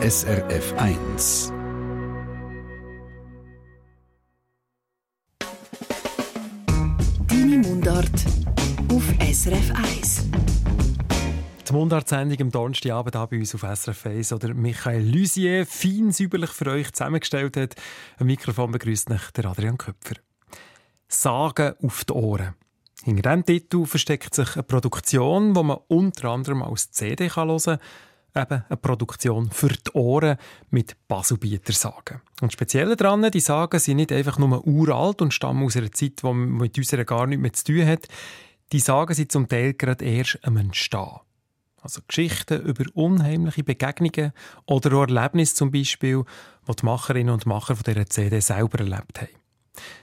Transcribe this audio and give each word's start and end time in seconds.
SRF 0.00 0.74
1. 0.76 1.52
Deine 7.26 7.58
Mundart 7.58 8.08
auf 8.92 9.02
SRF 9.20 9.72
1. 9.74 10.26
Die 11.68 11.72
Mundartsendung 11.72 12.40
am 12.42 12.50
Donnerstagabend 12.52 13.16
hier 13.16 13.26
bei 13.26 13.38
uns 13.38 13.56
auf 13.56 13.62
SRF 13.62 14.06
1 14.06 14.32
oder 14.34 14.54
Michael 14.54 15.02
Lusier 15.02 15.66
fein 15.66 16.12
säuberlich 16.12 16.50
für 16.50 16.70
euch 16.70 16.92
zusammengestellt 16.92 17.56
hat. 17.56 17.74
Ein 18.18 18.28
Mikrofon 18.28 18.70
begrüßt 18.70 19.10
nach 19.10 19.32
der 19.32 19.46
Adrian 19.46 19.78
Köpfer. 19.78 20.14
Sagen 21.08 21.74
auf 21.82 22.04
die 22.04 22.12
Ohren. 22.12 22.54
Hinter 23.02 23.30
diesem 23.30 23.46
Titel 23.46 23.84
versteckt 23.84 24.32
sich 24.32 24.54
eine 24.54 24.62
Produktion, 24.62 25.54
die 25.54 25.62
man 25.62 25.78
unter 25.88 26.28
anderem 26.28 26.62
als 26.62 26.92
CD 26.92 27.28
hören 27.34 27.58
kann. 27.58 27.78
Eben 28.38 28.64
eine 28.68 28.76
Produktion 28.76 29.50
für 29.50 29.68
die 29.68 29.90
Ohren 29.94 30.36
mit 30.70 30.96
Baselbieter 31.08 31.72
Sagen. 31.72 32.20
Und 32.40 32.52
speziell 32.52 32.94
daran, 32.94 33.28
die 33.30 33.40
Sagen 33.40 33.80
sind 33.80 33.96
nicht 33.96 34.12
einfach 34.12 34.38
nur 34.38 34.64
uralt 34.64 35.20
und 35.22 35.34
stammen 35.34 35.64
aus 35.64 35.76
einer 35.76 35.90
Zeit, 35.90 36.22
die 36.22 36.32
mit 36.32 36.78
unserer 36.78 37.04
gar 37.04 37.26
nichts 37.26 37.42
mehr 37.42 37.52
zu 37.52 37.64
tun 37.64 37.86
hat. 37.86 38.06
Die 38.72 38.78
Sagen 38.78 39.14
sind 39.14 39.32
zum 39.32 39.48
Teil 39.48 39.74
gerade 39.74 40.04
erst 40.04 40.38
am 40.42 40.56
Entstehen. 40.56 41.18
Also 41.80 42.00
Geschichten 42.06 42.62
über 42.62 42.84
unheimliche 42.94 43.64
Begegnungen 43.64 44.32
oder 44.66 45.00
Erlebnisse 45.00 45.54
zum 45.54 45.70
Beispiel, 45.72 46.24
die 46.68 46.76
die 46.76 46.84
Macherinnen 46.84 47.32
und 47.32 47.46
Macher 47.46 47.76
von 47.76 47.84
dieser 47.84 48.06
CD 48.06 48.40
selber 48.40 48.78
erlebt 48.78 49.20
haben. 49.20 49.28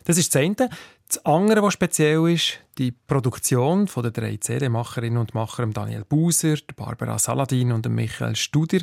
Das 0.03 0.17
ist 0.17 0.33
das 0.33 0.41
eine. 0.41 0.69
Das 1.07 1.23
andere, 1.25 1.61
was 1.61 1.73
speziell 1.73 2.27
ist, 2.29 2.59
die 2.77 2.91
Produktion 2.91 3.87
von 3.87 4.03
den 4.03 4.13
drei 4.13 4.37
CD-Macherinnen 4.37 5.19
und 5.19 5.35
Machern 5.35 5.71
Daniel 5.71 6.03
Buser, 6.03 6.57
Barbara 6.75 7.19
Saladin 7.19 7.71
und 7.71 7.87
Michael 7.87 8.35
Studer 8.35 8.79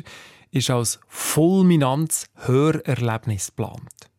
ist 0.51 0.69
als 0.69 0.99
fulminantes 1.07 2.29
Hörerlebnis 2.35 3.47
geplant. 3.47 4.09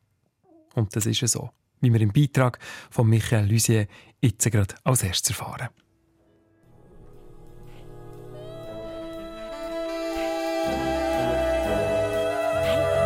Und 0.74 0.94
das 0.94 1.06
ist 1.06 1.26
so, 1.26 1.50
wie 1.80 1.92
wir 1.92 2.00
im 2.00 2.12
Beitrag 2.12 2.58
von 2.90 3.08
Michael 3.08 3.50
Lusier 3.50 3.86
jetzt 4.20 4.50
gerade 4.50 4.74
als 4.84 5.02
erstes 5.02 5.30
erfahren. 5.30 5.68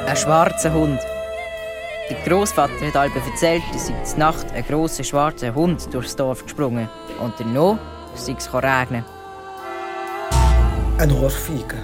Ein 0.06 0.16
schwarzer 0.16 0.72
Hund. 0.72 1.00
Der 2.08 2.16
Großvater 2.24 2.86
hat 2.86 2.96
Albe 2.96 3.20
erzählt, 3.20 3.62
dass 3.74 3.90
in 3.90 3.94
der 3.94 4.18
Nacht 4.18 4.50
ein 4.52 4.64
grosser 4.64 5.04
schwarzer 5.04 5.54
Hund 5.54 5.92
durchs 5.92 6.16
Dorf 6.16 6.42
gesprungen 6.42 6.88
und 7.20 7.34
danach 7.38 7.78
sei 8.14 8.34
es 8.38 8.50
regnen. 8.54 9.04
Ein 10.96 11.12
Ohrfeige. 11.12 11.76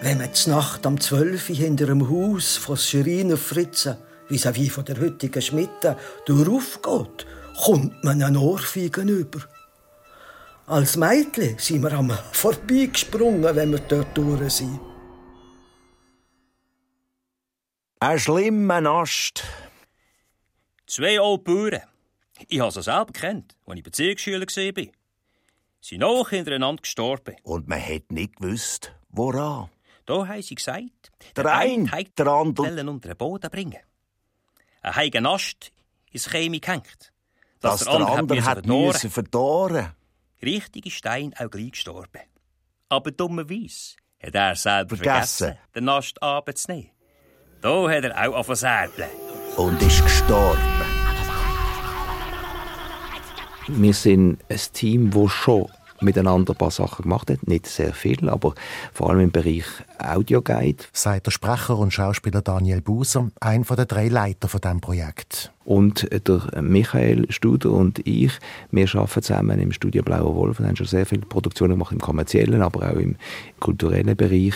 Wenn 0.00 0.16
man 0.16 0.30
die 0.32 0.50
Nacht 0.50 0.86
am 0.86 0.98
12 0.98 1.50
Uhr 1.50 1.56
hinter 1.56 1.86
dem 1.86 2.08
Haus 2.08 2.56
von 2.56 2.78
Schreiner 2.78 3.36
Fritzen, 3.36 3.96
wie 4.28 4.70
von 4.70 4.84
der 4.86 4.98
heutigen 4.98 5.42
Schmitte, 5.42 5.98
durchaufgeht, 6.24 7.26
kommt 7.62 8.02
man 8.02 8.22
einen 8.22 8.38
Ohrfeigen 8.38 9.08
über. 9.08 9.40
Als 10.66 10.96
Mädchen 10.96 11.58
sind 11.58 11.82
wir 11.82 11.92
am 11.92 12.10
vorbeigesprungen, 12.32 13.54
wenn 13.54 13.72
wir 13.72 13.80
dort 13.80 14.16
durch 14.16 14.54
sind. 14.54 14.80
Ein 18.04 18.18
schlimmer 18.18 18.84
Ast. 18.84 19.42
Zwei 20.86 21.18
alte 21.18 21.42
Bauern. 21.42 21.80
Ich 22.48 22.60
habe 22.60 22.70
sie 22.70 22.82
selber 22.82 23.14
kennt, 23.14 23.56
als 23.64 23.78
ich 23.78 23.82
Beziehungsschüler 23.82 24.40
war. 24.40 24.84
Sie 24.84 24.92
sind 25.80 26.04
auch 26.04 26.28
hintereinander 26.28 26.82
gestorben. 26.82 27.36
Und 27.44 27.66
man 27.66 27.80
hat 27.80 28.12
nicht 28.12 28.36
gewusst, 28.36 28.92
woran. 29.08 29.70
Da 30.04 30.28
haben 30.28 30.42
sie 30.42 30.54
gesagt, 30.54 31.12
der, 31.34 31.44
der 31.44 31.56
eine 31.56 31.90
hat 31.90 32.18
der 32.18 32.26
andere 32.26 32.86
unter 32.86 33.08
den 33.08 33.16
Boden 33.16 33.50
bringen. 33.50 33.80
Ein 34.82 34.96
heigen 34.96 35.24
Ast 35.24 35.72
ins 36.10 36.28
Chemie 36.28 36.60
gehängt. 36.60 37.10
Dass, 37.60 37.84
dass 37.84 37.88
der, 37.88 37.98
der 38.00 38.08
andere 38.08 38.44
hat 38.44 38.66
müssen 38.66 39.10
verdorren. 39.10 39.94
Richtige 40.42 40.90
Stein 40.90 41.32
auch 41.38 41.50
gleich 41.50 41.70
gestorben. 41.70 42.20
Aber 42.90 43.10
dummerweise 43.12 43.96
hat 44.22 44.34
er 44.34 44.56
selber 44.56 44.94
vergessen, 44.94 45.46
vergessen 45.46 45.58
den 45.74 45.88
Ast 45.88 46.22
abzunehmen. 46.22 46.93
Da 47.64 47.88
hat 47.88 48.04
er 48.04 48.28
auch 48.28 48.36
angefangen 48.36 48.90
Und 49.56 49.80
ist 49.80 50.02
gestorben. 50.02 50.60
Wir 53.68 53.94
sind 53.94 54.38
ein 54.50 54.60
Team, 54.74 55.10
das 55.10 55.32
schon 55.32 55.68
miteinander 56.02 56.52
ein 56.52 56.58
paar 56.58 56.70
Sachen 56.70 57.04
gemacht 57.04 57.30
hat. 57.30 57.48
Nicht 57.48 57.66
sehr 57.66 57.94
viel, 57.94 58.28
aber 58.28 58.52
vor 58.92 59.08
allem 59.08 59.20
im 59.20 59.30
Bereich 59.30 59.64
Audioguide. 59.98 60.84
Sagt 60.92 61.24
der 61.24 61.30
Sprecher 61.30 61.78
und 61.78 61.94
Schauspieler 61.94 62.42
Daniel 62.42 62.82
Buser, 62.82 63.30
einer 63.40 63.64
der 63.64 63.86
drei 63.86 64.08
Leiter 64.08 64.48
von 64.48 64.60
diesem 64.60 64.82
Projekt. 64.82 65.50
Und 65.64 66.06
der 66.12 66.60
Michael 66.60 67.32
Studer 67.32 67.70
und 67.70 68.06
ich, 68.06 68.32
wir 68.72 68.94
arbeiten 68.94 69.22
zusammen 69.22 69.58
im 69.58 69.72
Studio 69.72 70.02
Blauer 70.02 70.34
Wolf 70.34 70.60
und 70.60 70.66
haben 70.66 70.76
schon 70.76 70.86
sehr 70.86 71.06
viele 71.06 71.22
Produktionen 71.22 71.76
gemacht 71.76 71.92
im 71.92 72.00
kommerziellen, 72.02 72.60
aber 72.60 72.90
auch 72.90 72.96
im 72.96 73.16
kulturellen 73.58 74.14
Bereich. 74.14 74.52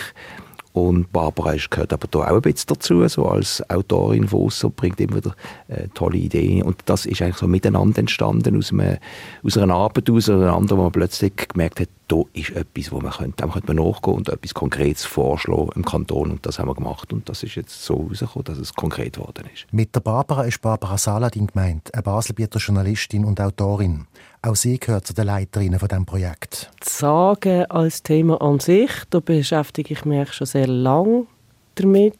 Und 0.79 1.13
Barbara 1.13 1.55
gehört 1.69 1.93
aber 1.93 2.07
da 2.09 2.21
auch 2.21 2.37
ein 2.37 2.43
bisschen 2.43 2.69
dazu, 2.69 3.07
so 3.09 3.27
als 3.27 3.69
Autorin 3.69 4.29
von 4.29 4.43
aussen, 4.43 4.73
bringt 4.73 5.01
immer 5.01 5.17
wieder 5.17 5.35
äh, 5.69 5.89
tolle 5.95 6.19
Ideen. 6.19 6.63
Und 6.63 6.83
das 6.87 7.07
ist 7.07 7.21
eigentlich 7.21 7.39
so 7.39 7.49
miteinander 7.49 7.99
entstanden, 7.99 8.57
aus, 8.57 8.73
einem, 8.73 8.99
aus 9.43 9.59
einer 9.59 9.75
Arbeit 9.75 10.09
auseinander, 10.09 10.77
wo 10.77 10.83
man 10.83 10.93
plötzlich 10.93 11.33
gemerkt 11.49 11.81
hat, 11.81 11.89
da 12.07 12.23
ist 12.33 12.51
etwas, 12.51 12.91
wo 12.91 13.01
man 13.01 13.13
könnte, 13.13 13.43
dem 13.43 13.53
könnte 13.53 13.75
man 13.75 13.85
nachgehen 13.85 14.17
und 14.17 14.29
etwas 14.29 14.55
Konkretes 14.55 15.05
vorschlagen 15.05 15.71
im 15.75 15.85
Kanton. 15.85 16.31
Und 16.31 16.47
das 16.47 16.59
haben 16.59 16.69
wir 16.69 16.75
gemacht. 16.75 17.13
Und 17.13 17.29
das 17.29 17.43
ist 17.43 17.55
jetzt 17.55 17.85
so 17.85 17.95
rausgekommen, 17.95 18.45
dass 18.45 18.59
es 18.59 18.73
konkret 18.73 19.15
geworden 19.15 19.45
ist. 19.53 19.67
Mit 19.73 19.95
der 19.95 20.01
Barbara 20.01 20.45
ist 20.45 20.61
Barbara 20.63 20.97
Saladin 20.97 21.49
gemeint, 21.49 21.93
eine 21.93 22.03
Baselbieter 22.03 22.59
Journalistin 22.59 23.25
und 23.25 23.41
Autorin. 23.41 24.07
Auch 24.49 24.57
sie 24.57 24.79
gehört 24.79 25.07
zu 25.07 25.13
den 25.13 25.27
Leiterinnen 25.27 25.79
von 25.79 25.89
diesem 25.89 26.07
Projekt. 26.07 26.71
Sagen 26.83 27.67
als 27.67 28.03
Thema 28.03 28.41
an 28.41 28.61
sich, 28.61 28.91
da 29.11 29.21
beschäftige 29.21 29.93
ich 29.93 30.07
mich 30.07 30.33
schon 30.33 30.47
sehr 30.47 30.67
lange 30.67 31.27
damit. 31.75 32.17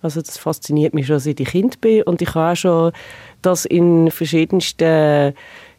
Also 0.00 0.22
das 0.22 0.38
fasziniert 0.38 0.94
mich 0.94 1.08
schon, 1.08 1.18
seit 1.18 1.40
ich 1.40 1.48
Kind 1.48 1.82
bin. 1.82 2.04
Und 2.04 2.22
ich 2.22 2.34
habe 2.34 2.52
auch 2.52 2.56
schon 2.56 2.92
das 3.42 3.66
in 3.66 4.10
verschiedensten 4.10 5.34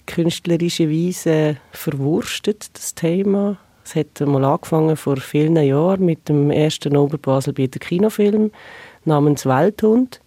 künstlerischen 0.05 0.91
Weisen 0.91 1.57
verwurstet, 1.71 2.69
das 2.73 2.93
Thema. 2.93 3.57
Es 3.83 3.95
hat 3.95 4.21
mal 4.21 4.45
angefangen 4.45 4.95
vor 4.95 5.17
vielen 5.17 5.55
Jahren 5.55 6.05
mit 6.05 6.29
dem 6.29 6.51
ersten 6.51 6.95
Oberbaselbieter 6.95 7.79
Kinofilm 7.79 8.51
namens 9.05 9.43
Welthund, 9.47 10.21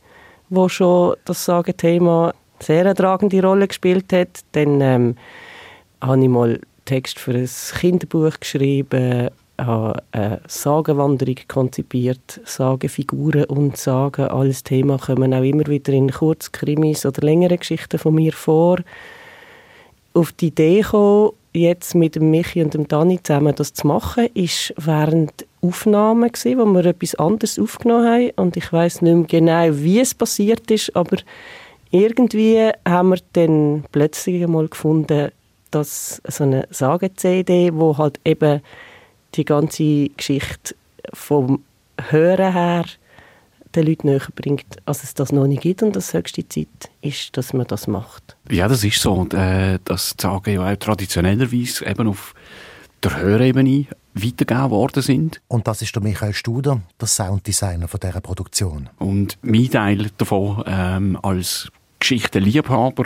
wo 0.48 0.68
schon 0.68 1.14
das 1.24 1.44
Sagen-Thema 1.44 2.34
sehr 2.60 2.94
tragende 2.94 3.42
Rolle 3.42 3.68
gespielt 3.68 4.12
hat. 4.12 4.40
Dann 4.52 4.80
ähm, 4.80 5.16
habe 6.00 6.22
ich 6.22 6.28
mal 6.28 6.60
Text 6.84 7.18
für 7.18 7.32
ein 7.32 7.48
Kinderbuch 7.78 8.38
geschrieben, 8.40 9.30
habe 9.58 10.02
eine 10.12 10.40
Sagenwanderung 10.46 11.36
konzipiert, 11.48 12.40
Sagenfiguren 12.44 13.44
und 13.44 13.76
Sagen 13.76 14.28
als 14.28 14.62
Thema 14.62 14.98
kommen 14.98 15.32
auch 15.32 15.42
immer 15.42 15.66
wieder 15.66 15.92
in 15.92 16.10
Kurzkrimis 16.10 17.06
oder 17.06 17.22
längere 17.22 17.58
Geschichten 17.58 17.98
von 17.98 18.14
mir 18.14 18.32
vor. 18.32 18.78
Auf 20.14 20.32
die 20.32 20.48
Idee 20.48 20.80
gekommen, 20.80 21.32
jetzt 21.52 21.94
mit 21.94 22.20
Michi 22.20 22.62
und 22.62 22.74
dem 22.74 22.86
Dani 22.86 23.22
zusammen 23.22 23.54
das 23.54 23.72
zu 23.72 23.86
machen, 23.86 24.28
ist 24.34 24.74
während 24.76 25.46
Aufnahmen 25.62 26.30
gewesen, 26.30 26.58
wo 26.58 26.64
wir 26.66 26.84
etwas 26.86 27.14
anderes 27.16 27.58
aufgenommen 27.58 28.06
haben 28.06 28.30
und 28.36 28.56
ich 28.56 28.72
weiß 28.72 29.02
nicht 29.02 29.14
mehr 29.14 29.26
genau, 29.26 29.78
wie 29.78 30.00
es 30.00 30.14
passiert 30.14 30.70
ist, 30.70 30.94
aber 30.94 31.16
irgendwie 31.90 32.70
haben 32.86 33.10
wir 33.10 33.18
dann 33.32 33.84
plötzlich 33.92 34.42
einmal 34.42 34.68
gefunden, 34.68 35.30
dass 35.70 36.20
so 36.26 36.44
eine 36.44 36.66
Sagen-CD, 36.70 37.72
wo 37.74 37.96
halt 37.98 38.20
eben 38.24 38.60
die 39.34 39.44
ganze 39.44 40.08
Geschichte 40.10 40.74
vom 41.12 41.62
Hören 42.10 42.52
her 42.52 42.84
den 43.74 43.86
Leuten 43.86 44.08
näher 44.08 44.26
bringt, 44.34 44.64
als 44.86 45.04
es 45.04 45.14
das 45.14 45.32
noch 45.32 45.46
nicht 45.46 45.62
gibt 45.62 45.82
und 45.82 45.94
das 45.94 46.14
höchste 46.14 46.48
Zeit 46.48 46.68
ist, 47.02 47.36
dass 47.36 47.52
man 47.52 47.66
das 47.66 47.86
macht. 47.86 48.36
Ja, 48.50 48.68
das 48.68 48.82
ist 48.82 49.00
so. 49.00 49.12
Und, 49.12 49.34
äh, 49.34 49.78
das 49.84 50.14
Sagen 50.18 50.54
ja 50.54 50.72
auch 50.72 50.76
traditionellerweise 50.76 51.86
eben 51.86 52.08
auf 52.08 52.34
der 53.02 53.20
Hörebene 53.20 53.86
weitergegeben 54.14 54.70
worden 54.70 55.02
sind. 55.02 55.40
Und 55.48 55.66
das 55.68 55.82
ist 55.82 55.94
der 55.94 56.02
Michael 56.02 56.32
Studer, 56.32 56.80
der 57.00 57.08
Sounddesigner 57.08 57.88
von 57.88 58.00
dieser 58.00 58.20
Produktion. 58.20 58.88
Und 58.98 59.36
mein 59.42 59.70
Teil 59.70 60.10
davon 60.16 60.64
ähm, 60.66 61.18
als 61.22 61.70
Geschichtenliebhaber 61.98 63.04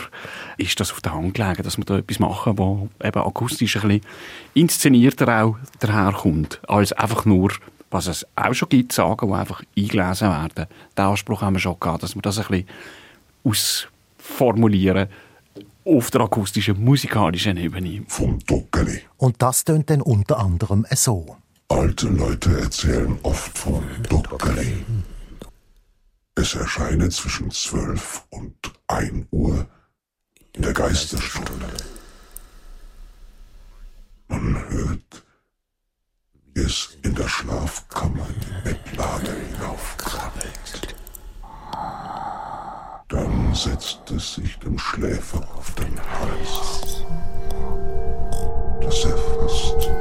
ist 0.57 0.79
das 0.79 0.91
auf 0.91 1.01
der 1.01 1.13
Hand 1.13 1.33
gelegen, 1.33 1.63
dass 1.63 1.77
wir 1.77 1.85
da 1.85 1.97
etwas 1.97 2.19
machen, 2.19 2.57
wo 2.57 2.89
eben 3.03 3.21
akustisch 3.21 3.77
ein 3.77 3.87
bisschen 3.87 4.01
inszenierter 4.53 5.43
auch 5.43 5.57
daherkommt, 5.79 6.59
als 6.67 6.91
einfach 6.93 7.25
nur, 7.25 7.53
was 7.89 8.07
es 8.07 8.25
auch 8.35 8.53
schon 8.53 8.69
gibt, 8.69 8.91
Sagen, 8.91 9.27
die 9.27 9.33
einfach 9.33 9.63
eingelesen 9.77 10.29
werden. 10.29 10.67
Den 10.97 11.05
Anspruch 11.05 11.41
haben 11.41 11.55
wir 11.55 11.59
schon 11.59 11.79
gehabt, 11.79 12.03
dass 12.03 12.15
wir 12.15 12.21
das 12.21 12.39
ein 12.39 12.65
bisschen 13.43 13.79
ausformulieren 14.27 15.07
auf 15.85 16.11
der 16.11 16.21
akustischen, 16.21 16.83
musikalischen 16.83 17.57
Ebene. 17.57 18.03
Vom 18.07 18.39
Dockeli. 18.45 19.01
Und 19.17 19.41
das 19.41 19.63
tönt 19.63 19.89
dann 19.89 20.01
unter 20.01 20.39
anderem 20.39 20.85
so. 20.91 21.37
Alte 21.69 22.07
Leute 22.07 22.59
erzählen 22.59 23.17
oft 23.23 23.57
vom 23.57 23.83
Duckeli. 24.09 24.83
Es 26.35 26.55
erscheine 26.55 27.09
zwischen 27.09 27.51
zwölf 27.51 28.23
und 28.29 28.55
ein 28.87 29.27
Uhr 29.31 29.67
in 30.53 30.61
der 30.61 30.73
Geisterstunde. 30.73 31.67
Man 34.29 34.69
hört, 34.69 35.23
wie 36.53 36.61
es 36.61 36.97
in 37.03 37.15
der 37.15 37.27
Schlafkammer 37.27 38.25
die 38.29 38.69
Bettlade 38.69 39.33
hinaufkrabbelt. 39.33 40.95
Dann 43.09 43.53
setzt 43.53 44.09
es 44.11 44.35
sich 44.35 44.57
dem 44.59 44.79
Schläfer 44.79 45.45
auf 45.53 45.75
den 45.75 45.99
Hals, 45.99 47.03
dass 48.81 49.03
er 49.03 49.17
fast 49.17 50.00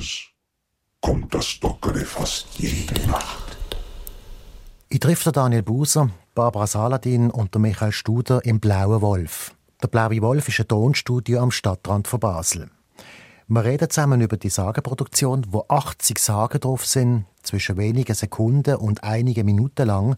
Dorfes 0.00 0.28
kommt 1.02 1.34
das 1.34 1.60
Dockere 1.60 2.04
fast 2.06 2.46
jede 2.58 3.06
Nacht. 3.06 3.56
Ich 4.88 5.00
treffe 5.00 5.30
Daniel 5.30 5.62
Buser, 5.62 6.10
Barbara 6.34 6.66
Saladin 6.66 7.30
und 7.30 7.54
Michael 7.56 7.92
Studer 7.92 8.44
im 8.44 8.60
Blauen 8.60 9.02
Wolf. 9.02 9.54
Der 9.82 9.88
Blaue 9.88 10.22
Wolf 10.22 10.48
ist 10.48 10.60
ein 10.60 10.68
Tonstudio 10.68 11.40
am 11.40 11.50
Stadtrand 11.50 12.08
von 12.08 12.20
Basel. 12.20 12.70
Wir 13.48 13.64
reden 13.64 13.90
zusammen 13.90 14.20
über 14.20 14.36
die 14.36 14.48
Sagenproduktion, 14.48 15.46
wo 15.50 15.64
80 15.68 16.18
Sagen 16.18 16.60
drauf 16.60 16.86
sind, 16.86 17.26
zwischen 17.42 17.76
wenigen 17.76 18.14
Sekunden 18.14 18.76
und 18.76 19.04
einigen 19.04 19.44
Minuten 19.44 19.86
lang. 19.86 20.16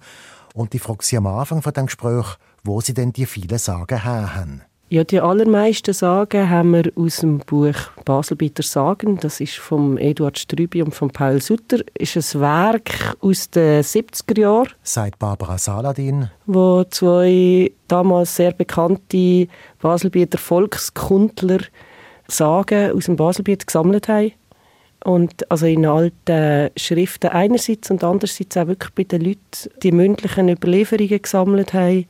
Und 0.54 0.74
ich 0.74 0.82
frage 0.82 1.04
sie 1.04 1.16
am 1.16 1.26
Anfang 1.26 1.62
von 1.62 1.72
dem 1.72 1.86
Gespräch, 1.86 2.36
wo 2.62 2.80
sie 2.80 2.94
denn 2.94 3.12
die 3.12 3.26
vielen 3.26 3.58
Sagen 3.58 4.02
her 4.02 4.34
haben. 4.36 4.62
Ja, 4.92 5.04
die 5.04 5.22
allermeisten 5.22 5.94
Sagen 5.94 6.50
haben 6.50 6.72
wir 6.72 6.92
aus 6.96 7.20
dem 7.20 7.38
Buch 7.38 7.72
Baselbieter 8.04 8.62
Sagen. 8.62 9.16
Das 9.18 9.40
ist 9.40 9.54
von 9.54 9.96
Eduard 9.96 10.38
Strübi 10.38 10.82
und 10.82 10.94
von 10.94 11.08
Paul 11.08 11.40
Sutter. 11.40 11.78
Das 11.78 12.14
ist 12.14 12.34
ein 12.34 12.42
Werk 12.42 13.16
aus 13.22 13.48
den 13.48 13.82
70er 13.82 14.38
Jahren. 14.38 14.68
Sagt 14.82 15.18
Barbara 15.18 15.56
Saladin. 15.56 16.28
Wo 16.44 16.84
zwei 16.84 17.72
damals 17.88 18.36
sehr 18.36 18.52
bekannte 18.52 19.48
Baselbieter 19.80 20.36
Volkskundler 20.36 21.60
Sagen 22.28 22.92
aus 22.92 23.06
dem 23.06 23.16
Baselbiet 23.16 23.66
gesammelt 23.66 24.08
haben. 24.08 24.32
Und 25.06 25.50
also 25.50 25.64
in 25.64 25.86
alten 25.86 26.68
Schriften 26.76 27.30
einerseits 27.30 27.90
und 27.90 28.04
andererseits 28.04 28.58
auch 28.58 28.66
wirklich 28.66 28.92
bei 28.92 29.04
den 29.04 29.22
Leuten 29.22 29.70
die 29.82 29.92
mündlichen 29.92 30.50
Überlieferungen 30.50 31.22
gesammelt 31.22 31.72
haben 31.72 32.04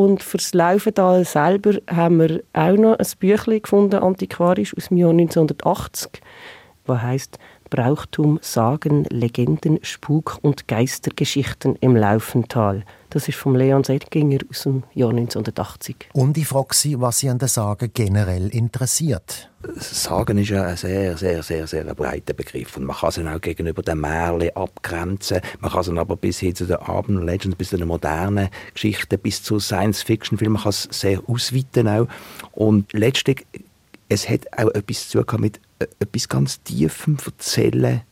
und 0.00 0.22
für 0.22 0.38
das 0.38 0.54
Laufental 0.54 1.26
selber 1.26 1.74
haben 1.86 2.20
wir 2.20 2.42
auch 2.54 2.74
noch 2.74 2.98
ein 2.98 3.06
Büchlein 3.18 3.60
gefunden, 3.60 3.96
antiquarisch, 3.96 4.74
aus 4.74 4.88
dem 4.88 4.96
Jahr 4.96 5.10
1980, 5.10 6.22
das 6.86 7.02
heißt 7.02 7.38
Brauchtum, 7.68 8.38
Sagen, 8.40 9.04
Legenden, 9.10 9.78
Spuk- 9.82 10.38
und 10.40 10.68
Geistergeschichten 10.68 11.76
im 11.82 11.96
Laufental. 11.96 12.84
Das 13.10 13.26
ist 13.26 13.38
von 13.38 13.56
Leon 13.56 13.82
Sedginger 13.82 14.38
aus 14.48 14.62
dem 14.62 14.84
Jahr 14.94 15.10
1980. 15.10 15.96
Und 16.12 16.38
ich 16.38 16.46
frage 16.46 16.72
Sie, 16.76 17.00
was 17.00 17.18
Sie 17.18 17.28
an 17.28 17.38
den 17.38 17.48
Sagen 17.48 17.90
generell 17.92 18.48
interessiert. 18.50 19.50
Sagen 19.76 20.38
ist 20.38 20.50
ja 20.50 20.62
ein 20.62 20.76
sehr, 20.76 21.16
sehr, 21.16 21.42
sehr, 21.42 21.66
sehr 21.66 21.94
breiter 21.96 22.34
Begriff 22.34 22.76
und 22.76 22.84
man 22.84 22.96
kann 22.96 23.10
sie 23.10 23.26
auch 23.26 23.40
gegenüber 23.40 23.82
den 23.82 24.00
Märchen 24.00 24.54
abgrenzen. 24.56 25.40
Man 25.58 25.72
kann 25.72 25.82
sie 25.82 25.98
aber 25.98 26.16
bis 26.16 26.38
hin 26.38 26.54
zu 26.54 26.66
den 26.66 26.76
Abend 26.76 27.24
Legends, 27.24 27.56
bis 27.56 27.70
zu 27.70 27.76
den 27.76 27.88
modernen 27.88 28.48
Geschichten, 28.72 29.18
bis 29.18 29.42
zu 29.42 29.58
Science-Fiction-Filmen, 29.58 30.54
man 30.54 30.62
kann 30.62 30.70
es 30.70 30.88
sehr 30.92 31.20
ausweiten 31.26 31.88
auch. 31.88 32.06
Und 32.52 32.92
letztlich, 32.92 33.44
es 34.08 34.28
hat 34.28 34.46
auch 34.56 34.70
etwas 34.70 35.08
zu 35.08 35.22
tun 35.22 35.40
mit 35.40 35.60
äh, 35.80 35.86
etwas 35.98 36.28
ganz 36.28 36.62
Tiefem 36.62 37.18
Erzählen, 37.24 38.02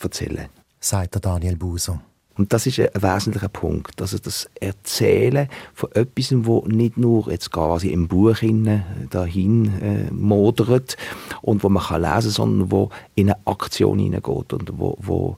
erzählen. 0.00 0.48
Sagt 0.80 1.14
der 1.14 1.22
Daniel 1.22 1.56
Buser. 1.56 2.02
Und 2.38 2.52
das 2.52 2.66
ist 2.66 2.78
ein 2.78 2.88
wesentlicher 2.94 3.48
Punkt. 3.48 4.00
Also 4.00 4.16
das 4.16 4.48
Erzählen 4.60 5.48
von 5.74 5.90
etwas, 5.92 6.32
wo 6.32 6.64
nicht 6.68 6.96
nur 6.96 7.30
jetzt 7.30 7.50
quasi 7.50 7.88
im 7.88 8.06
Buch 8.06 8.38
dahin 9.10 9.72
äh, 9.82 10.10
modert 10.12 10.96
und 11.42 11.64
wo 11.64 11.68
man 11.68 11.82
kann 11.82 12.02
lesen, 12.02 12.30
sondern 12.30 12.70
wo 12.70 12.90
in 13.16 13.30
eine 13.30 13.38
Aktion 13.44 13.98
hineingeht 13.98 14.52
und 14.52 14.78
wo, 14.78 14.96
wo 15.00 15.36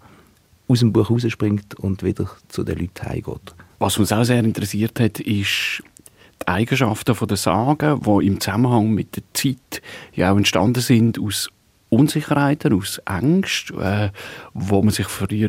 aus 0.69 0.81
dem 0.81 0.93
Buch 0.93 1.11
rausspringt 1.11 1.75
und 1.76 2.02
wieder 2.02 2.31
zu 2.49 2.62
den 2.62 2.79
Leuten 2.79 3.08
heimgeht. 3.08 3.55
Was 3.79 3.96
uns 3.96 4.12
auch 4.12 4.25
sehr 4.25 4.41
interessiert 4.41 5.00
hat, 5.00 5.20
ist 5.20 5.82
die 6.43 6.49
Eigenschaften 6.49 7.17
der 7.26 7.37
Sagen, 7.37 8.00
die 8.03 8.26
im 8.26 8.41
Zusammenhang 8.41 8.91
mit 8.91 9.17
der 9.17 9.23
Zeit 9.32 9.82
ja 10.14 10.32
auch 10.32 10.37
entstanden 10.37 10.81
sind 10.81 11.19
aus 11.19 11.49
Unsicherheiten, 11.88 12.75
aus 12.75 13.00
Ängsten, 13.06 13.81
äh, 13.81 14.11
wo 14.55 14.82
man 14.82 14.93
sich 14.93 15.06
früher 15.06 15.49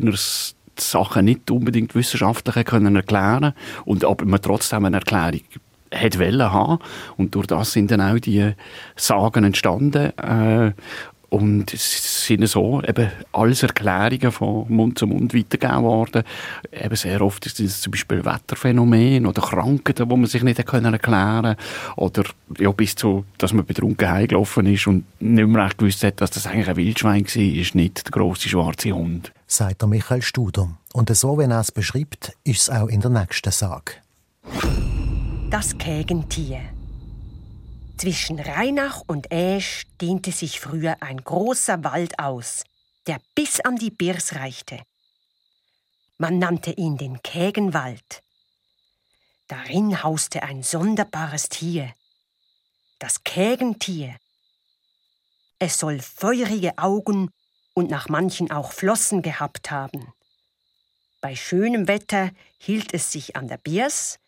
Sachen 0.90 1.24
nicht 1.24 1.50
unbedingt 1.50 1.94
wissenschaftlich 1.94 2.64
können 2.64 2.96
erklären 2.96 3.52
und 3.84 4.04
aber 4.04 4.24
man 4.24 4.42
trotzdem 4.42 4.84
eine 4.84 4.96
Erklärung 4.96 5.42
hat 5.92 6.18
wollen 6.18 6.52
haben. 6.52 6.78
Und 7.16 7.34
durch 7.34 7.46
das 7.46 7.72
sind 7.72 7.90
dann 7.90 8.00
auch 8.00 8.18
die 8.18 8.52
Sagen 8.96 9.44
entstanden. 9.44 10.16
Äh, 10.18 10.72
und 11.32 11.70
sind 11.70 12.46
so 12.46 12.82
eben 12.86 13.10
alles 13.32 13.62
Erklärungen 13.62 14.30
von 14.30 14.66
Mund 14.68 14.98
zu 14.98 15.06
Mund 15.06 15.32
weitergegeben 15.32 15.82
worden. 15.82 16.24
Eben 16.70 16.94
sehr 16.94 17.22
oft 17.22 17.46
ist 17.46 17.58
es 17.58 17.80
zum 17.80 17.92
Beispiel 17.92 18.22
Wetterphänomen 18.22 19.24
oder 19.24 19.40
Krankheiten, 19.40 20.10
die 20.10 20.16
man 20.16 20.26
sich 20.26 20.42
nicht 20.42 20.58
erklären 20.58 21.00
konnte. 21.00 21.56
Oder 21.96 22.24
ja, 22.58 22.70
bis 22.72 22.96
zu, 22.96 23.24
dass 23.38 23.54
man 23.54 23.64
betrunken 23.64 24.10
heimgelaufen 24.10 24.66
ist 24.66 24.86
und 24.86 25.04
nicht 25.20 25.48
mehr 25.48 25.64
recht 25.64 25.78
gewusst 25.78 26.04
hat, 26.04 26.20
dass 26.20 26.32
das 26.32 26.46
eigentlich 26.46 26.68
ein 26.68 26.76
Wildschwein 26.76 27.24
war, 27.24 27.42
ist 27.42 27.74
nicht 27.74 28.04
der 28.04 28.10
grosse 28.10 28.50
schwarze 28.50 28.92
Hund. 28.92 29.32
Sagt 29.52 29.82
der 29.82 29.88
Michael 29.88 30.22
Studer. 30.22 30.78
Und 30.94 31.14
so, 31.14 31.36
wenn 31.36 31.50
er 31.50 31.60
es 31.60 31.70
beschreibt, 31.70 32.32
ist 32.42 32.62
es 32.62 32.70
auch 32.70 32.88
in 32.88 33.02
der 33.02 33.10
nächsten 33.10 33.52
Sage. 33.52 33.92
Das 35.50 35.76
Kägentier. 35.76 36.62
Zwischen 37.98 38.40
Rheinach 38.40 39.02
und 39.06 39.30
Äsch 39.30 39.84
dehnte 40.00 40.32
sich 40.32 40.58
früher 40.58 40.96
ein 41.02 41.18
großer 41.18 41.84
Wald 41.84 42.18
aus, 42.18 42.64
der 43.06 43.20
bis 43.34 43.60
an 43.60 43.76
die 43.76 43.90
Birs 43.90 44.36
reichte. 44.36 44.80
Man 46.16 46.38
nannte 46.38 46.70
ihn 46.70 46.96
den 46.96 47.22
Kägenwald. 47.22 48.22
Darin 49.48 50.02
hauste 50.02 50.44
ein 50.44 50.62
sonderbares 50.62 51.50
Tier, 51.50 51.92
das 52.98 53.22
Kägentier. 53.22 54.16
Es 55.58 55.78
soll 55.78 56.00
feurige 56.00 56.78
Augen 56.78 57.28
und 57.74 57.90
nach 57.90 58.08
manchen 58.08 58.50
auch 58.50 58.72
Flossen 58.72 59.22
gehabt 59.22 59.70
haben. 59.70 60.12
Bei 61.20 61.36
schönem 61.36 61.88
Wetter 61.88 62.30
hielt 62.58 62.92
es 62.94 63.12
sich 63.12 63.36
an 63.36 63.48
der 63.48 63.56
Biers, 63.56 64.18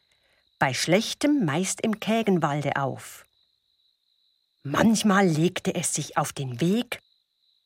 bei 0.58 0.72
schlechtem 0.72 1.44
meist 1.44 1.80
im 1.80 2.00
Kägenwalde 2.00 2.76
auf. 2.76 3.26
Manchmal 4.62 5.28
legte 5.28 5.74
es 5.74 5.92
sich 5.92 6.16
auf 6.16 6.32
den 6.32 6.60
Weg 6.60 7.02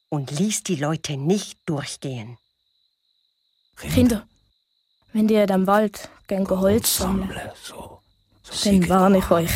und 0.08 0.30
ließ 0.30 0.64
die 0.64 0.76
Leute 0.76 1.16
nicht 1.16 1.58
durchgehen. 1.66 2.38
Kinder, 3.76 4.26
wenn 5.12 5.28
ihr 5.28 5.48
am 5.50 5.66
Wald 5.66 6.08
gegen 6.26 6.48
Holz 6.48 6.96
sammeln, 6.96 7.30
dann 8.64 8.88
warne 8.88 9.18
ich 9.18 9.30
euch. 9.30 9.50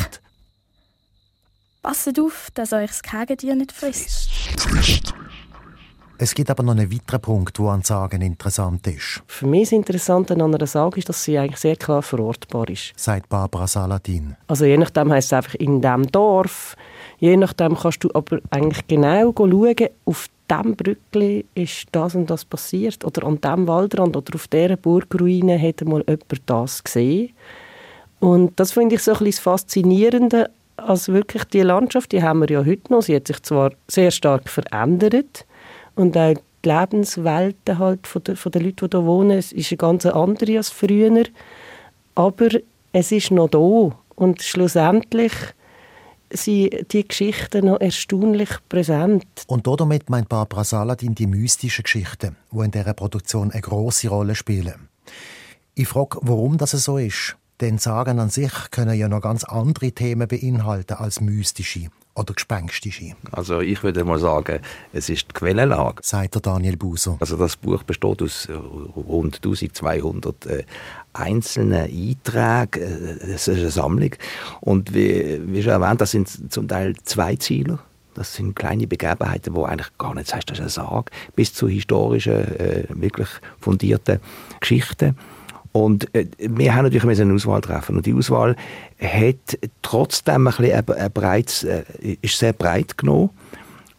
Passet 1.82 2.20
auf, 2.20 2.50
dass 2.54 2.72
euch 2.72 2.90
das 2.90 3.02
Kagetier 3.02 3.56
nicht 3.56 3.72
frisst. 3.72 4.30
Es 6.22 6.36
gibt 6.36 6.50
aber 6.50 6.62
noch 6.62 6.76
einen 6.76 6.92
weiteren 6.92 7.20
Punkt, 7.20 7.58
der 7.58 7.66
an 7.66 7.82
Sagen 7.82 8.22
interessant 8.22 8.86
ist. 8.86 9.24
Für 9.26 9.44
mich 9.44 9.62
das 9.64 9.72
Interessante 9.72 10.34
an 10.34 10.54
einer 10.54 10.68
Sage 10.68 10.98
ist, 10.98 11.08
dass 11.08 11.24
sie 11.24 11.36
eigentlich 11.36 11.58
sehr 11.58 11.74
klar 11.74 12.00
verortbar 12.00 12.68
ist. 12.68 12.92
Sagt 12.94 13.28
Barbara 13.28 13.66
Saladin. 13.66 14.36
Also 14.46 14.64
je 14.64 14.76
nachdem 14.76 15.10
heisst 15.10 15.26
es 15.26 15.32
einfach 15.32 15.56
in 15.56 15.80
diesem 15.80 16.06
Dorf, 16.12 16.76
Je 17.18 17.36
nachdem 17.36 17.76
kannst 17.76 18.04
du 18.04 18.10
aber 18.14 18.38
eigentlich 18.50 18.86
genau 18.86 19.32
schauen, 19.36 19.88
auf 20.04 20.28
diesem 20.48 20.76
Brückli 20.76 21.44
ist 21.54 21.86
das 21.90 22.14
und 22.14 22.30
das 22.30 22.44
passiert. 22.44 23.04
Oder 23.04 23.26
an 23.26 23.40
diesem 23.40 23.66
Waldrand 23.66 24.16
oder 24.16 24.36
auf 24.36 24.46
dieser 24.46 24.76
Burgruine 24.76 25.60
hat 25.60 25.84
mal 25.84 26.04
jemand 26.06 26.42
das 26.46 26.84
gesehen. 26.84 27.30
Und 28.20 28.58
das 28.60 28.70
finde 28.72 28.94
ich 28.94 29.02
so 29.02 29.10
ein 29.10 29.18
bisschen 29.18 29.30
das 29.30 29.38
Faszinierende, 29.40 30.50
also 30.76 31.14
wirklich 31.14 31.44
die 31.44 31.62
Landschaft, 31.62 32.12
die 32.12 32.22
haben 32.22 32.40
wir 32.40 32.48
ja 32.48 32.64
heute 32.64 32.92
noch. 32.92 33.02
Sie 33.02 33.16
hat 33.16 33.26
sich 33.26 33.42
zwar 33.42 33.72
sehr 33.88 34.12
stark 34.12 34.48
verändert 34.48 35.46
und 35.94 36.16
auch 36.16 36.34
die 36.64 36.68
Lebenswelten 36.68 37.78
halt 37.78 38.06
von, 38.06 38.24
der, 38.24 38.36
von 38.36 38.52
den 38.52 38.64
Leuten, 38.64 38.88
die 38.88 38.96
hier 38.96 39.04
wohnen, 39.04 39.38
es 39.38 39.52
ist 39.52 39.72
eine 39.72 39.78
ganz 39.78 40.06
andere 40.06 40.56
als 40.56 40.70
früher. 40.70 41.24
Aber 42.14 42.48
es 42.92 43.12
ist 43.12 43.30
noch 43.30 43.48
da 43.48 43.96
und 44.16 44.42
schlussendlich 44.42 45.32
sind 46.30 46.92
die 46.92 47.06
Geschichten 47.06 47.66
noch 47.66 47.80
erstaunlich 47.80 48.50
präsent. 48.68 49.24
Und 49.46 49.66
damit 49.66 50.08
meint 50.08 50.28
Barbara 50.28 50.64
Saladin 50.64 51.14
die 51.14 51.26
mystischen 51.26 51.84
Geschichten, 51.84 52.36
die 52.50 52.58
in 52.58 52.70
dieser 52.70 52.94
Produktion 52.94 53.50
eine 53.50 53.60
große 53.60 54.08
Rolle 54.08 54.34
spielen. 54.34 54.88
Ich 55.74 55.88
frage, 55.88 56.18
warum 56.22 56.58
das 56.58 56.72
so 56.72 56.98
ist. 56.98 57.36
Denn 57.60 57.78
Sagen 57.78 58.18
an 58.18 58.30
sich 58.30 58.52
können 58.70 58.98
ja 58.98 59.08
noch 59.08 59.20
ganz 59.20 59.44
andere 59.44 59.92
Themen 59.92 60.26
beinhalten 60.26 60.94
als 60.94 61.20
mystische 61.20 61.90
oder 62.14 62.34
gespenstische. 62.34 63.14
Also 63.30 63.60
ich 63.60 63.82
würde 63.82 64.04
mal 64.04 64.18
sagen, 64.18 64.60
es 64.92 65.08
ist 65.08 65.28
die 65.28 65.32
Quellenlage. 65.32 66.02
Sagt 66.02 66.34
der 66.34 66.42
Daniel 66.42 66.76
Buser. 66.76 67.16
Also 67.20 67.36
das 67.36 67.56
Buch 67.56 67.82
besteht 67.82 68.22
aus 68.22 68.48
rund 68.96 69.36
1200 69.36 70.46
äh, 70.46 70.64
einzelnen 71.12 71.84
Einträgen. 71.84 72.82
Äh, 72.82 73.32
es 73.32 73.48
ist 73.48 73.58
eine 73.58 73.70
Sammlung. 73.70 74.10
Und 74.60 74.94
wie, 74.94 75.40
wie 75.46 75.62
schon 75.62 75.72
erwähnt, 75.72 76.00
das 76.00 76.10
sind 76.10 76.52
zum 76.52 76.68
Teil 76.68 76.94
zwei 77.04 77.36
Ziele. 77.36 77.78
Das 78.14 78.34
sind 78.34 78.54
kleine 78.54 78.86
Begebenheiten, 78.86 79.54
wo 79.54 79.64
eigentlich 79.64 79.96
gar 79.96 80.14
nicht 80.14 80.34
heißt, 80.34 80.50
das 80.50 80.58
ist 80.58 80.60
eine 80.60 80.68
Sage, 80.68 81.10
bis 81.34 81.54
zu 81.54 81.66
historischen, 81.66 82.32
äh, 82.58 82.84
wirklich 82.90 83.28
fundierten 83.58 84.20
Geschichten. 84.60 85.16
Und 85.72 86.14
äh, 86.14 86.26
wir 86.38 86.74
haben 86.74 86.84
natürlich 86.84 87.20
eine 87.20 87.34
Auswahl 87.34 87.60
treffen. 87.62 87.96
Und 87.96 88.06
die 88.06 88.14
Auswahl 88.14 88.56
hat 89.00 89.58
trotzdem 89.80 90.46
ein 90.46 90.54
bisschen 90.54 90.72
ein, 90.72 90.88
ein 90.90 91.12
breites, 91.12 91.64
äh, 91.64 91.84
ist 92.20 92.38
sehr 92.38 92.52
breit 92.52 92.98
genommen. 92.98 93.30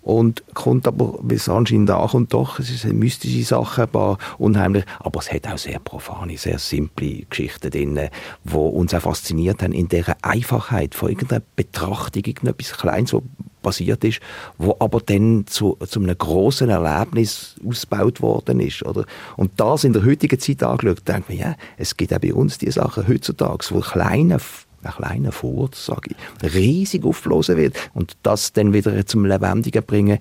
Und 0.03 0.43
kommt 0.53 0.85
aber, 0.85 1.17
wie 1.23 1.35
es 1.35 1.47
anscheinend 1.47 1.89
ankommt, 1.89 2.33
doch, 2.33 2.59
es 2.59 2.81
sind 2.81 2.99
mystische 2.99 3.45
Sachen, 3.45 3.85
ein 3.85 3.89
paar 3.89 4.17
unheimlich, 4.37 4.83
aber 4.99 5.21
es 5.21 5.31
hat 5.31 5.47
auch 5.47 5.57
sehr 5.57 5.79
profane, 5.79 6.37
sehr 6.37 6.59
simple 6.59 7.23
Geschichten 7.29 7.71
drin, 7.71 7.97
die 8.43 8.53
uns 8.53 8.93
auch 8.93 8.99
fasziniert 8.99 9.63
haben 9.63 9.71
in 9.71 9.87
dieser 9.87 10.17
Einfachheit 10.21 10.93
von 10.93 11.07
irgendeiner 11.07 11.41
Betrachtung, 11.55 12.21
irgendetwas 12.25 12.77
Kleines, 12.77 13.15
passiert 13.63 14.03
ist, 14.03 14.19
wo 14.59 14.75
aber 14.79 14.99
dann 14.99 15.45
zu, 15.47 15.77
zu 15.87 15.99
einem 15.99 16.15
großen 16.15 16.69
Erlebnis 16.69 17.55
ausgebaut 17.67 18.21
worden 18.21 18.59
ist. 18.59 18.85
Oder? 18.85 19.05
Und 19.37 19.59
das 19.59 19.83
in 19.83 19.93
der 19.93 20.05
heutigen 20.05 20.39
Zeit 20.39 20.61
angeschaut, 20.61 21.07
denkt 21.07 21.29
man, 21.29 21.39
ja, 21.39 21.55
es 21.77 21.97
gibt 21.97 22.13
auch 22.13 22.19
bei 22.19 22.33
uns 22.33 22.59
diese 22.59 22.73
Sachen 22.73 23.07
heutzutage, 23.07 23.65
wo 23.71 23.79
kleine 23.79 24.39
ein 24.83 24.91
kleiner 24.91 25.31
Furz, 25.31 25.85
sage 25.85 26.11
ich, 26.11 26.53
riesig 26.53 27.05
aufblasen 27.05 27.57
wird. 27.57 27.77
Und 27.93 28.17
das 28.21 28.51
dann 28.51 28.73
wieder 28.73 29.05
zum 29.05 29.25
Lebendigen 29.25 29.81
bringen, 29.81 30.19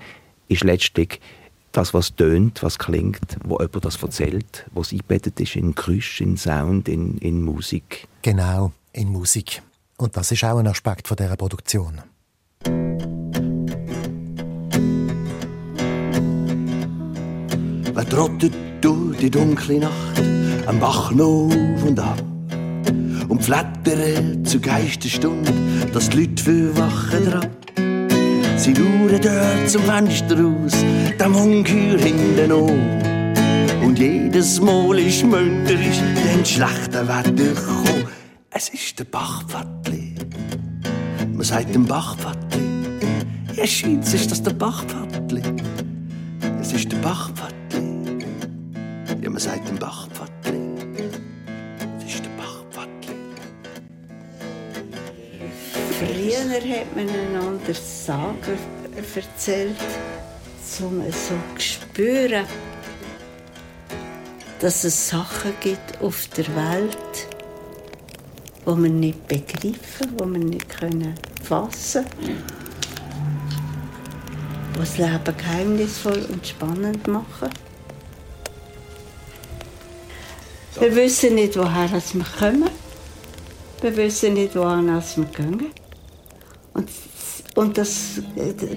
ist 0.48 0.62
letztlich 0.64 1.20
das, 1.72 1.94
was 1.94 2.14
tönt, 2.14 2.62
was 2.62 2.78
klingt, 2.78 3.38
wo 3.44 3.58
jemand 3.58 3.84
das 3.84 4.02
erzählt, 4.02 4.66
was 4.72 4.92
eingebettet 4.92 5.40
ist 5.40 5.56
in 5.56 5.74
Geräusch, 5.74 6.20
in 6.20 6.36
Sound, 6.36 6.88
in, 6.88 7.18
in 7.18 7.42
Musik. 7.42 8.06
Genau, 8.22 8.72
in 8.92 9.08
Musik. 9.08 9.62
Und 9.96 10.16
das 10.16 10.30
ist 10.30 10.44
auch 10.44 10.58
ein 10.58 10.66
Aspekt 10.66 11.08
von 11.08 11.16
dieser 11.16 11.36
Produktion. 11.36 12.02
Wer 17.94 18.08
trottet 18.08 18.54
durch 18.80 19.18
die 19.18 19.30
dunkle 19.30 19.80
Nacht 19.80 20.22
am 20.66 20.80
Bach 20.80 21.12
auf 21.12 21.84
und 21.84 22.00
ab 22.00 22.22
und 23.28 23.44
flattert 23.44 24.46
zur 24.46 24.60
Geisterstunde, 24.60 25.52
dass 25.92 26.08
die 26.08 26.20
Leute 26.20 26.42
viel 26.42 26.76
wachen 26.76 27.24
dran. 27.30 27.46
Sie 28.56 28.74
schauen 28.74 29.20
dort 29.22 29.70
zum 29.70 29.82
Fenster 29.82 30.40
raus, 30.40 30.72
dem 31.20 31.34
Ungeheuer 31.34 31.98
hinten 31.98 32.52
an. 32.52 33.82
Und 33.84 33.98
jedes 33.98 34.60
Mal 34.60 34.98
ist 34.98 35.24
münderisch, 35.24 36.00
denn 36.14 36.44
schlechte 36.44 37.06
Wetter 37.06 37.60
kommt. 37.60 38.06
Es 38.50 38.68
ist 38.70 38.98
der 38.98 39.04
Bachpfadli. 39.04 40.14
Man 41.32 41.42
sagt 41.42 41.74
dem 41.74 41.84
Bachpfadli. 41.84 42.62
Ja, 43.54 43.66
scheint 43.66 44.12
ist 44.12 44.30
das 44.30 44.42
der 44.42 44.52
Bachpfadli. 44.52 45.42
Es 46.60 46.72
ist 46.72 46.90
der 46.92 46.98
Bachpfadli. 46.98 47.61
Ja, 49.22 49.30
man 49.30 49.38
sagt 49.38 49.68
dem 49.68 49.78
Bachpfadli. 49.78 50.58
Es 52.00 52.14
ist 52.14 52.24
der 52.24 52.30
Bachpfadli. 52.30 53.14
Früher 56.00 56.76
hat 56.76 56.96
man 56.96 57.08
einander 57.08 57.72
Sagen 57.72 58.58
erzählt, 59.14 59.76
um 60.80 61.00
so 61.12 61.34
zu 61.56 61.60
spüren, 61.60 62.46
dass 64.58 64.82
es 64.82 65.08
Sachen 65.08 65.52
gibt 65.60 66.02
auf 66.02 66.26
der 66.36 66.48
Welt, 66.56 67.28
die 68.66 68.70
man 68.70 68.98
nicht 68.98 69.28
begreifen, 69.28 70.16
die 70.18 70.24
man 70.24 70.40
nicht 70.40 70.66
fassen 71.44 72.04
können, 72.04 72.42
die 74.74 74.78
das 74.80 74.98
Leben 74.98 75.36
geheimnisvoll 75.36 76.26
und 76.28 76.44
spannend 76.44 77.06
machen. 77.06 77.50
Wir 80.80 80.96
wissen 80.96 81.34
nicht, 81.34 81.56
woher 81.56 81.90
wir 81.92 82.24
kommen. 82.38 82.70
Wir 83.80 83.96
wissen 83.96 84.34
nicht, 84.34 84.54
wohin 84.56 84.86
wir 84.86 85.24
gehen. 85.24 85.70
Und, 86.74 86.88
und 87.54 87.78
das 87.78 88.22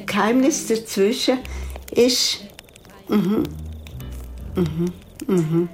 Geheimnis 0.06 0.68
dazwischen 0.68 1.40
ist, 1.92 2.40
mhm, 3.08 3.44
mhm, 4.56 4.94
mhm. 5.28 5.70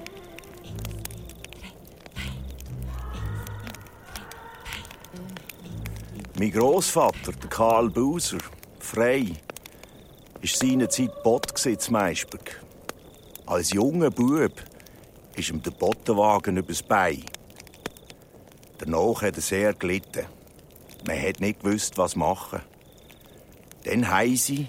Mein 6.38 6.50
Großvater, 6.50 7.32
Karl 7.50 7.90
Buser, 7.90 8.38
frei, 8.80 9.32
war 10.40 10.48
seinerzeit 10.48 11.22
Bot 11.22 11.66
in 11.66 11.78
Meisberg. 11.90 12.60
Als 13.46 13.72
junger 13.72 14.10
Bub 14.10 14.52
ist 15.36 15.50
ihm 15.50 15.62
der 15.62 15.70
Bottenwagen 15.70 16.56
übers 16.56 16.82
Bein. 16.82 17.24
Danach 18.78 19.22
hat 19.22 19.36
er 19.36 19.42
sehr 19.42 19.74
gelitten. 19.74 20.26
Man 21.06 21.20
hat 21.20 21.40
nicht 21.40 21.62
gewusst, 21.62 21.98
was 21.98 22.16
machen. 22.16 22.60
Dann 23.84 24.08
haben 24.08 24.36
sie, 24.36 24.68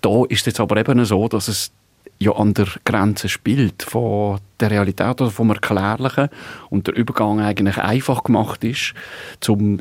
Da 0.00 0.24
ist 0.28 0.46
es 0.46 0.60
aber 0.60 0.76
eben 0.76 1.04
so, 1.04 1.28
dass 1.28 1.48
es 1.48 1.72
ja 2.18 2.32
an 2.32 2.54
der 2.54 2.66
Grenze 2.84 3.28
spielt 3.28 3.82
von 3.82 4.38
der 4.60 4.70
Realität 4.70 5.20
oder 5.20 5.30
vom 5.30 5.50
Erklärlichen 5.50 6.28
und 6.68 6.86
der 6.86 6.96
Übergang 6.96 7.40
eigentlich 7.40 7.78
einfach 7.78 8.24
gemacht 8.24 8.64
ist, 8.64 8.94
zum 9.40 9.80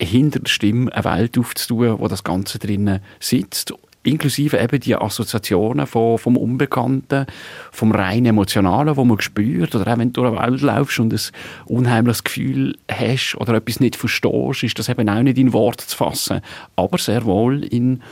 hinter 0.00 0.40
der 0.40 0.50
Stimme 0.50 0.92
eine 0.92 1.04
Welt 1.04 1.38
aufzutun, 1.38 1.98
wo 1.98 2.06
das 2.06 2.22
Ganze 2.22 2.58
drinnen 2.58 3.00
sitzt 3.18 3.74
inklusive 4.02 4.58
eben 4.58 4.80
die 4.80 4.96
Assoziationen 4.96 5.86
von, 5.86 6.18
vom 6.18 6.36
Unbekannten, 6.36 7.26
vom 7.72 7.92
rein 7.92 8.26
Emotionalen, 8.26 8.96
wo 8.96 9.04
man 9.04 9.20
spürt, 9.20 9.74
oder 9.74 9.92
auch 9.92 9.98
wenn 9.98 10.12
du 10.12 10.22
durch 10.22 10.38
eine 10.38 10.52
Welt 10.52 10.62
laufst 10.62 10.98
und 11.00 11.12
ein 11.12 11.20
unheimliches 11.66 12.24
Gefühl 12.24 12.76
hast 12.90 13.36
oder 13.36 13.54
etwas 13.54 13.80
nicht 13.80 13.96
verstehst, 13.96 14.62
ist 14.62 14.78
das 14.78 14.88
eben 14.88 15.08
auch 15.08 15.22
nicht 15.22 15.38
in 15.38 15.52
Worte 15.52 15.86
zu 15.86 15.96
fassen, 15.96 16.40
aber 16.76 16.98
sehr 16.98 17.24
wohl 17.24 17.64
in 17.64 18.02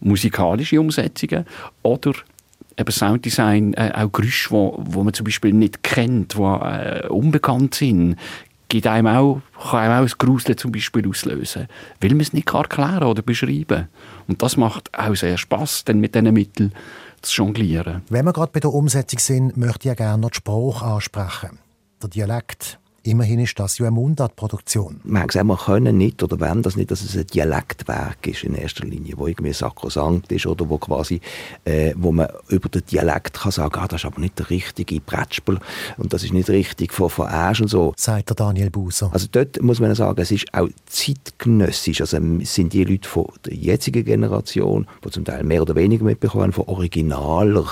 musikalische 0.00 0.80
Umsetzungen 0.80 1.44
oder 1.82 2.12
eben 2.78 2.92
Sounddesign, 2.92 3.74
äh, 3.74 3.90
auch 3.94 4.12
Geräusche, 4.12 4.50
wo, 4.50 4.76
wo 4.78 5.02
man 5.02 5.12
zum 5.12 5.24
Beispiel 5.24 5.52
nicht 5.52 5.82
kennt, 5.82 6.34
die 6.34 6.42
äh, 6.42 7.08
unbekannt 7.08 7.74
sind, 7.74 8.16
gibt 8.68 8.86
einem 8.86 9.06
auch, 9.06 9.40
kann 9.70 9.80
einem 9.80 10.04
auch 10.04 10.10
ein 10.10 10.18
Gruseln 10.18 10.58
zum 10.58 10.72
Beispiel 10.72 11.08
auslösen, 11.08 11.68
weil 12.00 12.10
man 12.10 12.20
es 12.20 12.32
nicht 12.32 12.52
erklären 12.52 13.04
oder 13.04 13.22
beschreiben 13.22 13.88
Und 14.26 14.42
das 14.42 14.56
macht 14.56 14.96
auch 14.96 15.14
sehr 15.14 15.38
Spass, 15.38 15.84
denn 15.84 16.00
mit 16.00 16.14
diesen 16.14 16.32
Mitteln 16.32 16.72
zu 17.22 17.42
jonglieren. 17.42 18.02
Wenn 18.08 18.24
wir 18.24 18.32
gerade 18.32 18.52
bei 18.52 18.60
der 18.60 18.72
Umsetzung 18.72 19.18
sind, 19.18 19.56
möchte 19.56 19.80
ich 19.80 19.84
ja 19.86 19.94
gerne 19.94 20.20
noch 20.20 20.30
den 20.30 20.34
Spruch 20.34 20.82
ansprechen. 20.82 21.58
Der 22.02 22.10
Dialekt. 22.10 22.78
Immerhin 23.08 23.38
ist 23.38 23.58
das 23.58 23.78
ja 23.78 23.86
eine 23.86 23.94
Mundartproduktion. 23.94 25.00
Man 25.02 25.22
hat 25.22 25.28
gesagt, 25.28 25.46
wir 25.46 25.56
können 25.56 25.96
nicht 25.96 26.22
oder 26.22 26.38
wollen 26.40 26.62
das 26.62 26.76
nicht, 26.76 26.90
dass 26.90 27.00
es 27.00 27.16
ein 27.16 27.26
Dialektwerk 27.26 28.26
ist 28.26 28.44
in 28.44 28.54
erster 28.54 28.84
Linie, 28.84 29.14
wo 29.16 29.26
irgendwie 29.26 29.54
sakrosankt 29.54 30.30
ist 30.30 30.46
oder 30.46 30.68
wo 30.68 30.76
quasi, 30.76 31.22
äh, 31.64 31.94
wo 31.96 32.12
man 32.12 32.28
über 32.48 32.68
den 32.68 32.84
Dialekt 32.84 33.40
kann 33.40 33.50
sagen, 33.50 33.80
ah, 33.80 33.88
das 33.88 34.02
ist 34.02 34.04
aber 34.04 34.20
nicht 34.20 34.38
der 34.38 34.50
richtige 34.50 35.00
Brettspiel 35.00 35.58
und 35.96 36.12
das 36.12 36.22
ist 36.22 36.34
nicht 36.34 36.50
richtig 36.50 36.92
von, 36.92 37.08
von 37.08 37.28
Asch 37.28 37.62
und 37.62 37.68
so. 37.68 37.94
Sagt 37.96 38.28
der 38.28 38.36
Daniel 38.36 38.68
Buser. 38.68 39.08
Also 39.10 39.26
dort 39.32 39.62
muss 39.62 39.80
man 39.80 39.94
sagen, 39.94 40.20
es 40.20 40.30
ist 40.30 40.52
auch 40.52 40.68
zeitgenössisch. 40.84 42.02
Also 42.02 42.18
es 42.18 42.54
sind 42.54 42.74
die 42.74 42.84
Leute 42.84 43.08
von 43.08 43.24
der 43.46 43.54
jetzigen 43.54 44.04
Generation, 44.04 44.86
die 45.02 45.10
zum 45.10 45.24
Teil 45.24 45.44
mehr 45.44 45.62
oder 45.62 45.74
weniger 45.76 46.04
mitbekommen, 46.04 46.52
von 46.52 46.66
originaler, 46.66 47.68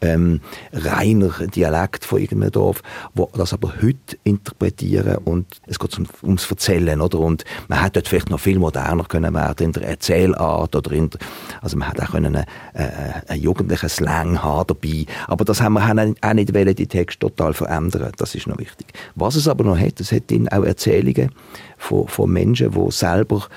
ähm, 0.00 0.42
reiner 0.72 1.30
Dialekt 1.48 2.04
von 2.04 2.20
irgendeinem 2.20 2.52
Dorf, 2.52 2.84
wo 3.14 3.28
das 3.34 3.52
aber 3.52 3.82
heute 3.82 4.16
interpretiert 4.22 4.75
interpretieren 4.76 5.18
und 5.24 5.46
es 5.66 5.78
geht 5.78 5.98
um, 5.98 6.06
ums 6.22 6.50
Erzählen, 6.50 7.00
oder? 7.00 7.18
Und 7.18 7.44
man 7.68 7.80
hätte 7.80 7.92
dort 7.94 8.08
vielleicht 8.08 8.30
noch 8.30 8.40
viel 8.40 8.58
moderner 8.58 9.04
können 9.04 9.34
werden 9.34 9.66
in 9.66 9.72
der 9.72 9.84
Erzählart 9.84 10.74
oder 10.74 10.92
in 10.92 11.10
der, 11.10 11.20
also 11.60 11.76
man 11.76 11.88
hätte 11.88 12.02
auch 12.02 12.12
können 12.12 12.36
einen, 12.36 12.46
äh, 12.74 13.22
einen 13.28 13.42
jugendlichen 13.42 13.88
Slang 13.88 14.42
haben 14.42 14.66
dabei, 14.68 15.06
aber 15.26 15.44
das 15.44 15.60
haben 15.60 15.74
wir 15.74 16.14
auch 16.20 16.32
nicht 16.34 16.54
wollen, 16.54 16.74
die 16.74 16.86
Texte 16.86 17.20
total 17.20 17.54
verändern, 17.54 18.12
das 18.16 18.34
ist 18.34 18.46
noch 18.46 18.58
wichtig. 18.58 18.86
Was 19.14 19.36
es 19.36 19.48
aber 19.48 19.64
noch 19.64 19.78
hat, 19.78 20.00
es 20.00 20.12
hat 20.12 20.24
auch 20.50 20.64
Erzählungen 20.64 21.30
von, 21.76 22.08
von 22.08 22.30
Menschen, 22.30 22.72
die 22.72 22.90
selber 22.90 23.48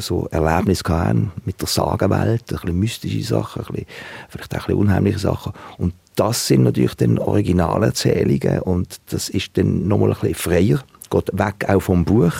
so 0.00 0.26
Erlebnisse 0.30 0.84
hatten 0.88 1.32
mit 1.44 1.60
der 1.60 1.68
Sagenwelt, 1.68 2.42
ein 2.50 2.56
bisschen 2.56 2.78
mystische 2.78 3.22
Sachen, 3.22 3.62
ein 3.62 3.72
bisschen, 3.72 3.86
vielleicht 4.28 4.52
auch 4.52 4.58
ein 4.58 4.66
bisschen 4.66 4.80
unheimliche 4.80 5.18
Sachen 5.18 5.52
und 5.78 5.94
das 6.16 6.46
sind 6.46 6.62
natürlich 6.62 6.94
dann 6.94 7.18
Originalerzählungen 7.18 8.60
und 8.60 9.00
das 9.10 9.28
ist 9.28 9.56
dann 9.58 9.88
nochmal 9.88 10.12
ein 10.12 10.20
bisschen 10.20 10.34
freier, 10.34 10.84
geht 11.10 11.30
weg 11.32 11.68
auch 11.68 11.80
vom 11.80 12.04
Buch. 12.04 12.32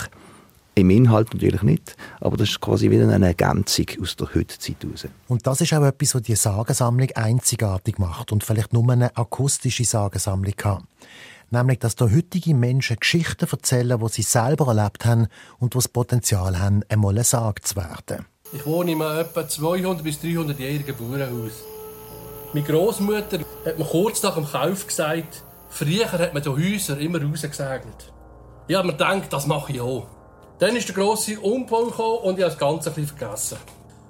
Im 0.77 0.91
Inhalt 0.91 1.33
natürlich 1.33 1.63
nicht, 1.63 1.97
aber 2.21 2.37
das 2.37 2.51
ist 2.51 2.61
quasi 2.61 2.91
wieder 2.91 3.09
eine 3.09 3.29
Ergänzung 3.29 3.87
aus 4.03 4.17
der 4.17 4.35
Heutzeit 4.35 4.77
heraus. 4.83 5.07
Und 5.29 5.47
das 5.47 5.61
ist 5.61 5.73
auch 5.73 5.85
etwas, 5.85 6.17
was 6.17 6.23
die 6.23 6.35
Sagensammlung 6.35 7.09
einzigartig 7.15 7.99
macht 7.99 8.33
und 8.33 8.43
vielleicht 8.43 8.73
nur 8.73 8.91
eine 8.91 9.17
akustische 9.17 9.85
Sagensammlung 9.85 10.55
kann. 10.57 10.83
Nämlich, 11.55 11.79
dass 11.79 11.95
da 11.95 12.11
heutige 12.11 12.53
Menschen 12.53 12.97
Geschichten 12.99 13.47
erzählen, 13.49 14.01
die 14.01 14.09
sie 14.09 14.23
selber 14.23 14.67
erlebt 14.67 15.05
haben 15.05 15.29
und 15.61 15.73
die 15.73 15.79
das 15.79 15.87
Potenzial 15.87 16.59
haben, 16.59 16.83
einmal 16.89 17.15
gesagt 17.15 17.69
zu 17.69 17.77
werden. 17.77 18.27
Ich 18.53 18.67
wohne 18.67 18.91
in 18.91 19.01
einem 19.01 19.21
etwa 19.21 19.47
200 19.47 20.03
bis 20.03 20.19
300-jährigen 20.19 20.97
Bauernhaus. 20.97 21.63
Meine 22.53 22.67
Großmutter 22.67 23.39
hat 23.65 23.79
mir 23.79 23.85
kurz 23.85 24.21
nach 24.25 24.35
dem 24.35 24.47
Kauf 24.47 24.85
gesagt, 24.85 25.45
früher 25.69 26.11
hat 26.11 26.35
man 26.35 26.43
die 26.43 26.49
Häuser 26.49 26.99
immer 26.99 27.23
rausgesegnet. 27.23 28.13
Ich 28.67 28.75
habe 28.75 28.89
mir 28.89 28.95
gedacht, 28.95 29.33
das 29.33 29.47
mache 29.47 29.75
ich 29.75 29.81
auch. 29.81 30.09
Dann 30.59 30.75
ist 30.75 30.89
der 30.89 30.97
grosse 30.97 31.39
Umbau 31.39 31.85
gekommen 31.85 32.19
und 32.25 32.39
ich 32.39 32.45
habe 32.45 32.53
das 32.53 32.59
Ganze 32.59 32.91
ein 32.91 32.97
bisschen 32.97 33.17
vergessen. 33.17 33.59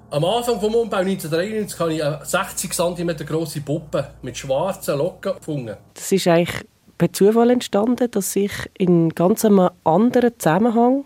Am 0.09 0.25
Anfang 0.25 0.59
des 0.59 0.63
Umbau 0.63 0.97
1993 0.97 1.79
habe 1.79 1.93
ich 1.93 2.03
eine 2.03 2.25
60 2.25 2.73
cm 2.73 3.17
grosse 3.17 3.61
Puppe 3.61 4.15
mit 4.23 4.35
schwarzen 4.35 4.97
Locken 4.97 5.33
gefunden. 5.33 5.77
Das 5.93 6.11
ist 6.11 6.27
eigentlich 6.27 6.65
per 6.97 7.11
Zufall 7.11 7.49
entstanden, 7.49 8.09
dass 8.11 8.35
ich 8.35 8.51
in 8.77 9.09
ganz 9.09 9.45
einem 9.45 9.69
anderen 9.83 10.31
Zusammenhang 10.37 11.05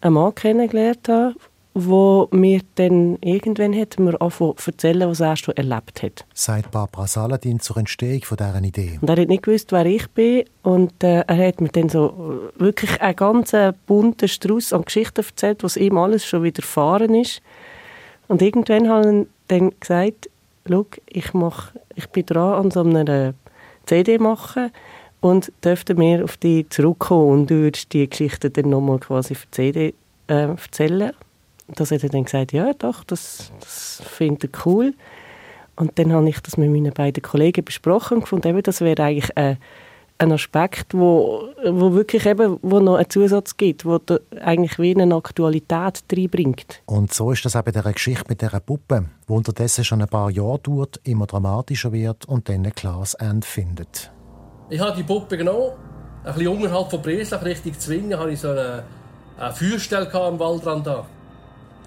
einen 0.00 0.14
Mann 0.14 0.34
kennengelernt 0.34 1.08
habe, 1.08 1.34
wo 1.74 2.28
mir 2.32 2.60
dann 2.74 3.16
irgendwann 3.22 3.74
hat 3.74 3.98
mir 3.98 4.18
erzählen, 4.20 5.08
was 5.08 5.20
er 5.20 5.36
schon 5.36 5.56
erlebt 5.56 6.02
hat. 6.02 6.26
Sagt 6.34 6.70
Barbara 6.70 7.06
Saladin 7.06 7.60
zur 7.60 7.78
Entstehung 7.78 8.22
von 8.22 8.36
dieser 8.36 8.62
Idee. 8.62 8.98
Und 9.00 9.08
er 9.08 9.16
hat 9.16 9.28
nicht 9.28 9.42
gewusst, 9.42 9.72
wer 9.72 9.86
ich 9.86 10.06
bin 10.10 10.44
und 10.62 11.02
äh, 11.02 11.20
er 11.20 11.48
hat 11.48 11.60
mir 11.60 11.70
dann 11.70 11.88
so 11.88 12.50
wirklich 12.56 13.00
einen 13.00 13.16
ganz 13.16 13.54
bunten 13.86 14.28
Strauß 14.28 14.74
an 14.74 14.82
Geschichten 14.82 15.24
erzählt, 15.24 15.64
was 15.64 15.76
ihm 15.76 15.96
alles 15.96 16.26
schon 16.26 16.42
widerfahren 16.42 17.14
ist. 17.14 17.40
Und 18.28 18.42
irgendwann 18.42 18.88
hat 18.88 19.06
er 19.06 19.26
dann 19.48 19.72
gesagt, 19.80 20.28
schau, 20.68 20.86
ich, 21.08 21.32
mach, 21.32 21.72
ich 21.94 22.06
bin 22.08 22.26
dran 22.26 22.64
an 22.64 22.70
so 22.70 22.82
einer 22.82 23.34
CD 23.86 24.18
machen 24.18 24.70
und 25.22 25.50
dürfte 25.64 25.94
mir 25.94 26.24
auf 26.24 26.36
die 26.36 26.68
zurückkommen 26.68 27.30
und 27.30 27.50
du 27.50 27.54
würdest 27.54 27.94
die 27.94 28.08
Geschichte 28.08 28.50
dann 28.50 28.68
nochmal 28.68 28.98
quasi 28.98 29.34
für 29.34 29.46
die 29.46 29.52
CD 29.52 29.94
äh, 30.26 30.48
erzählen 30.48 31.12
das 31.68 31.90
hat 31.90 32.02
er 32.02 32.08
dann 32.08 32.24
gesagt, 32.24 32.52
ja 32.52 32.72
doch, 32.74 33.04
das, 33.04 33.52
das 33.60 34.02
findet 34.04 34.44
er 34.44 34.66
cool. 34.66 34.94
Und 35.76 35.98
dann 35.98 36.12
habe 36.12 36.28
ich 36.28 36.40
das 36.40 36.56
mit 36.56 36.70
meinen 36.70 36.92
beiden 36.92 37.22
Kollegen 37.22 37.64
besprochen 37.64 38.18
und 38.18 38.20
gefunden, 38.22 38.48
eben, 38.48 38.62
das 38.62 38.80
wäre 38.82 39.02
eigentlich 39.02 39.36
ein, 39.36 39.56
ein 40.18 40.32
Aspekt, 40.32 40.92
wo, 40.92 41.48
wo 41.64 41.94
wirklich 41.94 42.26
eben, 42.26 42.58
wo 42.62 42.78
noch 42.78 42.96
einen 42.96 43.08
Zusatz 43.08 43.56
gibt, 43.56 43.84
wo 43.84 43.98
eigentlich 44.40 44.78
wie 44.78 44.94
eine 44.94 45.14
Aktualität 45.14 46.04
reinbringt. 46.12 46.82
Und 46.86 47.12
so 47.12 47.32
ist 47.32 47.44
das 47.44 47.56
auch 47.56 47.62
bei 47.62 47.72
Geschichte 47.92 48.24
mit 48.28 48.42
dieser 48.42 48.60
Puppe, 48.60 49.06
die 49.28 49.32
unterdessen 49.32 49.84
schon 49.84 50.02
ein 50.02 50.08
paar 50.08 50.30
Jahre 50.30 50.58
dauert, 50.58 51.00
immer 51.04 51.26
dramatischer 51.26 51.92
wird 51.92 52.26
und 52.26 52.48
dann 52.48 52.66
ein 52.66 52.74
klares 52.74 53.14
Ende 53.14 53.46
findet. 53.46 54.12
Ich 54.70 54.80
habe 54.80 54.96
die 54.96 55.02
Puppe 55.02 55.36
genommen, 55.36 55.72
ein 56.24 56.34
bisschen 56.34 56.48
unterhalb 56.48 56.90
von 56.90 57.02
Breslau, 57.02 57.38
Richtung 57.38 57.78
Zwingen, 57.78 58.18
hatte 58.18 58.30
ich 58.30 58.40
so 58.40 58.50
eine, 58.50 58.84
eine 59.38 59.52
Feuerstelle 59.52 60.12
am 60.14 60.38
Waldrand 60.38 60.86
da 60.86 61.06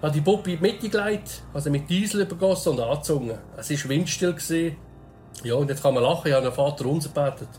habe 0.06 0.14
die 0.14 0.22
Puppe 0.22 0.52
in 0.52 0.58
die 0.58 0.62
Mitte 0.62 0.90
gelegt, 0.90 1.42
also 1.54 1.70
mit 1.70 1.90
Diesel 1.90 2.22
übergossen 2.22 2.74
und 2.74 2.80
angezogen. 2.80 3.38
Es 3.58 3.70
war 3.72 3.90
windstill. 3.90 4.76
Ja, 5.44 5.56
und 5.56 5.70
jetzt 5.70 5.82
kann 5.82 5.94
man 5.94 6.04
lachen, 6.04 6.28
ich 6.28 6.34
habe 6.34 6.46
einen 6.46 6.56
Vater 6.56 6.86
unser 6.86 7.10
gebetet. 7.10 7.50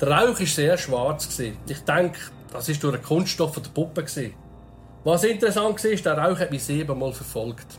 Der 0.00 0.08
Rauch 0.08 0.38
war 0.38 0.46
sehr 0.46 0.76
schwarz. 0.76 1.38
Ich 1.38 1.80
denke, 1.84 2.18
das 2.52 2.68
war 2.68 2.74
durch 2.74 2.96
den 2.96 3.02
Kunststoff 3.02 3.54
der 3.54 3.70
Puppe. 3.70 4.04
Was 5.04 5.24
interessant 5.24 5.82
war, 5.82 6.14
der 6.14 6.18
Rauch 6.18 6.38
hat 6.38 6.50
mich 6.50 6.64
siebenmal 6.64 7.12
verfolgt. 7.12 7.78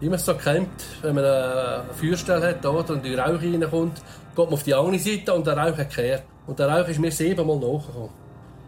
Es 0.00 0.24
so 0.24 0.34
kennt, 0.34 0.68
wenn 1.02 1.14
man 1.14 1.24
eine 1.24 1.84
Feuerstelle 1.94 2.48
hat 2.48 2.66
oder, 2.66 2.94
und 2.94 3.04
der 3.04 3.18
Rauch 3.18 3.40
reinkommt, 3.40 4.02
geht 4.36 4.44
man 4.44 4.52
auf 4.52 4.62
die 4.62 4.74
andere 4.74 4.98
Seite 4.98 5.32
und 5.34 5.46
der 5.46 5.56
Rauch 5.56 5.78
hat 5.78 5.90
gekehrt. 5.90 6.24
Und 6.46 6.58
der 6.58 6.68
Rauch 6.68 6.86
ist 6.86 7.00
mir 7.00 7.10
siebenmal 7.10 7.56
nachgekommen. 7.56 8.10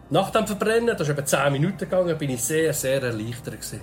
Nach 0.09 0.31
dem 0.31 0.47
Verbrennen, 0.47 0.95
das 0.97 1.01
ist 1.01 1.09
etwa 1.09 1.25
10 1.25 1.51
Minuten 1.53 1.77
gegangen, 1.77 2.17
bin 2.17 2.31
ich 2.31 2.41
sehr, 2.41 2.73
sehr 2.73 3.01
erleichtert. 3.03 3.61
Gewesen 3.61 3.81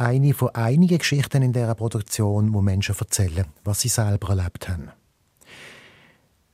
eine 0.00 0.32
von 0.32 0.48
einigen 0.54 0.96
Geschichten 0.96 1.42
in 1.42 1.52
dieser 1.52 1.74
Produktion, 1.74 2.54
wo 2.54 2.62
Menschen 2.62 2.96
erzählen, 2.98 3.44
was 3.64 3.80
sie 3.80 3.88
selber 3.88 4.30
erlebt 4.30 4.68
haben. 4.68 4.90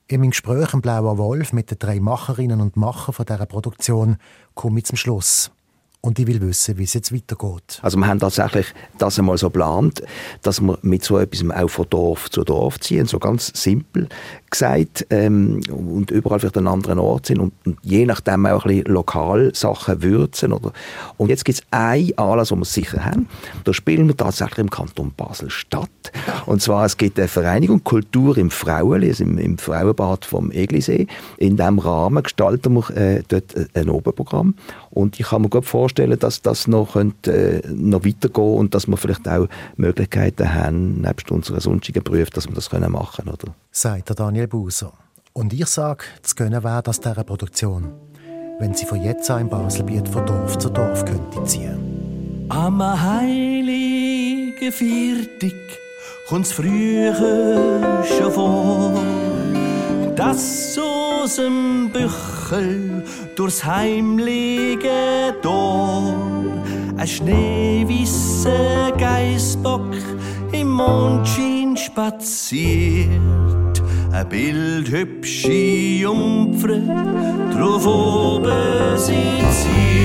In 0.09 0.20
meinem 0.20 0.31
Gespräch 0.31 0.74
im 0.74 0.83
Blauer 0.83 1.16
Wolf 1.16 1.52
mit 1.52 1.70
den 1.70 1.79
drei 1.79 2.00
Macherinnen 2.00 2.61
und 2.61 2.76
Machern 2.76 3.24
dieser 3.24 3.46
Produktion 3.46 4.16
komme 4.55 4.81
ich 4.81 4.87
zum 4.87 4.96
Schluss. 4.96 5.52
Und 6.06 6.20
ich 6.20 6.28
will 6.28 6.40
wissen, 6.40 6.78
wie 6.78 6.84
es 6.84 6.94
jetzt 6.94 7.12
weitergeht. 7.12 7.80
Also 7.82 7.98
wir 7.98 8.06
haben 8.06 8.20
tatsächlich 8.20 8.66
das 8.96 9.18
einmal 9.18 9.36
so 9.38 9.48
geplant, 9.48 10.04
dass 10.40 10.60
wir 10.60 10.78
mit 10.82 11.02
so 11.02 11.18
etwas 11.18 11.42
auch 11.50 11.68
von 11.68 11.90
Dorf 11.90 12.30
zu 12.30 12.44
Dorf 12.44 12.78
ziehen, 12.78 13.06
so 13.06 13.18
ganz 13.18 13.50
simpel 13.60 14.08
gesagt, 14.58 15.06
ähm, 15.10 15.60
und 15.70 16.10
überall 16.10 16.40
vielleicht 16.40 16.56
an 16.56 16.66
anderen 16.66 16.98
Ort 16.98 17.26
sind 17.26 17.40
und, 17.40 17.52
und, 17.64 17.78
je 17.82 18.06
nachdem 18.06 18.46
auch 18.46 18.64
ein 18.64 18.76
bisschen 18.76 18.94
lokal 18.94 19.54
Sachen 19.54 20.02
würzen. 20.02 20.52
Oder? 20.52 20.72
Und 21.16 21.28
jetzt 21.28 21.44
gibt 21.44 21.58
es 21.58 21.66
einen 21.70 22.16
Anlass, 22.16 22.48
den 22.48 22.58
wir 22.58 22.64
sicher 22.64 23.04
haben. 23.04 23.28
Da 23.64 23.72
spielen 23.72 24.08
wir 24.08 24.16
tatsächlich 24.16 24.58
im 24.58 24.70
Kanton 24.70 25.12
Basel-Stadt. 25.16 25.90
Und 26.46 26.62
zwar, 26.62 26.86
es 26.86 26.96
gibt 26.96 27.18
eine 27.18 27.28
Vereinigung 27.28 27.84
Kultur 27.84 28.38
im 28.38 28.50
Frauenli, 28.50 29.08
also 29.08 29.24
im, 29.24 29.38
im 29.38 29.58
Frauenbad 29.58 30.24
vom 30.24 30.50
Eglisee. 30.50 31.06
In 31.36 31.56
diesem 31.56 31.78
Rahmen 31.78 32.22
gestalten 32.22 32.74
wir 32.74 32.96
äh, 32.96 33.22
dort 33.28 33.54
ein 33.74 33.90
Oberprogramm. 33.90 34.54
Und 34.90 35.20
ich 35.20 35.26
kann 35.26 35.42
mir 35.42 35.50
gut 35.50 35.66
vorstellen, 35.66 36.18
dass 36.18 36.40
das 36.40 36.66
noch, 36.66 36.94
könnte, 36.94 37.62
äh, 37.62 37.68
noch 37.68 38.04
weitergehen 38.04 38.56
und 38.56 38.74
dass 38.74 38.86
wir 38.86 38.96
vielleicht 38.96 39.28
auch 39.28 39.48
Möglichkeiten 39.76 40.54
haben, 40.54 41.02
nebst 41.02 41.30
unseren 41.30 41.60
sonstigen 41.60 42.02
Berufen, 42.02 42.30
dass 42.34 42.48
wir 42.48 42.54
das 42.54 42.70
können 42.70 42.92
machen 42.92 43.26
können. 43.26 43.65
Sagt 43.78 44.18
Daniel 44.18 44.48
Buser. 44.48 44.94
Und 45.34 45.52
ich 45.52 45.66
sage, 45.66 46.06
zu 46.22 46.34
gönnen 46.34 46.64
wäre 46.64 46.82
das 46.82 46.98
dieser 46.98 47.24
Produktion, 47.24 47.92
wenn 48.58 48.72
sie 48.72 48.86
von 48.86 49.02
jetzt 49.02 49.30
an 49.30 49.42
im 49.42 49.48
Baselbiet 49.50 50.08
von 50.08 50.24
Dorf 50.24 50.56
zu 50.56 50.70
Dorf 50.70 51.04
könnte 51.04 51.44
ziehen. 51.44 52.46
Am 52.48 52.82
heiligen 52.82 54.72
Viertig 54.72 55.52
kommt's 56.26 56.52
früher 56.52 58.02
schon 58.02 58.32
vor, 58.32 58.94
dass 60.16 60.78
aus 60.78 61.36
dem 61.36 61.90
Büchel 61.92 63.04
durchs 63.34 63.62
heimliche 63.62 65.34
Tor 65.42 66.14
ein 66.96 67.06
schneeweißer 67.06 68.92
Geißbock 68.96 69.92
im 70.52 70.70
Mondschein 70.70 71.76
spaziert. 71.76 73.65
Ein 74.16 74.31
bildhübsche 74.31 75.52
Jungfrau 75.52 76.81
drauf 77.52 77.87
oben 77.87 78.96
sie 78.96 79.95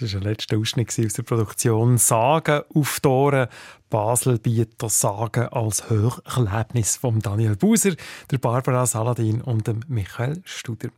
Das 0.00 0.14
war 0.14 0.20
der 0.20 0.30
letzte 0.30 0.56
Ausschnitt 0.56 0.88
aus 1.04 1.12
der 1.12 1.22
Produktion 1.24 1.98
Sagen 1.98 2.62
auf 2.74 3.00
Toren. 3.00 3.48
Basel 3.90 4.38
bietet 4.38 4.80
Sagen 4.90 5.48
als 5.48 5.90
Hochlebnis 5.90 6.96
von 6.96 7.18
Daniel 7.18 7.56
Buser, 7.56 7.94
der 8.30 8.38
Barbara 8.38 8.86
Saladin 8.86 9.42
und 9.42 9.66
dem 9.66 9.80
Michael 9.88 10.40
Studer. 10.44 10.88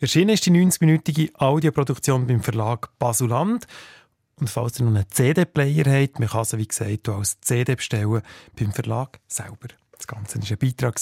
Erschienen 0.00 0.30
ist 0.30 0.44
die 0.44 0.50
90-minütige 0.50 1.34
Audioproduktion 1.36 2.26
beim 2.26 2.42
Verlag 2.42 2.90
Basuland. 2.98 3.66
Und 4.36 4.50
falls 4.50 4.80
ihr 4.80 4.86
noch 4.86 4.94
einen 4.94 5.08
CD-Player 5.08 5.84
habt, 5.86 6.18
man 6.18 6.28
kann 6.28 6.44
sie, 6.44 6.58
wie 6.58 6.66
gesagt, 6.66 7.08
als 7.08 7.40
CD 7.40 7.76
bestellen 7.76 8.22
beim 8.58 8.72
Verlag 8.72 9.20
selber. 9.28 9.68
Das 9.96 10.06
Ganze 10.06 10.40
war 10.40 10.50
ein 10.50 10.58
Beitrag 10.58 10.98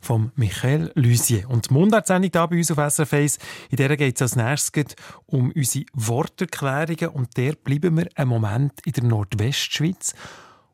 von 0.00 0.32
Michael 0.34 0.90
Lusier. 0.94 1.48
Und 1.50 1.68
die 1.68 1.74
Mundartsendung 1.74 2.30
hier 2.32 2.46
bei 2.46 2.56
uns 2.56 2.70
auf 2.70 2.78
SRF 2.78 3.12
1, 3.12 3.38
in 3.70 3.76
der 3.76 3.94
geht 3.96 4.16
es 4.16 4.22
als 4.22 4.36
nächstes 4.36 4.96
um 5.26 5.52
unsere 5.52 5.84
Worterklärungen. 5.92 7.14
Und 7.14 7.36
der 7.36 7.52
bleiben 7.52 7.98
wir 7.98 8.08
einen 8.14 8.30
Moment 8.30 8.72
in 8.86 8.92
der 8.92 9.04
Nordwestschweiz 9.04 10.14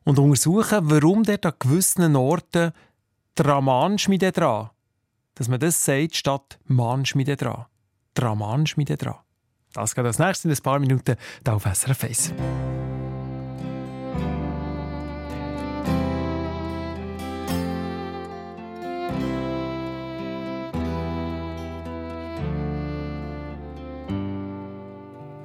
und 0.05 0.19
untersuchen, 0.19 0.79
warum 0.83 1.23
dort 1.23 1.45
an 1.45 1.53
gewissen 1.59 2.15
Orten 2.15 2.71
Dramanschmiede 3.35 4.31
dran. 4.31 4.69
Dass 5.33 5.49
man 5.49 5.59
das 5.59 5.83
sagt, 5.83 6.15
statt 6.15 6.57
Manschmiede 6.65 7.35
dran. 7.35 7.65
Dramanschmiede 8.13 8.95
dran. 8.95 9.15
Das 9.73 9.93
geht 9.93 10.05
als 10.05 10.19
nächstes 10.19 10.45
in 10.45 10.51
ein 10.51 10.63
paar 10.63 10.79
Minuten 10.79 11.17
hier 11.43 11.53
auf 11.53 11.65
SRF 11.65 12.03
1. 12.05 12.33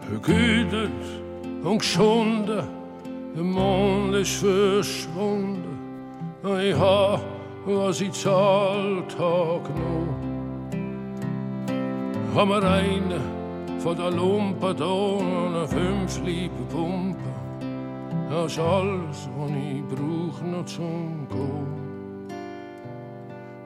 Gegütet 0.09 0.92
und 1.64 1.79
geschunden, 1.79 2.80
der 3.35 3.45
Mond 3.45 4.14
ist 4.14 4.37
verschwunden. 4.37 5.79
Ich 6.62 6.75
hab, 6.75 7.21
was 7.66 8.01
ich 8.01 8.12
zahlt 8.12 9.16
hab 9.19 9.64
genommen. 9.64 10.31
Haben 12.35 12.51
wir 12.51 12.62
eine 12.62 13.21
von 13.81 13.97
der 13.97 14.11
Lumpe 14.11 14.75
da 14.75 14.85
eine 14.85 15.66
fünf 15.66 16.23
liebe 16.25 16.62
Pumpe. 16.71 17.19
Das 18.31 18.53
ist 18.53 18.59
alles, 18.59 19.29
was 19.37 19.51
brauch 19.88 20.43
noch 20.43 20.64
zum 20.66 21.27
Gehen. 21.29 21.81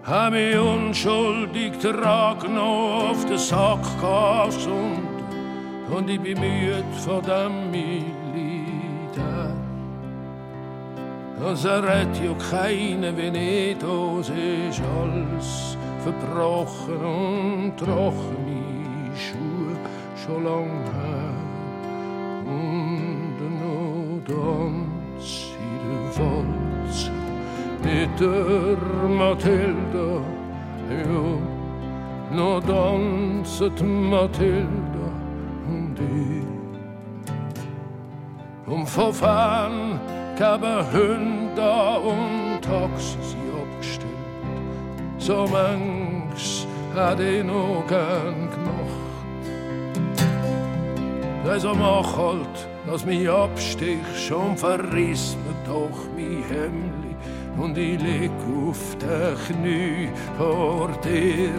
Hab 0.05 0.33
mich 0.33 0.57
unschuldig 0.57 1.73
tragen 1.79 2.59
auf 2.59 3.25
den 3.25 3.39
Sack 3.39 3.83
gehabt 4.01 4.69
und 5.95 6.09
ich 6.09 6.21
bin 6.21 6.39
müde 6.41 6.85
von 7.05 7.23
dem 7.23 7.71
Militär. 7.71 8.14
Das 11.45 11.67
errät 11.67 12.17
ja 12.25 12.33
keiner, 12.51 13.15
wenn 13.15 13.35
ich 13.35 13.77
das 13.77 14.31
ist 14.31 14.83
alles 14.99 15.77
verbrochen 16.03 17.05
und 17.05 17.77
trockene 17.77 19.13
Schuhe 19.15 19.77
schon 20.17 20.43
lang 20.43 20.71
her. 20.95 21.35
Und 22.47 23.37
noch 23.61 24.25
tanzt 24.27 25.53
in 25.61 25.77
der 25.85 26.01
Walze 26.17 27.13
mit 27.83 28.15
der 28.19 28.79
Mathilda, 29.07 30.09
ja, 30.89 31.25
noch 32.35 32.61
tanzt 32.63 33.83
Mathilda 33.83 35.09
und 35.69 35.97
ich. 36.01 36.47
Und 38.67 38.87
von 38.89 39.13
fern 39.13 40.01
kamen 40.39 40.93
Hunde 40.93 42.01
und 42.01 42.61
Taxis 42.63 43.37
abgestellt. 43.63 44.11
So 45.19 45.47
manches 45.47 46.67
hat 46.95 47.21
ich 47.21 47.45
noch 47.45 47.85
gern 47.89 48.51
gemacht. 48.51 49.05
Also 51.49 51.75
mach 51.75 52.17
halt, 52.17 52.69
dass 52.87 53.05
mich 53.05 53.29
abstich, 53.29 53.99
schon 54.17 54.57
verriss 54.57 55.37
mir 55.45 55.73
doch 55.73 55.99
mein 56.17 56.43
Hemdli 56.49 57.15
und 57.57 57.77
ich 57.77 58.01
leg 58.01 58.31
auf 58.67 58.97
den 58.97 59.37
Knie 59.47 60.09
vor 60.37 60.89
dir 61.05 61.51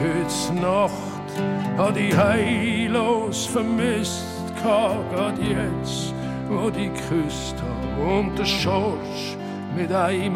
heute 0.00 0.60
Nacht 0.60 1.12
hat 1.76 1.96
ich 1.96 2.16
heillos 2.16 3.46
vermisst, 3.46 4.26
grad 4.62 5.38
jetzt, 5.38 6.14
wo 6.48 6.70
die 6.70 6.88
geküsst 6.88 7.56
hab. 7.56 7.81
Und 8.06 8.38
der 8.38 8.44
Schorsch 8.44 9.36
mit 9.76 9.92
einem 9.92 10.34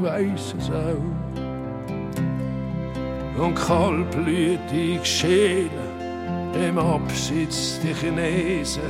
weiss 0.00 0.54
es 0.58 0.70
auch. 0.70 1.02
Und 3.42 3.54
kaltblütig 3.54 5.04
Schäle 5.04 5.88
im 6.54 6.78
Absitz 6.78 7.78
die 7.82 7.94
Chinesen 7.94 8.82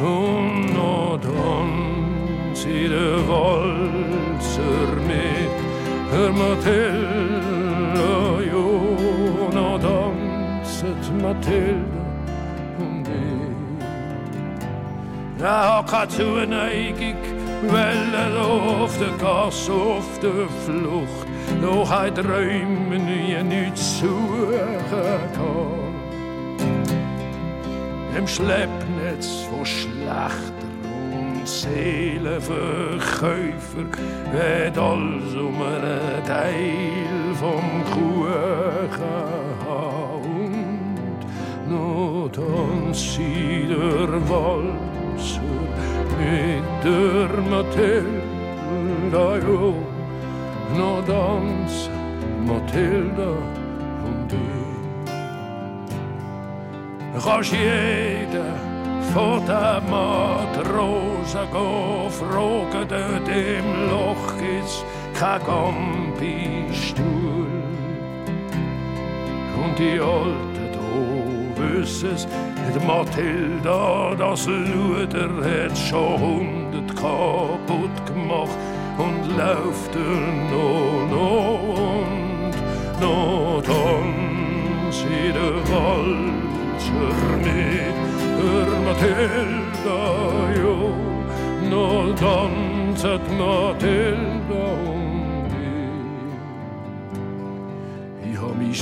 und 0.00 0.74
noch 0.74 1.18
dann 1.22 2.52
sie 2.52 2.88
der 2.88 3.28
Walzer 3.28 4.88
mit 5.06 5.56
der 6.12 6.30
Matilda, 6.32 7.55
Matilda 11.22 12.02
und 12.78 13.08
ich. 13.08 13.82
Ja, 15.42 15.84
keine 15.86 16.08
Zuneigung 16.08 17.16
Wellen 17.62 18.36
auf 18.36 18.98
der 18.98 19.12
Gas, 19.18 19.70
auf 19.70 20.18
der 20.20 20.46
Flucht, 20.64 21.26
noch 21.60 21.90
ein 21.90 22.14
Träumen 22.14 23.08
wie 23.08 23.42
nichts 23.42 23.98
suchen 23.98 24.78
kann. 25.34 25.86
Im 28.16 28.26
Schleppnetz 28.26 29.42
von 29.50 29.66
Schlechter 29.66 30.70
und 31.12 31.46
Seelenverkäufer 31.46 33.84
wird 34.32 34.78
alles 34.78 35.34
um 35.34 35.60
Teil 36.26 37.34
vom 37.34 37.84
Kuchen 37.92 39.35
dann 42.28 42.92
sie 42.92 43.66
der 43.68 44.28
Walzer 44.28 45.40
mit 46.18 46.84
der 46.84 47.30
Matilda, 47.50 49.26
jo, 49.46 49.74
nur 50.76 51.00
dans 51.06 51.72
Matilda 52.46 53.32
und 54.08 54.28
ich. 54.32 54.40
Kannst 57.24 57.52
jeden 57.52 58.54
von 59.12 59.38
den 59.46 59.80
Matrosen 59.90 61.46
gehen 61.52 62.10
fragen, 62.10 62.84
dort 62.88 63.28
im 63.28 63.68
Loch 63.90 64.26
gibt's 64.38 64.76
kein 65.18 65.40
Gambi-Stuhl. 65.46 67.52
Und 69.62 69.74
die 69.78 69.98
Alten 69.98 70.55
da 71.66 71.80
wissen's, 71.80 72.26
die 72.74 72.86
Mathilda, 72.86 74.14
das 74.16 74.46
Luder 74.46 75.30
hat 75.44 75.76
schon 75.76 76.20
hundert 76.20 76.96
kaputt 76.96 78.06
gemacht 78.06 78.56
und 78.98 79.36
läuft 79.36 79.94
noch, 80.50 81.08
noch 81.10 81.78
und 81.78 82.54
noch 83.00 83.62
dann 83.62 84.14
sie 84.90 85.32
der 85.32 85.56
Walzer 85.70 87.16
mit. 87.38 87.96
Der 88.38 88.68
Mathilda, 88.86 90.00
jo, 90.60 90.92
noch 91.70 92.14
tanzet 92.14 93.24
Mathilda 93.38 94.64
und 94.86 95.15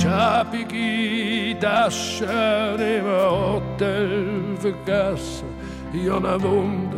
ich. 0.03 1.59
Taschen 1.59 2.79
im 2.79 3.05
Hotel 3.05 4.57
vergessen, 4.59 5.47
ich 5.93 6.09
hab 6.09 6.25
eine 6.25 6.43
Wunde, 6.43 6.97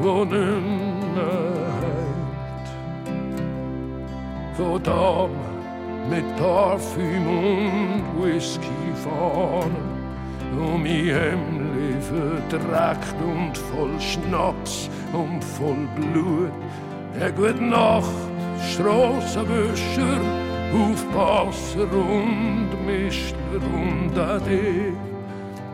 wo 0.00 0.24
nicht 0.24 0.34
mehr 0.34 1.26
heilt. 1.80 2.68
Von 4.56 4.82
Damen 4.82 5.36
mit 6.10 6.36
Parfüm 6.36 7.26
und 7.28 8.04
Whisky 8.22 8.92
fahren 9.04 9.92
um 10.58 10.82
mein 10.82 11.06
Hemli 11.06 11.94
verdreckt 12.00 13.16
und 13.22 13.56
voll 13.56 14.00
Schnaps 14.00 14.90
und 15.12 15.42
voll 15.42 15.88
Blut. 15.96 16.52
Ja, 17.18 17.30
gute 17.30 17.62
Nacht, 17.62 18.10
Strassenwischer, 18.72 20.20
Aufpasser 20.72 21.92
und 21.92 22.70
Mistler 22.86 23.62
und 23.74 24.18
Ade. 24.18 24.94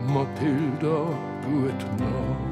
Mathilda, 0.05 1.07
gute 1.45 1.85
Nacht. 1.97 2.49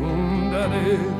Und 0.00 0.54
Ade, 0.54 0.98
Mathilda. 0.98 1.15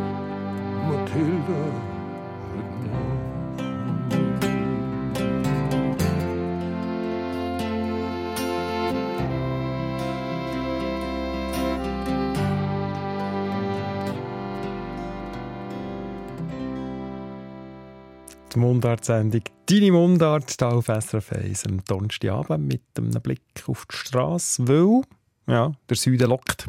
Die 18.57 18.61
Mundartsendung 18.61 19.43
«Deine 19.67 19.93
Mundart» 19.93 20.57
hier 20.59 20.69
auf 20.69 20.87
SRF 20.87 21.33
1 21.33 21.67
am 21.67 21.85
Donnerstagabend 21.85 22.67
mit 22.67 22.83
einem 22.97 23.21
Blick 23.21 23.43
auf 23.67 23.85
die 23.85 23.97
Straße, 23.97 24.67
weil 24.67 25.03
ja, 25.47 25.73
der 25.89 25.97
Süden 25.97 26.31
lockt. 26.31 26.67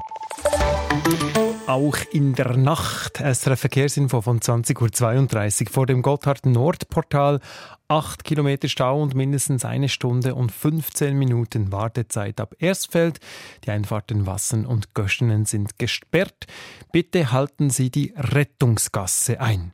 Auch 1.66 1.98
in 2.12 2.36
der 2.36 2.58
Nacht. 2.58 3.18
SRF 3.18 3.60
Verkehrsinfo 3.60 4.22
von 4.22 4.40
20.32 4.40 5.62
Uhr 5.68 5.72
vor 5.72 5.86
dem 5.86 6.02
Gotthard-Nordportal. 6.02 7.40
8 7.88 8.24
Kilometer 8.26 8.68
Stau 8.68 9.02
und 9.02 9.16
mindestens 9.16 9.64
eine 9.64 9.88
Stunde 9.88 10.36
und 10.36 10.52
15 10.52 11.18
Minuten 11.18 11.72
Wartezeit 11.72 12.42
ab 12.42 12.54
Erstfeld. 12.60 13.20
Die 13.64 13.72
Einfahrten 13.72 14.26
Wassen 14.26 14.66
und 14.66 14.94
Göschenen 14.94 15.46
sind 15.46 15.80
gesperrt. 15.80 16.48
Bitte 16.92 17.32
halten 17.32 17.70
Sie 17.70 17.90
die 17.90 18.14
Rettungsgasse 18.18 19.40
ein. 19.40 19.72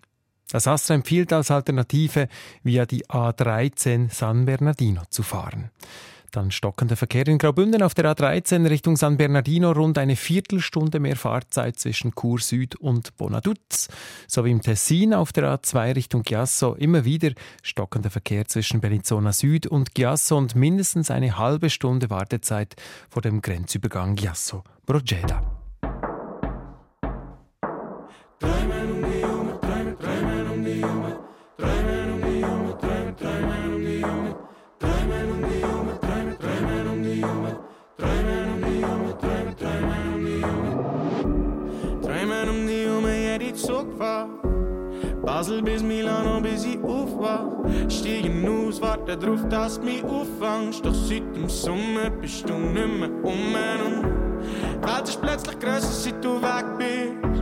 Das 0.53 0.67
Astra 0.67 0.93
empfiehlt 0.93 1.33
als 1.33 1.49
Alternative, 1.49 2.27
via 2.61 2.85
die 2.85 3.07
A13 3.07 4.13
San 4.13 4.45
Bernardino 4.45 5.01
zu 5.09 5.23
fahren. 5.23 5.71
Dann 6.29 6.51
stockender 6.51 6.95
Verkehr 6.95 7.27
in 7.27 7.39
Graubünden 7.39 7.81
auf 7.81 7.95
der 7.95 8.05
A13 8.05 8.69
Richtung 8.69 8.95
San 8.95 9.17
Bernardino, 9.17 9.71
rund 9.71 9.97
eine 9.97 10.15
Viertelstunde 10.15 10.99
mehr 10.99 11.15
Fahrzeit 11.15 11.79
zwischen 11.79 12.13
Chur 12.13 12.39
Süd 12.39 12.75
und 12.75 13.17
Bonaduz. 13.17 13.87
Sowie 14.27 14.51
im 14.51 14.61
Tessin 14.61 15.15
auf 15.15 15.33
der 15.33 15.45
A2 15.55 15.95
Richtung 15.95 16.23
Chiasso 16.23 16.75
immer 16.75 17.03
wieder 17.03 17.31
stockender 17.63 18.11
Verkehr 18.11 18.45
zwischen 18.45 18.79
Bellinzona 18.79 19.33
Süd 19.33 19.65
und 19.65 19.95
Chiasso 19.95 20.37
und 20.37 20.55
mindestens 20.55 21.09
eine 21.09 21.39
halbe 21.39 21.71
Stunde 21.71 22.11
Wartezeit 22.11 22.75
vor 23.09 23.23
dem 23.23 23.41
Grenzübergang 23.41 24.15
Chiasso-Brogeda. 24.15 25.63
Warte 48.93 49.17
drauf, 49.17 49.39
dass 49.49 49.79
du 49.79 49.86
mich 49.86 50.03
auffangst. 50.03 50.86
Doch 50.86 50.93
seit 50.93 51.36
dem 51.36 51.49
Sommer 51.49 52.10
bist 52.10 52.47
du 52.47 52.53
nicht 52.53 52.88
mehr 52.99 53.10
um 53.23 53.56
und 53.86 54.03
die 54.82 54.88
Welt 54.88 55.08
ist 55.08 55.21
plötzlich 55.21 55.60
grösser, 55.60 55.91
seit 55.91 56.23
du 56.23 56.41
weg 56.41 56.65
bist. 56.77 57.41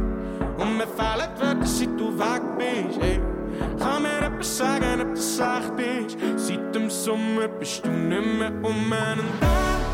Und 0.57 0.77
mir 0.77 0.87
fehlen 0.87 1.29
die 1.35 1.41
Wörter, 1.41 1.65
seit 1.65 1.99
du 1.99 2.17
weg 2.17 2.41
bist. 2.57 3.01
Ey. 3.01 3.19
Kann 3.79 4.03
mir 4.03 4.27
etwas 4.27 4.57
sagen, 4.57 5.01
ob 5.01 5.13
du 5.13 5.19
echt 5.19 5.75
bist? 5.75 6.17
Seit 6.37 6.75
dem 6.75 6.89
Sommer 6.89 7.47
bist 7.47 7.85
du 7.85 7.89
nicht 7.89 8.39
mehr 8.39 8.51
um 8.63 8.91
und 8.91 9.90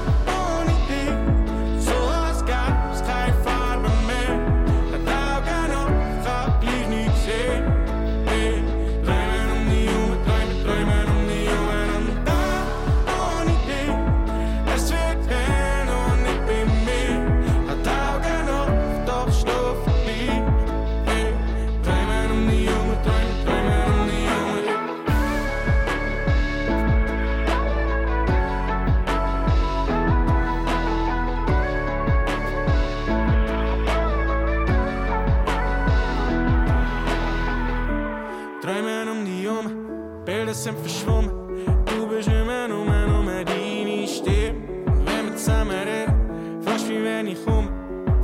Träumen 38.68 39.08
um 39.08 39.24
die 39.24 39.44
Jungen, 39.44 40.26
Bilder 40.26 40.54
sind 40.54 40.78
verschwommen. 40.80 41.32
Du 41.86 42.06
bist 42.06 42.28
immer 42.28 42.68
nur, 42.68 42.84
nur 42.84 43.46
deine 43.46 44.06
Stimme. 44.06 44.56
Und 44.88 45.08
wenn 45.08 45.26
wir 45.28 45.36
zusammen 45.38 45.72
reden, 45.72 46.62
fragst 46.64 46.90
mich, 46.90 47.02
wenn 47.02 47.28
ich 47.28 47.46
komme. 47.46 47.70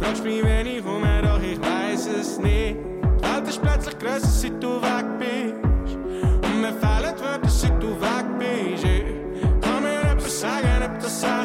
Fragst 0.02 0.22
mich, 0.22 0.44
wenn 0.44 0.68
ich 0.68 0.84
komme, 0.84 1.22
doch 1.24 1.42
ich 1.42 1.58
weiß 1.62 2.08
es 2.20 2.40
nicht. 2.40 2.76
Die 2.76 3.24
Welt 3.24 3.48
ist 3.48 3.62
plötzlich 3.62 3.98
grösser, 3.98 4.28
seit 4.28 4.62
du 4.62 4.82
weg 4.82 5.06
bist. 5.18 5.96
Und 5.96 6.60
mir 6.60 6.74
fehlen 6.74 7.16
Wörter, 7.22 7.48
seit 7.48 7.82
du 7.82 7.92
weg 8.02 8.26
bist. 8.38 8.84
Ich 8.84 9.62
kann 9.62 9.82
mir 9.82 10.12
etwas 10.12 10.42
sagen, 10.42 10.84
ob 10.84 11.00
das 11.00 11.22
sei 11.22 11.44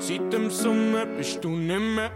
seit 0.00 0.32
dem 0.32 0.50
Sommer 0.50 1.06
bist 1.06 1.44
du 1.44 1.50
nicht 1.50 1.78
mehr 1.78 2.10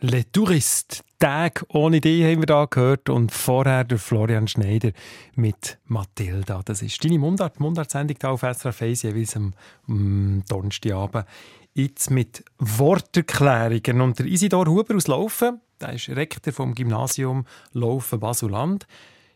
Le 0.00 0.30
Tourist. 0.30 1.02
Tag 1.18 1.64
ohne 1.68 1.96
Idee 1.96 2.30
haben 2.30 2.42
wir 2.42 2.46
da 2.46 2.66
gehört 2.66 3.08
und 3.08 3.32
vorher 3.32 3.82
der 3.82 3.98
Florian 3.98 4.46
Schneider 4.46 4.90
mit 5.34 5.78
Matilda. 5.86 6.60
Das 6.62 6.82
ist 6.82 7.02
deine 7.02 7.18
Mundart, 7.18 7.58
Mundartsendung 7.60 8.18
auf 8.24 8.42
SRF 8.42 8.82
1, 8.82 9.02
jeweils 9.04 9.36
am, 9.36 9.54
am 9.88 10.44
Donnerstagabend. 10.50 11.24
Jetzt 11.72 12.10
mit 12.10 12.44
Worterklärungen. 12.58 14.02
Und 14.02 14.18
der 14.18 14.26
Isidor 14.26 14.66
Huber 14.66 14.96
aus 14.96 15.06
Laufen, 15.06 15.62
der 15.80 15.94
ist 15.94 16.10
Rektor 16.10 16.52
vom 16.52 16.74
Gymnasium 16.74 17.46
Laufen 17.72 18.20
Basuland, 18.20 18.86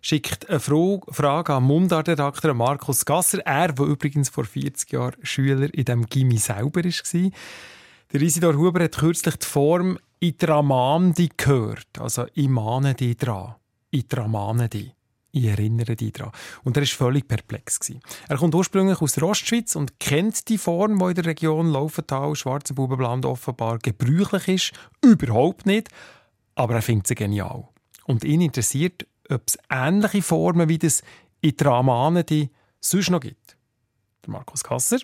schickt 0.02 0.50
eine 0.50 0.60
Frage 0.60 1.54
an 1.54 1.62
Mundartredakteur 1.62 2.52
Markus 2.52 3.06
Gasser. 3.06 3.38
Er, 3.46 3.72
der 3.72 3.86
übrigens 3.86 4.28
vor 4.28 4.44
40 4.44 4.92
Jahren 4.92 5.16
Schüler 5.22 5.72
in 5.72 5.86
dem 5.86 6.04
Gimmi 6.04 6.36
selber 6.36 6.84
war. 6.84 7.30
Der 8.12 8.20
Isidor 8.20 8.56
Huber 8.56 8.84
hat 8.84 8.98
kürzlich 8.98 9.36
die 9.36 9.46
Form 9.46 9.98
«Itramandi» 10.20 11.30
gehört. 11.36 11.98
Also 11.98 12.26
«Ich 12.34 12.48
mahne 12.48 12.94
dich 12.94 13.16
dran». 13.16 13.54
«Itramane 13.90 14.68
dich». 14.68 14.94
Ich 15.32 15.44
erinnere 15.44 15.96
dich 15.96 16.12
daran. 16.12 16.32
Und 16.64 16.76
er 16.76 16.82
war 16.82 16.88
völlig 16.88 17.28
perplex. 17.28 17.78
Er 18.28 18.36
kommt 18.36 18.54
ursprünglich 18.54 19.00
aus 19.00 19.12
der 19.12 19.22
Ostschweiz 19.24 19.76
und 19.76 20.00
kennt 20.00 20.48
die 20.48 20.58
Form, 20.58 20.98
die 20.98 21.04
in 21.04 21.14
der 21.14 21.24
Region 21.24 21.70
Laufental, 21.70 22.34
Schwarzenbubenland 22.34 23.24
offenbar 23.24 23.78
gebräuchlich 23.78 24.48
ist, 24.48 24.72
überhaupt 25.02 25.66
nicht. 25.66 25.88
Aber 26.56 26.74
er 26.74 26.82
findet 26.82 27.06
sie 27.06 27.14
genial. 27.14 27.68
Und 28.06 28.24
ihn 28.24 28.40
interessiert, 28.40 29.06
ob 29.30 29.42
es 29.46 29.56
ähnliche 29.70 30.22
Formen 30.22 30.68
wie 30.68 30.78
das 30.78 31.02
«Itramane 31.40 32.24
dich» 32.24 32.50
sonst 32.80 33.10
noch 33.10 33.20
gibt. 33.20 33.56
Der 34.24 34.32
Markus 34.32 34.64
Kasser. 34.64 34.98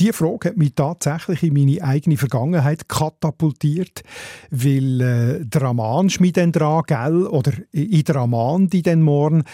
Die 0.00 0.12
Frage 0.12 0.48
hat 0.48 0.56
mich 0.56 0.74
tatsächlich 0.74 1.44
in 1.44 1.54
meine 1.54 1.82
eigene 1.82 2.16
Vergangenheit 2.16 2.88
katapultiert, 2.88 4.02
weil 4.50 5.00
äh, 5.00 5.44
der 5.44 5.62
Raman 5.62 6.10
schmied 6.10 6.36
dran, 6.36 6.82
gell? 6.86 7.26
oder 7.26 7.52
in 7.70 8.02
der 8.02 8.14
Raman 8.14 8.66
die 8.68 8.82
dann 8.82 9.02
morgen. 9.02 9.44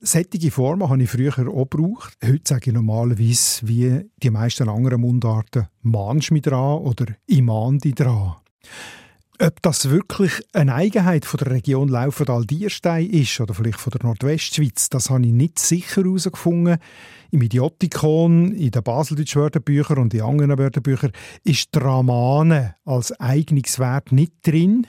Sättige 0.00 0.52
Formen 0.52 0.88
habe 0.88 1.02
ich 1.02 1.10
früher 1.10 1.36
auch 1.48 1.68
gebraucht. 1.68 2.16
Heute 2.24 2.42
sage 2.44 2.70
ich 2.70 2.74
normalerweise, 2.74 3.66
wie 3.66 4.08
die 4.22 4.30
meisten 4.30 4.68
anderen 4.68 5.00
Mundarten, 5.00 5.66
«Manschmi 5.82 6.40
dran» 6.40 6.78
oder 6.78 7.06
«Imandi 7.26 7.92
dran». 7.92 8.36
Ob 9.40 9.62
das 9.62 9.88
wirklich 9.88 10.32
eine 10.52 10.74
Eigenheit 10.74 11.24
von 11.24 11.38
der 11.38 11.52
Region 11.52 11.88
Laufental-Dierstein 11.88 13.08
ist 13.08 13.40
oder 13.40 13.54
vielleicht 13.54 13.78
von 13.78 13.92
der 13.92 14.02
Nordwestschweiz, 14.02 14.88
das 14.88 15.10
habe 15.10 15.24
ich 15.26 15.32
nicht 15.32 15.60
sicher 15.60 16.02
herausgefunden. 16.02 16.78
Im 17.30 17.42
Idiotikon, 17.42 18.50
in 18.52 18.72
den 18.72 18.82
Baseldeutschen 18.82 19.40
Wörterbüchern 19.40 19.98
und 19.98 20.12
in 20.12 20.22
anderen 20.22 20.58
Wörterbüchern 20.58 21.12
ist 21.44 21.68
Dramane 21.70 22.74
als 22.84 23.12
Eignungswert 23.20 24.10
nicht 24.10 24.32
drin. 24.44 24.88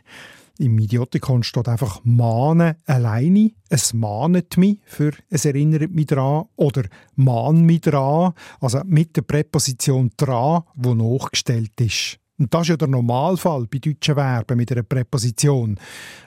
Im 0.58 0.80
Idiotikon 0.80 1.44
steht 1.44 1.68
einfach 1.68 2.02
«mahne» 2.04 2.78
alleine. 2.88 3.52
Es 3.70 3.94
mahnet 3.94 4.58
mich 4.58 4.80
für 4.86 5.12
«es 5.30 5.46
erinnert 5.46 5.92
mich 5.92 6.08
dran» 6.08 6.46
oder 6.56 6.86
«mahn 7.16 7.66
mich 7.66 7.82
dran», 7.82 8.34
also 8.60 8.82
mit 8.84 9.16
der 9.16 9.22
Präposition 9.22 10.10
«dran», 10.18 10.64
die 10.76 10.96
nachgestellt 10.96 11.80
ist. 11.80 12.20
Und 12.40 12.54
das 12.54 12.62
ist 12.62 12.70
ja 12.70 12.78
der 12.78 12.88
Normalfall 12.88 13.68
bei 13.68 13.80
deutschen 13.80 14.16
Verben 14.16 14.58
mit 14.58 14.72
einer 14.72 14.84
Präposition. 14.84 15.78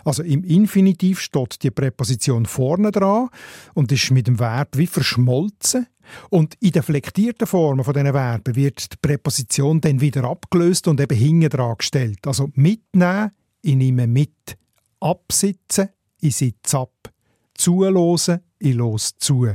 Also 0.04 0.22
im 0.22 0.44
Infinitiv 0.44 1.20
steht 1.20 1.62
die 1.62 1.70
Präposition 1.70 2.44
vorne 2.44 2.92
dran 2.92 3.30
und 3.74 3.90
ist 3.90 4.10
mit 4.10 4.26
dem 4.26 4.38
Verb 4.38 4.76
wie 4.76 4.86
verschmolzen. 4.86 5.86
Und 6.28 6.54
in 6.60 6.72
den 6.72 6.82
flektierten 6.82 7.46
Formen 7.46 7.84
von 7.84 7.94
diesen 7.94 8.12
Verben 8.12 8.54
wird 8.54 8.92
die 8.92 8.96
Präposition 9.00 9.80
dann 9.80 10.00
wieder 10.00 10.24
abgelöst 10.24 10.86
und 10.86 11.00
eben 11.00 11.16
hinten 11.16 11.48
dran 11.48 11.76
gestellt. 11.78 12.26
Also 12.26 12.50
mitnehmen, 12.54 13.30
ich 13.62 13.76
nehme 13.76 14.06
mit. 14.06 14.58
Absitzen, 15.00 15.88
ich 16.20 16.36
sitze 16.36 16.78
ab. 16.78 17.10
Zulosen, 17.54 18.40
ich 18.58 18.74
los 18.74 19.14
zu. 19.18 19.48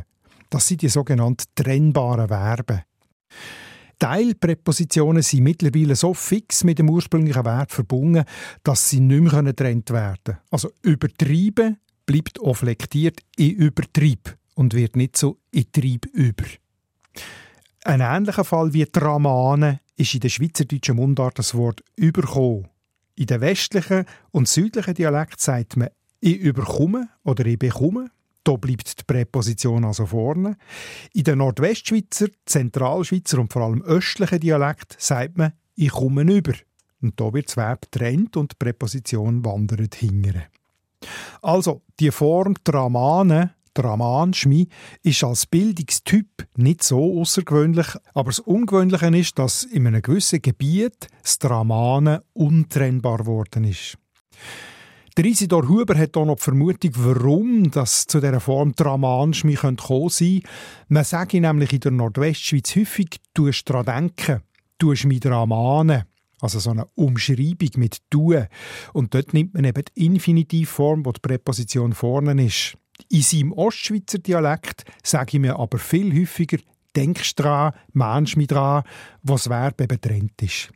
Das 0.49 0.67
sind 0.67 0.81
die 0.81 0.89
sogenannten 0.89 1.45
trennbaren 1.55 2.27
Verben. 2.27 2.81
Teilpräpositionen 3.99 5.23
sind 5.23 5.43
mittlerweile 5.43 5.95
so 5.95 6.13
fix 6.13 6.63
mit 6.63 6.79
dem 6.79 6.89
ursprünglichen 6.89 7.45
Wert 7.45 7.71
verbunden, 7.71 8.25
dass 8.63 8.89
sie 8.89 8.99
nicht 8.99 9.33
mehr 9.33 9.43
getrennt 9.43 9.89
werden 9.89 10.19
können. 10.23 10.37
Also 10.51 10.71
übertrieben 10.81 11.77
bleibt 12.05 12.39
auch 12.39 12.55
flektiert 12.55 13.19
in 13.35 13.51
Übertrieb 13.51 14.37
und 14.55 14.73
wird 14.73 14.95
nicht 14.95 15.17
so 15.17 15.39
in 15.51 15.71
Trieb 15.71 16.05
über. 16.13 16.45
Ein 17.83 18.01
ähnlicher 18.01 18.43
Fall 18.43 18.73
wie 18.73 18.85
Dramane 18.85 19.79
ist 19.95 20.13
in 20.13 20.19
der 20.19 20.29
schweizerdeutschen 20.29 20.95
Mundart 20.95 21.39
das 21.39 21.55
Wort 21.55 21.83
«überkommen». 21.95 22.67
In 23.15 23.25
den 23.25 23.41
westlichen 23.41 24.05
und 24.31 24.47
südlichen 24.47 24.93
Dialekt 24.93 25.39
sagt 25.39 25.77
man 25.77 25.89
«ich 26.19 26.37
überkomme» 26.37 27.09
oder 27.23 27.45
«ich 27.45 27.57
bekomme». 27.57 28.11
Da 28.47 28.55
bleibt 28.55 28.99
die 28.99 29.03
Präposition 29.03 29.83
also 29.83 30.05
vorne. 30.05 30.55
In 31.11 31.25
den 31.25 31.39
Nordwestschweizer, 31.39 32.27
Zentralschweizer 32.45 33.39
und 33.39 33.51
vor 33.51 33.63
allem 33.63 33.81
östlichen 33.81 34.39
Dialekt 34.39 34.95
sagt 34.97 35.37
man 35.37 35.51
«ich 35.75 35.89
komme 35.89 36.21
über». 36.21 36.53
Und 37.01 37.19
da 37.19 37.33
wird 37.33 37.49
das 37.49 37.57
Verb 37.57 37.91
trennt 37.91 38.37
und 38.37 38.53
die 38.53 38.55
Präposition 38.57 39.43
wandert 39.43 39.95
hingere. 39.95 40.45
Also, 41.41 41.81
die 41.99 42.09
Form 42.09 42.55
Dramane, 42.63 43.53
Dramanschmi, 43.73 44.69
ist 45.03 45.25
als 45.25 45.45
Bildungstyp 45.45 46.47
nicht 46.55 46.83
so 46.83 47.19
außergewöhnlich, 47.19 47.87
aber 48.13 48.29
das 48.29 48.39
Ungewöhnliche 48.39 49.07
ist, 49.07 49.37
dass 49.37 49.63
in 49.63 49.87
einem 49.87 50.01
gewissen 50.01 50.41
Gebiet 50.41 51.09
das 51.21 51.37
Dramane 51.39 52.23
untrennbar 52.31 53.17
geworden 53.17 53.65
ist. 53.65 53.97
Der 55.17 55.25
Isidor 55.25 55.67
Huber 55.67 55.97
hat 55.97 56.15
auch 56.15 56.25
noch 56.25 56.35
die 56.35 56.43
Vermutung, 56.43 56.91
warum 56.93 57.71
das 57.71 58.05
zu 58.05 58.19
dieser 58.19 58.39
Form 58.39 58.73
Dramanschmi 58.73 59.55
kommen 59.55 59.77
könnte. 59.77 60.41
Man 60.89 61.03
sage 61.03 61.41
nämlich 61.41 61.73
in 61.73 61.79
der 61.79 61.91
Nordwestschweiz 61.91 62.75
häufig, 62.75 63.19
du 63.33 63.47
daran 63.65 63.85
denken, 63.85 64.43
du 64.77 64.93
mich 65.05 65.19
Dramane. 65.21 66.05
Also 66.39 66.59
so 66.59 66.69
eine 66.69 66.85
Umschreibung 66.93 67.69
mit 67.77 67.97
«du». 68.11 68.35
Und 68.93 69.15
dort 69.15 69.33
nimmt 69.33 69.55
man 69.55 69.63
eben 69.63 69.83
die 69.85 70.05
Infinitivform, 70.05 71.03
wo 71.03 71.11
die 71.11 71.19
Präposition 71.19 71.93
vorne 71.93 72.45
ist. 72.45 72.77
In 73.09 73.23
seinem 73.23 73.53
Ostschweizer 73.53 74.19
Dialekt 74.19 74.83
sage 75.01 75.37
ich 75.37 75.39
mir 75.39 75.57
aber 75.57 75.79
viel 75.79 76.13
häufiger 76.13 76.59
«denkst 76.95 77.33
dran», 77.33 77.73
«meinst 77.91 78.37
mich 78.37 78.49
dran», 78.49 78.83
wo 79.23 79.33
das 79.33 79.49
Verb 79.49 79.81
eben 79.81 79.99
trennt 79.99 80.39
ist. 80.43 80.69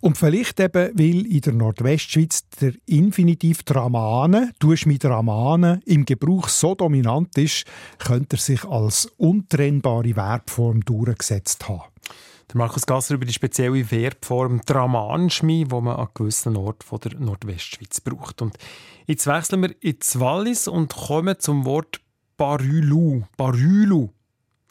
Und 0.00 0.16
vielleicht 0.16 0.58
eben, 0.60 0.98
weil 0.98 1.26
in 1.26 1.40
der 1.40 1.52
Nordwestschweiz 1.52 2.48
der 2.60 2.72
Infinitiv 2.86 3.62
Dramane, 3.64 4.52
«dusch 4.58 4.86
mich 4.86 4.98
Dramane», 4.98 5.80
im 5.84 6.06
Gebrauch 6.06 6.48
so 6.48 6.74
dominant 6.74 7.36
ist, 7.36 7.64
könnte 7.98 8.36
er 8.36 8.40
sich 8.40 8.64
als 8.64 9.06
untrennbare 9.18 10.14
Verbform 10.14 10.80
durchgesetzt 10.84 11.68
haben. 11.68 11.82
Der 12.50 12.58
Markus 12.58 12.84
Gasser 12.84 13.14
über 13.14 13.26
die 13.26 13.32
spezielle 13.32 13.84
Verbform 13.84 14.60
Dramanschmi, 14.66 15.66
die 15.70 15.80
man 15.80 15.96
an 15.96 16.08
gewissen 16.14 16.56
Orten 16.56 16.98
der 16.98 17.20
Nordwestschweiz 17.20 18.00
braucht. 18.00 18.42
Und 18.42 18.56
jetzt 19.06 19.26
wechseln 19.26 19.62
wir 19.62 19.74
ins 19.82 20.18
Wallis 20.18 20.66
und 20.66 20.92
kommen 20.92 21.38
zum 21.38 21.64
Wort 21.64 22.00
Barülou. 22.36 23.22
Barülou. 23.36 24.10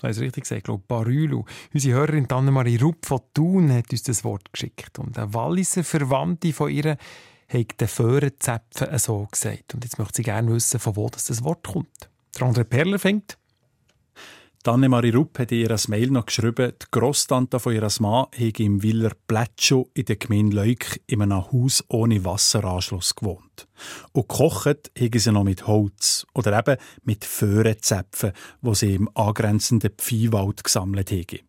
Das 0.01 0.17
ist 0.17 0.23
richtig 0.23 0.43
gesagt, 0.43 0.63
glaube 0.63 0.83
Barülou. 0.87 1.43
Unsere 1.73 1.99
Hörerin 1.99 2.29
Annemarie 2.31 2.77
Rupp 2.77 3.05
von 3.05 3.19
Thun 3.33 3.73
hat 3.73 3.91
uns 3.91 4.03
das 4.03 4.23
Wort 4.23 4.51
geschickt. 4.53 4.97
Und 4.97 5.17
eine 5.17 5.33
Walliser 5.33 5.83
Verwandte 5.83 6.53
von 6.53 6.71
ihr 6.71 6.97
hat 7.49 7.81
den 7.81 7.87
Föhrenzäpfen 7.87 8.97
so 8.97 9.27
gesagt. 9.29 9.73
Und 9.73 9.83
jetzt 9.83 9.99
möchte 9.99 10.17
sie 10.17 10.23
gerne 10.23 10.51
wissen, 10.53 10.79
von 10.79 10.95
wo 10.95 11.09
das 11.09 11.43
Wort 11.43 11.67
kommt. 11.67 12.09
Der 12.37 12.47
andere 12.47 12.65
Perler 12.65 12.99
fängt. 12.99 13.37
Anne-Marie 14.67 15.11
Rupp 15.11 15.39
hat 15.39 15.53
in 15.53 15.59
ihrer 15.59 15.79
Mail 15.87 16.11
noch 16.11 16.25
geschrieben, 16.25 16.73
die 16.81 16.85
Grosstante 16.91 17.61
von 17.61 17.73
ihres 17.73 18.01
Mann 18.01 18.27
habe 18.37 18.63
im 18.63 18.83
Willer 18.83 19.13
Plätschow 19.25 19.87
in 19.93 20.03
der 20.03 20.17
Gemeinde 20.17 20.57
Leuk 20.57 20.99
in 21.07 21.21
einem 21.21 21.49
Haus 21.49 21.81
ohne 21.87 22.25
Wasseranschluss 22.25 23.15
gewohnt. 23.15 23.69
Und 24.11 24.27
gekocht 24.27 24.91
habe 24.99 25.19
sie 25.19 25.31
noch 25.31 25.45
mit 25.45 25.65
Holz 25.65 26.27
oder 26.33 26.59
eben 26.59 26.75
mit 27.03 27.23
Föhrenzäpfen, 27.23 28.33
wo 28.61 28.73
sie 28.73 28.95
im 28.95 29.09
angrenzenden 29.15 29.91
Pfiewald 29.97 30.61
gesammelt 30.65 31.09
haben. 31.11 31.39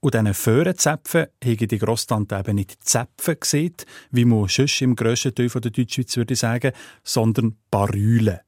Und 0.00 0.14
diesen 0.14 0.32
Föhrenzäpfen 0.32 1.26
habe 1.44 1.66
die 1.66 1.78
Grosstante 1.78 2.36
eben 2.36 2.56
nicht 2.56 2.82
Zäpfen 2.82 3.38
gesehen, 3.38 3.76
wie 4.12 4.24
man 4.24 4.48
sonst 4.48 4.80
im 4.80 4.96
grössten 4.96 5.34
Teil 5.34 5.48
der 5.48 5.70
Deutschschweiz 5.70 6.16
würde 6.16 6.36
sagen, 6.36 6.72
sondern 7.04 7.58
Barüle. 7.70 8.40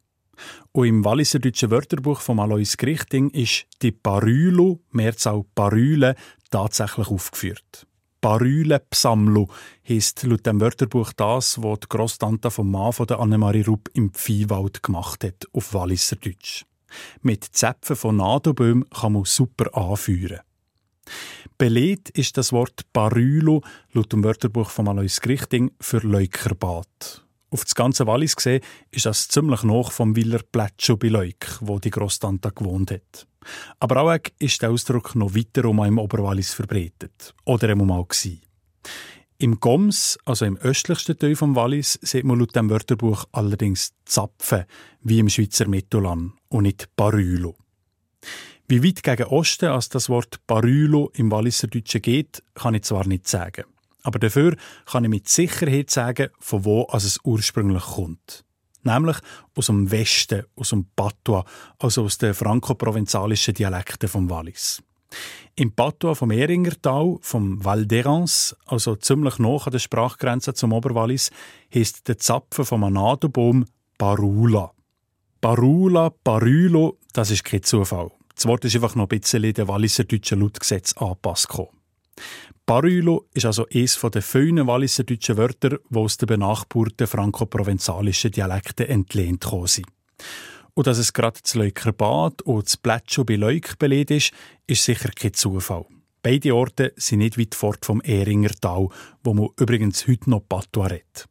Und 0.72 0.86
im 0.86 1.04
Walliser 1.04 1.38
deutschen 1.38 1.70
Wörterbuch 1.70 2.20
von 2.20 2.40
Alois 2.40 2.76
Grichting 2.76 3.30
ist 3.30 3.66
die 3.82 3.92
Parülo, 3.92 4.80
Mehrzahl 4.90 5.44
Parüle, 5.54 6.14
tatsächlich 6.50 7.08
aufgeführt. 7.08 7.86
Parüle 8.20 8.78
Psamlu 8.78 9.48
heisst 9.86 10.22
laut 10.22 10.46
dem 10.46 10.60
Wörterbuch 10.60 11.12
das, 11.12 11.60
was 11.60 11.80
die 11.80 11.88
Grosstante 11.88 12.50
vom 12.50 12.70
Mann 12.70 12.92
von 12.92 13.06
der 13.06 13.18
Annemarie 13.18 13.62
Rupp 13.62 13.90
im 13.94 14.14
Viehwald 14.14 14.82
gemacht 14.82 15.24
hat, 15.24 15.46
auf 15.52 15.74
Walliser 15.74 16.16
Deutsch. 16.16 16.64
Mit 17.22 17.44
Zäpfen 17.44 17.96
von 17.96 18.16
Nadelbäumen 18.16 18.88
kann 18.90 19.14
man 19.14 19.24
super 19.24 19.76
anführen. 19.76 20.40
Belegt 21.58 22.10
ist 22.10 22.36
das 22.36 22.52
Wort 22.52 22.82
Parülo 22.92 23.62
laut 23.92 24.12
dem 24.12 24.22
Wörterbuch 24.22 24.70
von 24.70 24.88
Alois 24.88 25.18
Grichting 25.20 25.72
für 25.80 25.98
Leukerbad. 25.98 27.24
Auf 27.52 27.64
das 27.64 27.74
ganze 27.74 28.06
Wallis 28.06 28.34
gesehen 28.34 28.62
ist 28.90 29.04
das 29.04 29.28
ziemlich 29.28 29.62
noch 29.62 29.92
vom 29.92 30.16
Willer 30.16 30.40
Plätschow 30.40 30.98
bei 30.98 31.08
Leuk, 31.08 31.58
wo 31.60 31.78
die 31.78 31.90
Grosstante 31.90 32.50
gewohnt 32.50 32.90
hat. 32.90 33.26
Aber 33.78 34.00
auch 34.00 34.18
ist 34.38 34.62
der 34.62 34.70
Ausdruck 34.70 35.14
noch 35.14 35.34
weiter 35.34 35.66
um 35.66 35.84
im 35.84 35.98
Oberwallis 35.98 36.54
verbreitet. 36.54 37.34
Oder 37.44 37.68
einmal 37.68 38.04
gewesen. 38.04 38.40
Im 39.36 39.60
Goms, 39.60 40.18
also 40.24 40.46
im 40.46 40.56
östlichsten 40.56 41.18
Teil 41.18 41.36
vom 41.36 41.54
Wallis, 41.54 41.98
sieht 42.00 42.24
man 42.24 42.38
laut 42.38 42.56
dem 42.56 42.70
Wörterbuch 42.70 43.26
allerdings 43.32 43.92
Zapfen, 44.06 44.64
wie 45.02 45.18
im 45.18 45.28
Schweizer 45.28 45.68
Mittelland, 45.68 46.32
und 46.48 46.62
nicht 46.62 46.88
Barülo. 46.96 47.56
Wie 48.66 48.82
weit 48.82 49.02
gegen 49.02 49.24
Osten 49.24 49.66
als 49.66 49.90
das 49.90 50.08
Wort 50.08 50.40
Barülo 50.46 51.10
im 51.14 51.30
Walliser 51.30 51.66
Deutschen 51.66 52.00
geht, 52.00 52.42
kann 52.54 52.74
ich 52.74 52.84
zwar 52.84 53.06
nicht 53.06 53.28
sagen. 53.28 53.64
Aber 54.02 54.18
dafür 54.18 54.56
kann 54.86 55.04
ich 55.04 55.10
mit 55.10 55.28
Sicherheit 55.28 55.90
sagen, 55.90 56.28
von 56.38 56.64
wo 56.64 56.86
es 56.92 57.18
ursprünglich 57.24 57.84
kommt. 57.84 58.44
Nämlich 58.82 59.16
aus 59.54 59.66
dem 59.66 59.90
Westen, 59.90 60.44
aus 60.56 60.70
dem 60.70 60.86
Patois, 60.96 61.44
also 61.78 62.04
aus 62.04 62.18
den 62.18 62.34
franco-provenzalischen 62.34 63.54
Dialekten 63.54 64.08
vom 64.08 64.28
Wallis. 64.28 64.82
Im 65.54 65.72
Patois 65.72 66.14
vom 66.14 66.30
Ehringertal, 66.30 67.18
vom 67.20 67.64
Val 67.64 67.82
d'Erens, 67.82 68.56
also 68.66 68.96
ziemlich 68.96 69.38
nah 69.38 69.56
an 69.56 69.70
der 69.70 69.78
Sprachgrenze 69.78 70.54
zum 70.54 70.72
Oberwallis, 70.72 71.30
heisst 71.72 72.08
der 72.08 72.18
Zapfen 72.18 72.64
vom 72.64 72.84
Anadobaum 72.84 73.66
Barula. 73.98 74.72
Barula, 75.40 76.12
Barülo, 76.24 76.98
das 77.12 77.30
ist 77.30 77.44
kein 77.44 77.62
Zufall. 77.62 78.10
Das 78.34 78.46
Wort 78.46 78.64
ist 78.64 78.74
einfach 78.74 78.94
noch 78.94 79.10
ein 79.10 79.20
bisschen 79.20 79.52
dem 79.52 79.68
Walliser 79.68 80.04
deutschen 80.04 80.40
Lautgesetz 80.40 80.96
angepasst 80.96 81.48
Barülo 82.66 83.26
ist 83.34 83.46
also 83.46 83.66
eines 83.72 83.98
der 84.00 84.22
vielen 84.22 84.66
Walliser 84.66 85.04
deutschen 85.04 85.36
Wörter, 85.36 85.78
die 85.88 85.98
aus 85.98 86.16
den 86.16 86.28
benachbarten 86.28 87.06
franco-provenzalischen 87.06 88.30
Dialekten 88.30 88.86
entlehnt 88.86 89.44
sind. 89.64 89.86
Und 90.74 90.86
dass 90.86 90.98
es 90.98 91.12
gerade 91.12 91.40
das 91.42 91.54
Leukerbad 91.54 92.42
und 92.42 92.66
das 92.66 92.76
Plätschow 92.76 93.26
bei 93.26 93.36
Leuk 93.36 93.78
belegt 93.78 94.10
ist, 94.10 94.32
ist 94.66 94.84
sicher 94.84 95.10
kein 95.14 95.34
Zufall. 95.34 95.84
Beide 96.22 96.54
Orte 96.54 96.92
sind 96.96 97.18
nicht 97.18 97.36
weit 97.38 97.54
fort 97.54 97.84
vom 97.84 98.00
Ehringertal, 98.02 98.88
wo 99.24 99.34
man 99.34 99.48
übrigens 99.58 100.06
heute 100.06 100.30
noch 100.30 100.48
Patois 100.48 100.86
redet. 100.86 101.26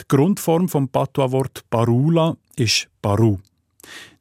Die 0.00 0.04
Grundform 0.08 0.68
vom 0.68 0.88
Patois-Wort 0.88 1.64
Barula 1.70 2.36
ist 2.56 2.88
Baru. 3.00 3.38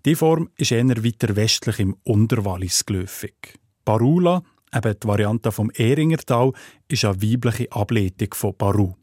Die 0.05 0.15
Form 0.15 0.49
ist 0.55 0.71
eher 0.71 1.03
weiter 1.03 1.35
westlich 1.35 1.79
im 1.79 1.95
Unterwallis 2.03 2.85
geläufig. 2.85 3.59
Barula 3.85 4.41
Eben 4.73 4.95
die 5.01 5.07
Variante 5.07 5.51
vom 5.51 5.71
Ehringertal 5.73 6.53
ist 6.87 7.05
eine 7.05 7.21
weibliche 7.21 7.71
Ableitung 7.71 8.33
von 8.33 8.55
Baru. 8.57 8.95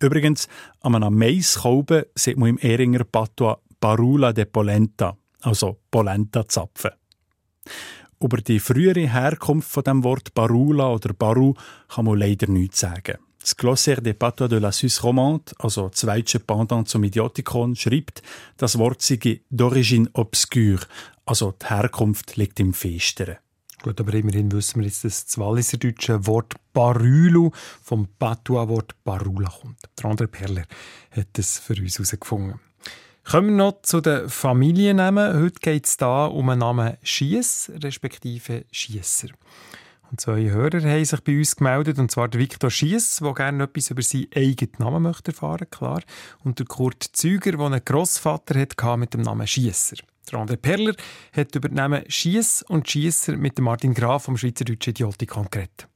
Übrigens, 0.00 0.48
an 0.80 0.94
einem 0.94 1.16
Maiskolben 1.16 2.04
sieht 2.14 2.36
man 2.36 2.50
im 2.50 2.58
Ehringer 2.58 3.04
Patois 3.04 3.58
Barula 3.80 4.32
de 4.32 4.44
Polenta, 4.44 5.16
also 5.40 5.78
Polenta-Zapfen. 5.90 6.92
Über 8.20 8.38
die 8.38 8.60
frühere 8.60 9.12
Herkunft 9.12 9.70
von 9.70 9.84
dem 9.84 10.04
Wort 10.04 10.34
Barula 10.34 10.92
oder 10.92 11.12
Baru 11.14 11.54
kann 11.88 12.04
man 12.04 12.18
leider 12.18 12.48
nichts 12.48 12.80
sagen. 12.80 13.18
Das 13.40 13.56
Glossaire 13.56 14.02
des 14.02 14.14
Patois 14.14 14.48
de 14.48 14.58
la 14.58 14.72
Suisse 14.72 15.02
romande, 15.02 15.52
also 15.58 15.88
das 15.88 16.00
zweite 16.00 16.40
Pendant 16.40 16.88
zum 16.88 17.04
Idiotikon, 17.04 17.76
schreibt, 17.76 18.22
das 18.56 18.78
Wort 18.78 19.00
sei 19.02 19.40
d'origine 19.50 20.08
obscure, 20.12 20.80
also 21.24 21.52
die 21.52 21.66
Herkunft 21.66 22.36
liegt 22.36 22.58
im 22.60 22.74
Festeren. 22.74 23.38
Gut, 23.82 24.00
aber 24.00 24.14
immerhin 24.14 24.50
wissen 24.50 24.80
wir 24.80 24.86
jetzt, 24.86 25.04
dass 25.04 25.26
das 25.26 25.38
walliserdeutsche 25.38 26.26
Wort 26.26 26.54
Barülu 26.72 27.50
vom 27.82 28.08
Patois-Wort 28.18 28.92
Barula 29.04 29.50
kommt. 29.50 29.78
Der 29.98 30.10
andere 30.10 30.28
Perler 30.28 30.64
hat 31.12 31.38
es 31.38 31.58
für 31.58 31.74
uns 31.74 31.94
herausgefunden. 31.94 32.60
Kommen 33.22 33.50
wir 33.50 33.56
noch 33.56 33.82
zu 33.82 34.00
den 34.00 34.28
Familiennamen. 34.28 35.42
Heute 35.42 35.60
geht 35.60 35.86
es 35.86 35.96
hier 35.98 36.30
um 36.32 36.46
den 36.48 36.58
Namen 36.60 36.96
Schiess, 37.02 37.70
respektive 37.82 38.64
Schiesser. 38.72 39.28
Und 40.10 40.20
zwei 40.20 40.48
Hörer 40.48 40.80
haben 40.80 41.04
sich 41.04 41.20
bei 41.20 41.36
uns 41.38 41.54
gemeldet, 41.54 41.98
und 41.98 42.10
zwar 42.10 42.28
der 42.28 42.40
Viktor 42.40 42.70
Schiess, 42.70 43.20
der 43.22 43.34
gerne 43.34 43.64
etwas 43.64 43.90
über 43.90 44.02
seinen 44.02 44.28
eigenen 44.34 44.72
Namen 44.78 45.02
möchte 45.02 45.32
erfahren 45.32 45.68
klar. 45.70 46.02
Und 46.42 46.58
der 46.58 46.66
Kurt 46.66 47.02
Züger, 47.12 47.52
der 47.52 47.60
einen 47.60 47.84
Grossvater 47.84 48.58
hatte 48.58 48.96
mit 48.96 49.12
dem 49.12 49.20
Namen 49.20 49.46
Schiesser. 49.46 49.96
Der 50.30 50.40
André 50.40 50.56
Perler 50.56 50.94
hat 51.32 51.54
über 51.54 51.68
die 51.68 51.74
Namen 51.74 52.04
Schiess 52.08 52.62
und 52.62 52.88
Schiesser 52.88 53.36
mit 53.36 53.58
Martin 53.58 53.94
Graf 53.94 54.24
vom 54.24 54.36
Schweizerdeutschen 54.36 54.92
Idiotikon 54.92 55.48
geredet. 55.50 55.88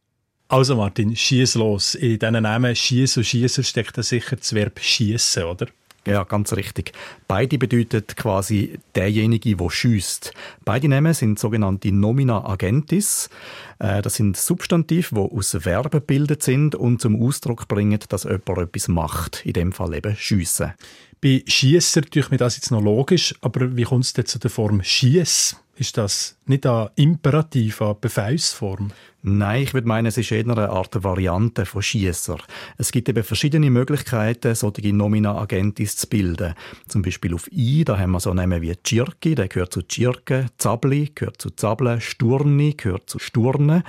Also 0.48 0.76
Martin, 0.76 1.16
schieß 1.16 1.54
los. 1.54 1.94
In 1.94 2.18
diesen 2.18 2.42
Namen 2.42 2.76
Schiess 2.76 3.16
und 3.16 3.24
Schiesser 3.24 3.62
steckt 3.62 4.02
sicher 4.04 4.36
das 4.36 4.54
Verb 4.54 4.80
schiessen, 4.80 5.44
oder? 5.44 5.66
Ja, 6.04 6.24
ganz 6.24 6.52
richtig. 6.54 6.92
Beide 7.28 7.58
bedeuten 7.58 8.04
quasi 8.16 8.78
derjenige, 8.96 9.54
der 9.54 9.70
schießt. 9.70 10.32
Beide 10.64 10.88
Namen 10.88 11.14
sind 11.14 11.38
sogenannte 11.38 11.92
Nomina 11.92 12.44
Agentis. 12.44 13.30
Äh, 13.78 14.02
das 14.02 14.14
sind 14.14 14.36
Substantive, 14.36 15.14
die 15.14 15.36
aus 15.36 15.56
Verben 15.60 15.90
gebildet 15.90 16.42
sind 16.42 16.74
und 16.74 17.00
zum 17.00 17.22
Ausdruck 17.22 17.68
bringen, 17.68 18.00
dass 18.08 18.24
jemand 18.24 18.48
etwas 18.58 18.88
macht. 18.88 19.46
In 19.46 19.52
dem 19.52 19.70
Fall 19.70 19.94
eben 19.94 20.16
schiessen. 20.16 20.72
Bei 21.20 21.44
Schiesser 21.46 22.02
tue 22.02 22.22
ich 22.22 22.30
mir 22.32 22.36
das 22.36 22.56
jetzt 22.56 22.72
noch 22.72 22.82
logisch, 22.82 23.32
aber 23.40 23.76
wie 23.76 23.84
kommt 23.84 24.04
es 24.04 24.12
denn 24.12 24.26
zu 24.26 24.40
der 24.40 24.50
Form 24.50 24.82
Schiess? 24.82 25.56
Ist 25.76 25.96
das 25.96 26.36
nicht 26.46 26.66
eine 26.66 26.90
Imperativ, 26.96 27.82
eine 27.82 27.94
Befehlsform? 27.94 28.90
Nein, 29.24 29.62
ich 29.62 29.72
würde 29.72 29.86
meinen, 29.86 30.06
es 30.06 30.18
ist 30.18 30.32
eher 30.32 30.42
eine 30.42 30.68
Art 30.68 31.04
Variante 31.04 31.64
von 31.64 31.80
Schiesser. 31.80 32.38
Es 32.76 32.90
gibt 32.90 33.08
eben 33.08 33.22
verschiedene 33.22 33.70
Möglichkeiten, 33.70 34.56
solche 34.56 34.92
Nomina 34.92 35.38
Agentis 35.38 35.94
zu 35.94 36.08
bilden. 36.08 36.54
Zum 36.88 37.02
Beispiel 37.02 37.32
auf 37.32 37.46
I, 37.52 37.84
da 37.84 37.96
haben 37.96 38.10
wir 38.10 38.18
so 38.18 38.34
Namen 38.34 38.60
wie 38.62 38.74
Tschirki, 38.74 39.36
der 39.36 39.46
gehört 39.46 39.72
zu 39.72 39.82
Tschirke, 39.82 40.46
Zabli 40.58 41.12
gehört 41.14 41.40
zu 41.40 41.50
Zable, 41.50 42.00
Sturni 42.00 42.74
gehört 42.74 43.08
zu 43.08 43.20
Sturne. 43.20 43.84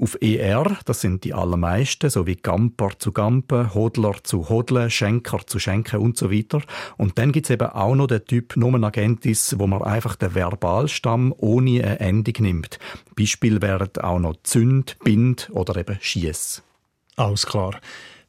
Auf 0.00 0.18
ER, 0.20 0.76
das 0.84 1.00
sind 1.00 1.22
die 1.22 1.32
allermeisten, 1.32 2.10
so 2.10 2.26
wie 2.26 2.34
Gamper 2.34 2.90
zu 2.98 3.12
Gampe, 3.12 3.74
Hodler 3.74 4.16
zu 4.24 4.48
Hodle, 4.48 4.90
Schenker 4.90 5.46
zu 5.46 5.60
Schenken 5.60 6.00
und 6.00 6.16
so 6.16 6.32
weiter. 6.32 6.60
Und 6.96 7.18
dann 7.18 7.30
gibt 7.30 7.46
es 7.46 7.50
eben 7.50 7.68
auch 7.68 7.94
noch 7.94 8.08
den 8.08 8.24
Typ 8.24 8.56
Nomen 8.56 8.82
Agentis, 8.82 9.54
wo 9.60 9.68
man 9.68 9.82
einfach 9.82 10.16
den 10.16 10.34
Verbalstamm 10.34 11.32
ohne 11.36 11.91
eine 11.92 12.08
Endung 12.08 12.34
nimmt. 12.40 12.78
Beispiel 13.16 13.62
wären 13.62 13.90
auch 14.00 14.18
noch 14.18 14.36
Zünd, 14.42 14.62
Zünd, 14.62 14.98
Bind 15.00 15.50
oder 15.52 15.76
eben 15.76 15.98
Schiess. 16.00 16.62
Alles 17.16 17.46
klar. 17.46 17.80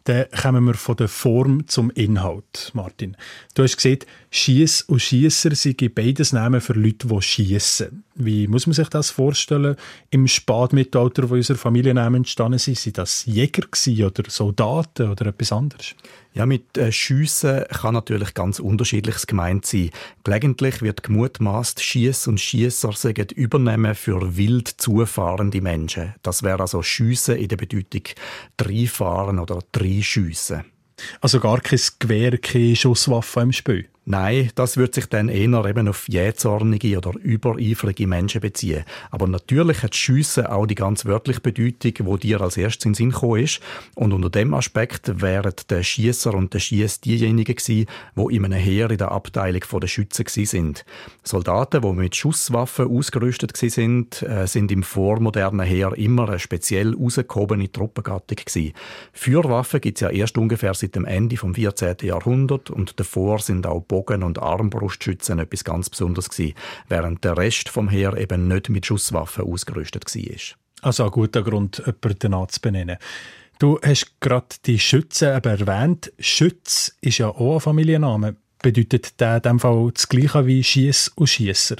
Dann 0.05 0.25
kommen 0.31 0.65
wir 0.65 0.73
von 0.73 0.97
der 0.97 1.07
Form 1.07 1.67
zum 1.67 1.89
Inhalt, 1.91 2.71
Martin. 2.73 3.15
Du 3.53 3.63
hast 3.63 3.77
gesehen, 3.77 3.99
Schiess 4.35 4.81
und 4.81 4.99
Schiesser 4.99 5.53
sind 5.53 5.93
beides 5.93 6.33
Namen 6.33 6.59
für 6.59 6.73
Leute, 6.73 7.07
die 7.07 7.21
schiessen. 7.21 8.03
Wie 8.15 8.47
muss 8.47 8.65
man 8.65 8.73
sich 8.73 8.89
das 8.89 9.11
vorstellen 9.11 9.75
im 10.09 10.27
Spätmittelalter, 10.27 11.29
wo 11.29 11.35
unsere 11.35 11.59
Familiennamen 11.59 12.21
entstanden 12.21 12.57
sind? 12.57 12.79
Sind 12.79 12.97
das 12.97 13.27
Jäger 13.27 13.61
oder 14.03 14.23
Soldaten 14.27 15.11
oder 15.11 15.27
etwas 15.27 15.51
anderes? 15.51 15.93
Ja, 16.33 16.47
mit 16.47 16.79
äh, 16.79 16.91
Schiessen 16.91 17.63
kann 17.69 17.93
natürlich 17.93 18.33
ganz 18.33 18.59
unterschiedliches 18.59 19.27
gemeint 19.27 19.67
sein. 19.67 19.91
Gelegentlich 20.23 20.81
wird 20.81 21.03
gemutmaßt, 21.03 21.83
Schiess 21.83 22.25
und 22.25 22.41
Schiesser 22.41 22.91
seien 22.93 23.27
Übernehmen 23.35 23.93
für 23.93 24.35
wild 24.35 24.67
zufahrende 24.67 25.61
Menschen. 25.61 26.15
Das 26.23 26.41
wäre 26.41 26.61
also 26.61 26.81
Schiessen 26.81 27.35
in 27.35 27.49
der 27.49 27.57
Bedeutung 27.57 28.01
fahren 28.87 29.37
oder 29.37 29.59
schiessen. 30.01 30.65
Also 31.21 31.39
gar 31.39 31.61
kein 31.61 31.79
Gewehr, 31.99 32.39
keine 32.39 32.75
Schusswaffe 32.75 33.41
im 33.41 33.51
Spiel? 33.51 33.89
Nein, 34.05 34.49
das 34.55 34.75
wird 34.75 34.93
sich 34.95 35.05
dann 35.05 35.29
eher 35.29 35.65
eben 35.65 35.87
auf 35.87 36.09
jähzornige 36.09 36.97
oder 36.97 37.13
übereifrige 37.17 38.05
Menschen 38.05 38.41
beziehen. 38.41 38.83
Aber 39.11 39.27
natürlich 39.27 39.81
hat 39.81 39.95
Schiessen 39.95 40.45
auch 40.45 40.65
die 40.65 40.75
ganz 40.75 41.05
wörtliche 41.05 41.39
Bedeutung, 41.39 41.93
wo 42.07 42.17
dir 42.17 42.41
als 42.41 42.57
erstes 42.57 42.85
in 42.85 42.91
den 42.91 42.95
Sinn 42.95 43.11
gekommen 43.11 43.43
ist. 43.43 43.61
Und 43.95 44.11
unter 44.11 44.29
dem 44.29 44.53
Aspekt 44.53 45.21
wären 45.21 45.53
der 45.69 45.83
Schießer 45.83 46.33
und 46.33 46.53
der 46.53 46.59
Schiess 46.59 46.99
diejenigen 46.99 47.55
gewesen, 47.55 47.85
die 48.15 48.35
in 48.35 48.43
einem 48.43 48.59
Heer 48.59 48.91
in 48.91 48.97
der 48.97 49.11
Abteilung 49.11 49.63
der 49.81 49.87
Schützen 49.87 50.25
sind. 50.27 50.83
Soldaten, 51.23 51.81
die 51.81 51.93
mit 51.93 52.15
Schusswaffen 52.15 52.87
ausgerüstet 52.87 53.55
sind, 53.55 54.21
äh, 54.21 54.47
sind 54.47 54.71
im 54.73 54.83
vormodernen 54.83 55.65
Heer 55.65 55.93
immer 55.93 56.27
eine 56.27 56.39
speziell 56.39 56.93
ausgehobene 56.93 57.71
Truppengattung 57.71 58.37
gewesen. 58.45 58.73
Feuerwaffen 59.13 59.79
gibt 59.79 59.97
es 59.97 60.01
ja 60.01 60.09
erst 60.09 60.37
ungefähr 60.37 60.73
seit 60.73 60.95
dem 60.95 61.05
Ende 61.05 61.37
vom 61.37 61.55
14. 61.55 61.95
Jahrhundert 62.01 62.69
und 62.69 62.99
davor 62.99 63.39
sind 63.39 63.65
auch 63.65 63.81
Bogen- 63.93 64.23
und 64.23 64.41
Armbrustschützen 64.41 65.37
etwas 65.37 65.63
ganz 65.63 65.87
Besonderes 65.87 66.29
gewesen, 66.29 66.55
während 66.89 67.23
der 67.23 67.37
Rest 67.37 67.69
vom 67.69 67.89
Heer 67.89 68.17
eben 68.17 68.47
nicht 68.47 68.69
mit 68.69 68.87
Schusswaffen 68.87 69.45
ausgerüstet 69.45 70.05
war. 70.15 70.57
Also 70.81 71.05
ein 71.05 71.11
guter 71.11 71.43
Grund, 71.43 71.83
jemanden 71.85 72.49
zu 72.49 72.59
benennen. 72.59 72.97
Du 73.59 73.79
hast 73.85 74.19
gerade 74.19 74.47
die 74.65 74.79
Schützen 74.79 75.27
erwähnt. 75.27 76.11
Schütz 76.17 76.97
ist 77.01 77.19
ja 77.19 77.27
auch 77.27 77.53
ein 77.53 77.59
Familienname. 77.59 78.35
Bedeutet 78.63 79.19
der 79.19 79.35
in 79.35 79.41
dem 79.43 79.59
Fall 79.59 79.91
das 79.93 80.09
Gleiche 80.09 80.47
wie 80.47 80.63
Schiess 80.63 81.09
und 81.09 81.27
Schiesser? 81.27 81.75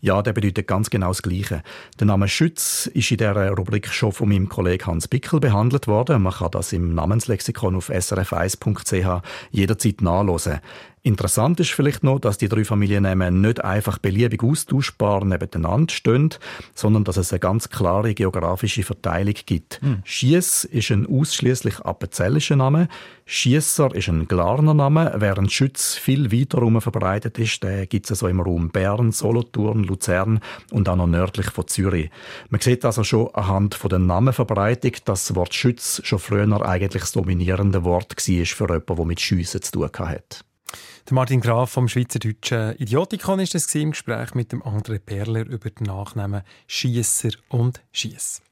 Ja, 0.00 0.22
der 0.22 0.32
bedeutet 0.32 0.68
ganz 0.68 0.88
genau 0.88 1.08
das 1.08 1.22
Gleiche. 1.22 1.62
Der 1.98 2.06
Name 2.06 2.28
Schütz 2.28 2.86
ist 2.94 3.10
in 3.10 3.18
dieser 3.18 3.50
Rubrik 3.50 3.88
schon 3.88 4.12
von 4.12 4.28
meinem 4.28 4.48
Kollegen 4.48 4.86
Hans 4.86 5.08
Bickel 5.08 5.40
behandelt 5.40 5.86
worden. 5.88 6.22
Man 6.22 6.32
kann 6.32 6.52
das 6.52 6.72
im 6.72 6.94
Namenslexikon 6.94 7.74
auf 7.74 7.90
srf1.ch 7.90 9.22
jederzeit 9.50 10.00
nachlesen. 10.00 10.60
Interessant 11.08 11.58
ist 11.58 11.70
vielleicht 11.70 12.04
noch, 12.04 12.18
dass 12.18 12.36
die 12.36 12.50
drei 12.50 12.66
Familiennamen 12.66 13.40
nicht 13.40 13.64
einfach 13.64 13.96
beliebig 13.96 14.42
austauschbar 14.42 15.24
nebeneinander 15.24 15.90
stehen, 15.90 16.34
sondern 16.74 17.04
dass 17.04 17.16
es 17.16 17.32
eine 17.32 17.40
ganz 17.40 17.70
klare 17.70 18.12
geografische 18.12 18.82
Verteilung 18.82 19.32
gibt. 19.46 19.80
Hm. 19.80 20.02
Schiess 20.04 20.64
ist 20.64 20.90
ein 20.90 21.06
ausschließlich 21.06 21.80
appenzellischer 21.80 22.56
Name, 22.56 22.88
Schiesser 23.24 23.94
ist 23.94 24.08
ein 24.08 24.28
Glarner 24.28 24.74
Name, 24.74 25.14
während 25.16 25.50
Schütz 25.50 25.94
viel 25.94 26.30
weiter 26.30 26.58
herum 26.58 26.78
verbreitet 26.82 27.38
ist. 27.38 27.62
Den 27.62 27.88
gibt 27.88 28.04
es 28.04 28.10
also 28.10 28.28
im 28.28 28.40
Raum 28.40 28.68
Bern, 28.68 29.10
Solothurn, 29.10 29.84
Luzern 29.84 30.40
und 30.72 30.90
auch 30.90 30.96
noch 30.96 31.06
nördlich 31.06 31.50
von 31.50 31.66
Zürich. 31.68 32.10
Man 32.50 32.60
sieht 32.60 32.84
also 32.84 33.02
schon 33.02 33.34
anhand 33.34 33.78
der 33.90 33.98
Namenverbreitung, 33.98 34.92
dass 35.06 35.26
das 35.26 35.36
Wort 35.36 35.54
Schütz 35.54 36.02
schon 36.04 36.18
früher 36.18 36.66
eigentlich 36.66 37.02
das 37.02 37.12
dominierende 37.12 37.84
Wort 37.84 38.14
war 38.14 38.44
für 38.46 38.64
jemanden, 38.64 38.96
der 38.96 39.04
mit 39.06 39.20
Schiessen 39.20 39.62
zu 39.62 39.72
tun 39.72 39.90
hat. 39.94 40.44
Der 41.08 41.14
Martin 41.14 41.40
Graf 41.40 41.70
vom 41.70 41.88
Schweizerdeutschen 41.88 42.76
Idiotikon 42.76 43.40
ist 43.40 43.54
das 43.54 43.74
im 43.74 43.92
Gespräch 43.92 44.34
mit 44.34 44.52
dem 44.52 44.62
André 44.62 44.98
Perler 44.98 45.46
über 45.46 45.70
den 45.70 45.86
Nachnamen 45.86 46.42
Schiesser 46.66 47.30
und 47.48 47.80
Schiess. 47.92 48.42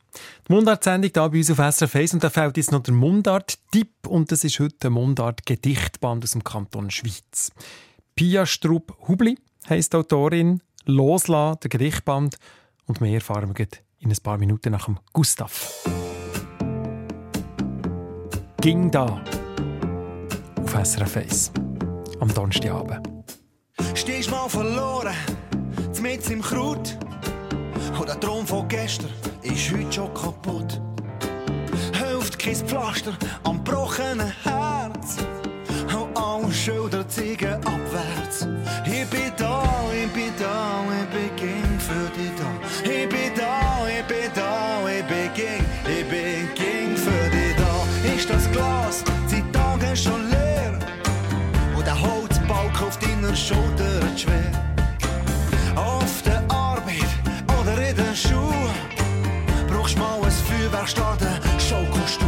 Die 0.48 0.52
Mundart-Sendung 0.52 1.10
hier 1.12 1.28
bei 1.28 1.38
uns 1.38 1.50
auf 1.50 1.58
SRF 1.58 1.96
1 1.96 2.14
und 2.14 2.24
da 2.24 2.30
fällt 2.30 2.56
jetzt 2.56 2.72
noch 2.72 2.82
der 2.82 2.94
Mundart-Tipp 2.94 4.06
und 4.06 4.32
das 4.32 4.44
ist 4.44 4.58
heute 4.58 4.88
ein 4.88 4.94
Mundart-Gedichtband 4.94 6.24
aus 6.24 6.32
dem 6.32 6.44
Kanton 6.44 6.90
Schweiz. 6.90 7.52
Pia 8.14 8.46
Strupp-Hubli 8.46 9.36
heisst 9.68 9.92
die 9.92 9.98
Autorin, 9.98 10.62
Losla, 10.86 11.56
der 11.56 11.68
Gedichtband 11.68 12.38
und 12.86 13.00
mehr 13.00 13.14
erfahren 13.14 13.52
wir 13.54 13.66
in 13.98 14.10
ein 14.10 14.16
paar 14.22 14.38
Minuten 14.38 14.72
nach 14.72 14.86
dem 14.86 14.98
Gustav. 15.12 15.84
Ging 18.62 18.90
da 18.90 19.22
auf 20.62 20.86
SRF 20.86 21.16
1 21.18 21.65
am 22.20 22.32
Donnerstagabend. 22.32 23.08
Stehst 23.94 24.30
mal 24.30 24.48
verloren, 24.48 25.14
mit 26.00 26.30
im 26.30 26.40
Kraut. 26.40 26.96
Und 27.98 28.08
der 28.08 28.20
Traum 28.20 28.46
von 28.46 28.68
gestern 28.68 29.10
ist 29.42 29.72
heute 29.72 29.92
schon 29.92 30.14
kaputt. 30.14 30.80
Hilft 31.92 32.38
kein 32.38 32.54
Pflaster 32.54 33.16
am 33.44 33.64
gebrochenen 33.64 34.32
Herz. 34.42 35.16
Und 35.92 36.16
alle 36.16 36.52
Schilder 36.52 37.08
zeigen 37.08 37.54
abwärts. 37.54 37.75
Holzbalk 53.36 53.56
auf 53.56 53.74
deiner 53.76 54.00
Schulter 54.06 54.18
schwer. 54.18 54.52
Auf 55.76 56.22
der 56.22 56.42
Arbeit 56.48 57.10
oder 57.60 57.88
in 57.88 57.96
den 57.96 58.16
Schuhen 58.16 58.74
brauchst 59.68 59.98
mal 59.98 60.22
ein 60.22 60.30
Feuerwerk 60.30 60.88
starten, 60.88 61.28
Schokost 61.58 62.20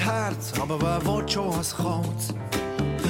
Herz, 0.00 0.52
aber 0.60 0.80
wer 0.80 1.04
will 1.04 1.28
schon 1.28 1.56
was 1.56 1.76
Kaltes? 1.76 2.34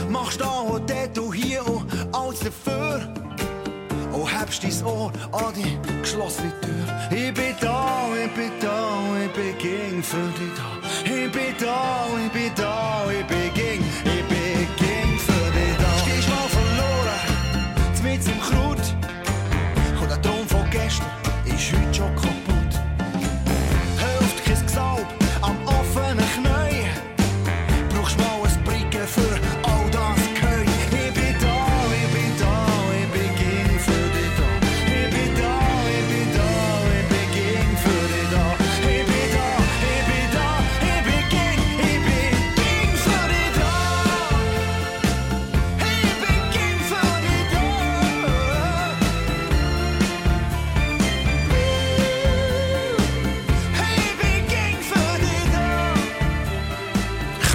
Machst 0.09 0.41
da 0.41 0.61
und 0.61 0.91
dort 0.91 1.19
und 1.19 1.33
hier 1.33 1.67
und 1.67 1.87
alles 2.13 2.41
dafür. 2.41 3.09
Und 4.13 4.27
hebst 4.27 4.65
dein 4.65 4.85
Ohr 4.85 5.13
an 5.31 5.55
die 5.55 5.79
geschlossene 6.01 6.53
Tür. 6.61 7.17
Ich 7.17 7.33
bin 7.33 7.55
da, 7.61 8.09
ich 8.25 8.31
bin 8.33 8.51
da, 8.61 8.99
ich 9.25 9.33
bin 9.33 9.59
ging 9.59 10.03
für 10.03 10.17
dich 10.17 10.51
da. 10.57 10.81
Ich 11.05 11.31
bin 11.31 11.55
da, 11.61 12.07
ich 12.25 12.33
bin 12.33 12.53
da, 12.57 13.05
ich 13.11 13.27
bin 13.27 13.55
ging, 13.55 13.85
ich 14.05 14.25
bin 14.25 14.67
ging 14.77 15.19
für 15.19 15.51
dich 15.53 15.77
da. 15.79 15.99
Stehst 16.03 16.29
mal 16.29 16.49
verloren, 16.49 18.03
mit 18.03 18.27
im 18.27 18.41
Kraut. 18.41 20.03
Und 20.03 20.11
der 20.11 20.21
Traum 20.23 20.47
von 20.49 20.69
gestern 20.71 21.07
ist 21.45 21.73
heute 21.73 21.95
schon 21.95 22.15
kaputt. 22.17 22.40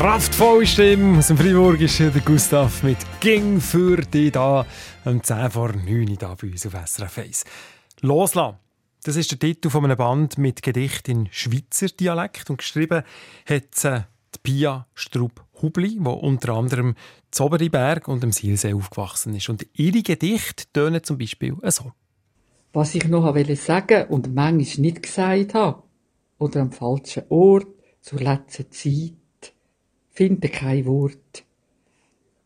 Kraftvolle 0.05 0.67
Stimme 0.67 1.17
aus 1.17 1.29
dem 1.29 1.37
Freiburg 1.37 1.81
ist 1.81 1.99
der 1.99 2.11
Gustav 2.11 2.83
mit 2.83 2.99
«Ging 3.21 3.59
für 3.59 3.97
dich» 3.97 4.33
da 4.33 4.63
um 5.03 5.23
10 5.23 5.49
vor 5.49 5.73
9 5.73 6.15
da 6.19 6.35
bei 6.39 6.51
uns 6.51 6.63
auf 6.67 6.75
SRF 6.75 7.17
1. 7.17 7.43
«Loslassen» 8.01 8.59
das 9.03 9.15
ist 9.15 9.31
der 9.31 9.39
Titel 9.39 9.71
von 9.71 9.83
einem 9.83 9.97
Band 9.97 10.37
mit 10.37 10.61
Gedicht 10.61 11.09
in 11.09 11.27
Schweizer 11.31 11.87
Dialekt 11.87 12.51
und 12.51 12.57
geschrieben 12.57 13.01
hat 13.49 13.83
äh, 13.83 14.01
die 14.35 14.39
Pia 14.43 14.85
Strupp-Hubli, 14.93 15.97
die 15.99 16.07
unter 16.07 16.53
anderem 16.53 16.93
Zoberiberg 17.31 18.07
und 18.07 18.23
im 18.23 18.31
Silsee 18.31 18.75
aufgewachsen 18.75 19.33
ist. 19.33 19.49
Und 19.49 19.65
ihre 19.73 20.03
Gedichte 20.03 20.65
tönen 20.71 21.03
zum 21.03 21.17
Beispiel 21.17 21.55
so. 21.63 21.93
Was 22.73 22.93
ich 22.93 23.07
noch 23.07 23.23
wollte 23.23 23.55
sagen 23.55 24.05
und 24.09 24.35
manchmal 24.35 24.81
nicht 24.81 25.01
gesagt 25.01 25.55
habe, 25.55 25.81
oder 26.37 26.61
am 26.61 26.71
falschen 26.71 27.23
Ort, 27.29 27.65
zur 28.01 28.19
letzten 28.19 28.69
Zeit, 28.69 29.13
finde 30.15 30.49
kein 30.49 30.85
Wort. 30.85 31.43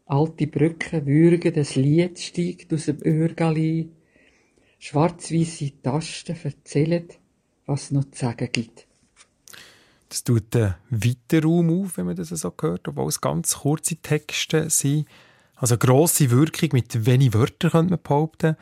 Alte 0.07 0.47
Brücken 0.47 1.05
würgen, 1.05 1.53
das 1.53 1.75
Lied 1.75 2.19
steigt 2.19 2.73
aus 2.73 2.85
dem 2.85 2.97
Örgali. 3.05 3.89
Schwarz-weisse 4.79 5.71
Tasten 5.83 6.35
erzählen, 6.43 7.07
was 7.67 7.91
noch 7.91 8.09
zu 8.09 8.19
sagen 8.19 8.49
gibt. 8.51 8.87
Das 10.07 10.23
tut 10.23 10.55
den 10.55 10.73
weiten 10.89 11.43
Raum 11.43 11.83
auf, 11.83 11.97
wenn 11.97 12.07
man 12.07 12.15
das 12.15 12.29
so 12.29 12.51
hört, 12.59 12.87
obwohl 12.87 13.09
es 13.09 13.21
ganz 13.21 13.57
kurze 13.59 13.97
Texte 13.97 14.69
sind. 14.71 15.07
Also 15.55 15.77
grosse 15.77 16.31
Wirkung 16.31 16.69
mit 16.73 17.05
wenig 17.05 17.33
Wörtern, 17.33 17.69
könnte 17.69 17.91
man 17.91 18.01
behaupten. 18.01 18.55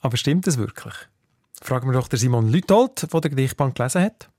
Aber 0.00 0.16
stimmt 0.16 0.48
das 0.48 0.58
wirklich? 0.58 0.94
Fragen 1.60 1.88
wir 1.88 1.92
doch 1.92 2.08
Simon 2.10 2.48
Lütold, 2.48 3.12
der 3.12 3.20
den 3.20 3.30
Gedichtband 3.30 3.76
gelesen 3.76 4.02
hat. 4.02 4.30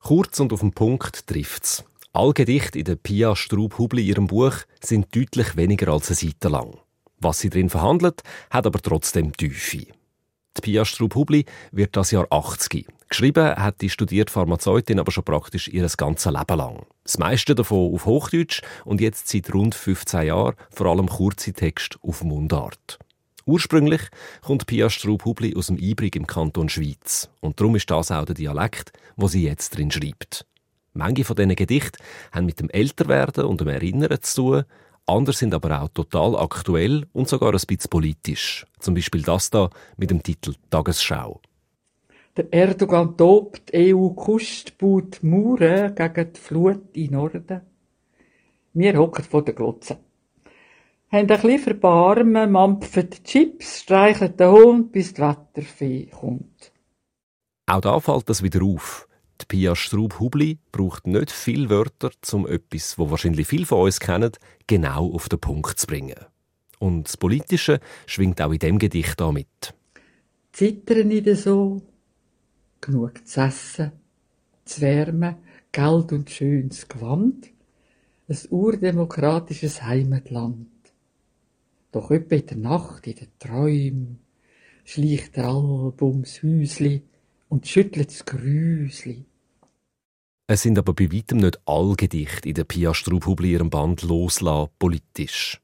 Kurz 0.00 0.38
und 0.40 0.52
auf 0.52 0.60
den 0.60 0.72
Punkt 0.72 1.26
trifft's. 1.26 1.84
All 2.14 2.32
Gedichte 2.32 2.78
in 2.78 2.86
der 2.86 2.96
Pia 2.96 3.36
Straub-Hubli 3.36 4.02
ihrem 4.02 4.28
Buch 4.28 4.54
sind 4.82 5.14
deutlich 5.14 5.56
weniger 5.56 5.92
als 5.92 6.08
eine 6.08 6.16
Seite 6.16 6.48
lang. 6.48 6.78
Was 7.20 7.40
sie 7.40 7.50
drin 7.50 7.68
verhandelt, 7.68 8.22
hat 8.50 8.66
aber 8.66 8.80
trotzdem 8.80 9.36
Tiefe. 9.36 9.86
Die 10.56 10.60
Pia 10.62 10.86
Straub-Hubli 10.86 11.44
wird 11.70 11.96
das 11.96 12.10
Jahr 12.10 12.26
80. 12.30 12.86
Geschrieben 13.10 13.54
hat 13.56 13.82
die 13.82 13.90
studierte 13.90 14.32
Pharmazeutin 14.32 14.98
aber 14.98 15.12
schon 15.12 15.24
praktisch 15.24 15.68
ihr 15.68 15.86
ganzes 15.96 16.32
Leben 16.32 16.56
lang. 16.56 16.86
Das 17.04 17.18
meiste 17.18 17.54
davon 17.54 17.94
auf 17.94 18.06
Hochdeutsch 18.06 18.62
und 18.86 19.02
jetzt 19.02 19.28
seit 19.28 19.52
rund 19.52 19.74
15 19.74 20.26
Jahren 20.26 20.56
vor 20.70 20.86
allem 20.86 21.08
kurze 21.08 21.52
Texte 21.52 21.98
auf 22.02 22.24
Mundart. 22.24 22.98
Ursprünglich 23.44 24.02
kommt 24.40 24.66
Pia 24.66 24.88
Straub-Hubli 24.88 25.54
aus 25.56 25.66
dem 25.66 25.76
Ibrig 25.76 26.16
im 26.16 26.26
Kanton 26.26 26.70
Schweiz. 26.70 27.28
Und 27.40 27.60
darum 27.60 27.76
ist 27.76 27.90
das 27.90 28.10
auch 28.10 28.24
der 28.24 28.34
Dialekt, 28.34 28.92
wo 29.16 29.28
sie 29.28 29.44
jetzt 29.44 29.76
drin 29.76 29.90
schreibt. 29.90 30.47
Manche 30.98 31.24
von 31.24 31.36
diesen 31.36 31.54
Gedichten 31.54 32.02
haben 32.32 32.46
mit 32.46 32.60
dem 32.60 32.68
Älterwerden 32.70 33.44
und 33.44 33.60
dem 33.60 33.68
Erinnern 33.68 34.20
zu 34.20 34.42
tun, 34.42 34.64
andere 35.06 35.34
sind 35.34 35.54
aber 35.54 35.80
auch 35.80 35.88
total 35.88 36.36
aktuell 36.36 37.06
und 37.12 37.28
sogar 37.28 37.52
ein 37.52 37.60
bisschen 37.66 37.88
politisch. 37.88 38.66
Zum 38.78 38.94
Beispiel 38.94 39.22
das 39.22 39.48
da 39.50 39.70
mit 39.96 40.10
dem 40.10 40.22
Titel 40.22 40.54
Tagesschau. 40.70 41.40
Der 42.36 42.52
Erdogan 42.52 43.16
tobt, 43.16 43.72
EU 43.74 44.08
kuscht, 44.10 44.76
baut 44.76 45.20
Mauern 45.22 45.94
gegen 45.94 46.32
die 46.32 46.40
Flut 46.40 46.96
in 46.96 47.12
Norden. 47.12 47.62
Wir 48.74 48.98
hocken 48.98 49.24
vor 49.24 49.44
der 49.44 49.54
Glotze 49.54 49.98
haben 51.10 51.20
ein 51.20 51.26
bisschen 51.26 51.58
Verbarmen, 51.58 52.52
mampfen 52.52 53.08
die 53.10 53.22
Chips, 53.22 53.80
streicheln 53.80 54.36
den 54.36 54.50
Hund, 54.50 54.92
bis 54.92 55.14
die 55.14 55.22
Wetterfee 55.22 56.06
kommt. 56.06 56.72
Auch 57.66 57.80
da 57.80 57.98
fällt 58.00 58.28
das 58.28 58.42
wieder 58.42 58.62
auf. 58.62 59.07
Die 59.40 59.46
Pia 59.46 59.76
Straub-Hubli 59.76 60.58
braucht 60.72 61.06
nicht 61.06 61.30
viele 61.30 61.70
Wörter, 61.70 62.10
um 62.32 62.46
etwas, 62.46 62.98
wo 62.98 63.10
wahrscheinlich 63.10 63.46
viele 63.46 63.66
von 63.66 63.82
uns 63.82 64.00
kennen, 64.00 64.32
genau 64.66 65.12
auf 65.12 65.28
den 65.28 65.38
Punkt 65.38 65.78
zu 65.78 65.86
bringen. 65.86 66.18
Und 66.78 67.08
das 67.08 67.16
Politische 67.16 67.80
schwingt 68.06 68.40
auch 68.40 68.52
in 68.52 68.58
dem 68.58 68.78
Gedicht 68.78 69.20
da 69.20 69.30
mit. 69.30 69.74
Zittern 70.52 71.08
nicht 71.08 71.28
so, 71.36 71.82
genug 72.80 73.26
zu 73.26 73.40
essen, 73.40 73.92
zu 74.64 74.80
wärmen, 74.80 75.36
Geld 75.70 76.12
und 76.12 76.30
schönes 76.30 76.88
Gewand, 76.88 77.50
ein 78.28 78.38
urdemokratisches 78.50 79.82
Heimatland. 79.82 80.68
Doch 81.92 82.10
öppe 82.10 82.36
in 82.36 82.46
der 82.46 82.56
Nacht, 82.56 83.06
in 83.06 83.14
den 83.14 83.28
Träumen, 83.38 84.18
schleicht 84.84 85.36
der 85.36 85.48
Alb 85.48 86.02
ums 86.02 86.42
Häusli 86.42 87.02
und 87.48 87.66
schüttelt 87.66 88.10
das 88.10 88.24
Grüsli. 88.24 89.24
Es 90.46 90.62
sind 90.62 90.78
aber 90.78 90.94
bei 90.94 91.12
weitem 91.12 91.38
nicht 91.38 91.60
alle 91.66 91.94
Gedichte 91.94 92.48
in 92.48 92.54
der 92.54 92.64
Pia 92.64 92.94
Straubhubli 92.94 93.52
ihrem 93.52 93.68
Band 93.68 94.02
«Loslassen» 94.02 94.70
politisch. 94.78 95.60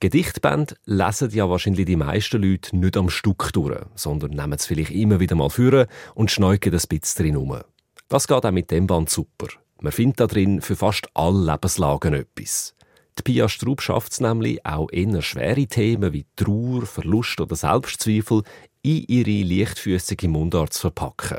Gedichtbände 0.00 0.76
lesen 0.86 1.30
ja 1.30 1.48
wahrscheinlich 1.50 1.86
die 1.86 1.96
meisten 1.96 2.42
Leute 2.42 2.76
nicht 2.76 2.96
am 2.96 3.10
Stück 3.10 3.52
durch, 3.52 3.80
sondern 3.94 4.30
nehmen 4.30 4.52
es 4.52 4.66
vielleicht 4.66 4.90
immer 4.92 5.18
wieder 5.18 5.34
mal 5.34 5.50
führen 5.50 5.86
und 6.14 6.30
schneuken 6.30 6.72
das 6.72 6.86
bisschen 6.86 7.24
drin 7.24 7.36
um. 7.36 7.60
Das 8.08 8.26
geht 8.26 8.44
auch 8.44 8.50
mit 8.52 8.70
dem 8.70 8.86
Band 8.86 9.10
super. 9.10 9.48
Man 9.80 9.92
findet 9.92 10.20
da 10.20 10.26
drin 10.26 10.60
für 10.60 10.76
fast 10.76 11.08
alle 11.14 11.52
Lebenslagen 11.52 12.14
etwas. 12.14 12.74
Die 13.18 13.22
Pia 13.22 13.48
Straub 13.48 13.82
schafft 13.82 14.12
es 14.12 14.20
nämlich, 14.20 14.64
auch 14.64 14.88
eher 14.92 15.22
schwere 15.22 15.66
Themen 15.66 16.12
wie 16.12 16.26
Trauer, 16.36 16.86
Verlust 16.86 17.40
oder 17.40 17.56
Selbstzweifel 17.56 18.42
in 18.88 19.04
ihre 19.06 19.44
leichtfüßige 19.44 20.28
Mundart 20.28 20.72
zu 20.72 20.80
verpacken. 20.80 21.38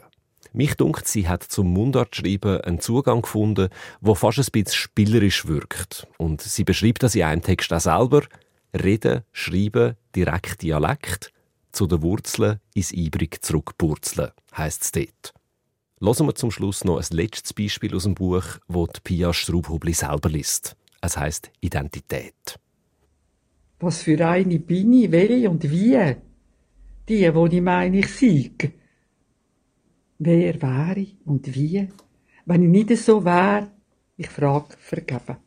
Mich 0.53 0.75
dunkt, 0.75 1.07
sie 1.07 1.27
hat 1.27 1.43
zum 1.43 1.73
Mundartschreiben 1.73 2.61
einen 2.61 2.79
Zugang 2.79 3.23
gefunden, 3.23 3.69
wo 4.01 4.13
fast 4.13 4.37
ein 4.37 4.45
bisschen 4.51 4.75
spielerisch 4.75 5.47
wirkt. 5.47 6.07
Und 6.17 6.41
sie 6.41 6.63
beschreibt 6.63 7.01
das 7.01 7.15
in 7.15 7.23
einem 7.23 7.41
Text 7.41 7.73
auch 7.73 7.79
selber. 7.79 8.23
Reden, 8.73 9.23
schreiben, 9.31 9.95
direkt 10.15 10.61
Dialekt, 10.61 11.31
zu 11.71 11.87
den 11.87 12.03
Wurzeln 12.03 12.59
ins 12.75 12.91
Ibrig 12.91 13.43
zurückpurzeln, 13.43 14.31
heisst 14.55 14.83
es 14.83 14.91
dort. 14.91 15.33
Hören 16.01 16.27
wir 16.27 16.35
zum 16.35 16.51
Schluss 16.51 16.83
noch 16.83 16.97
ein 16.97 17.17
letztes 17.17 17.53
Beispiel 17.53 17.95
aus 17.95 18.03
dem 18.03 18.15
Buch, 18.15 18.43
wo 18.67 18.85
die 18.85 18.99
Pia 19.03 19.33
Straubhubli 19.33 19.93
selber 19.93 20.29
liest. 20.29 20.75
Es 21.01 21.17
heißt 21.17 21.51
Identität. 21.61 22.59
Was 23.79 24.03
für 24.03 24.27
eine 24.27 24.59
bin 24.59 24.93
ich, 24.93 25.11
welche 25.11 25.49
und 25.49 25.69
wie? 25.69 26.15
Die, 27.09 27.33
wo 27.33 27.47
ich 27.47 27.59
meine, 27.59 27.97
ich 27.97 28.07
sieg. 28.07 28.71
Wer 30.19 30.61
wäre 30.61 30.99
ich 30.99 31.17
und 31.25 31.55
wie? 31.55 31.89
Wenn 32.45 32.63
ich 32.63 32.69
nicht 32.69 33.03
so 33.03 33.25
wäre, 33.25 33.71
ich 34.15 34.29
frage 34.29 34.75
vergeben. 34.77 35.37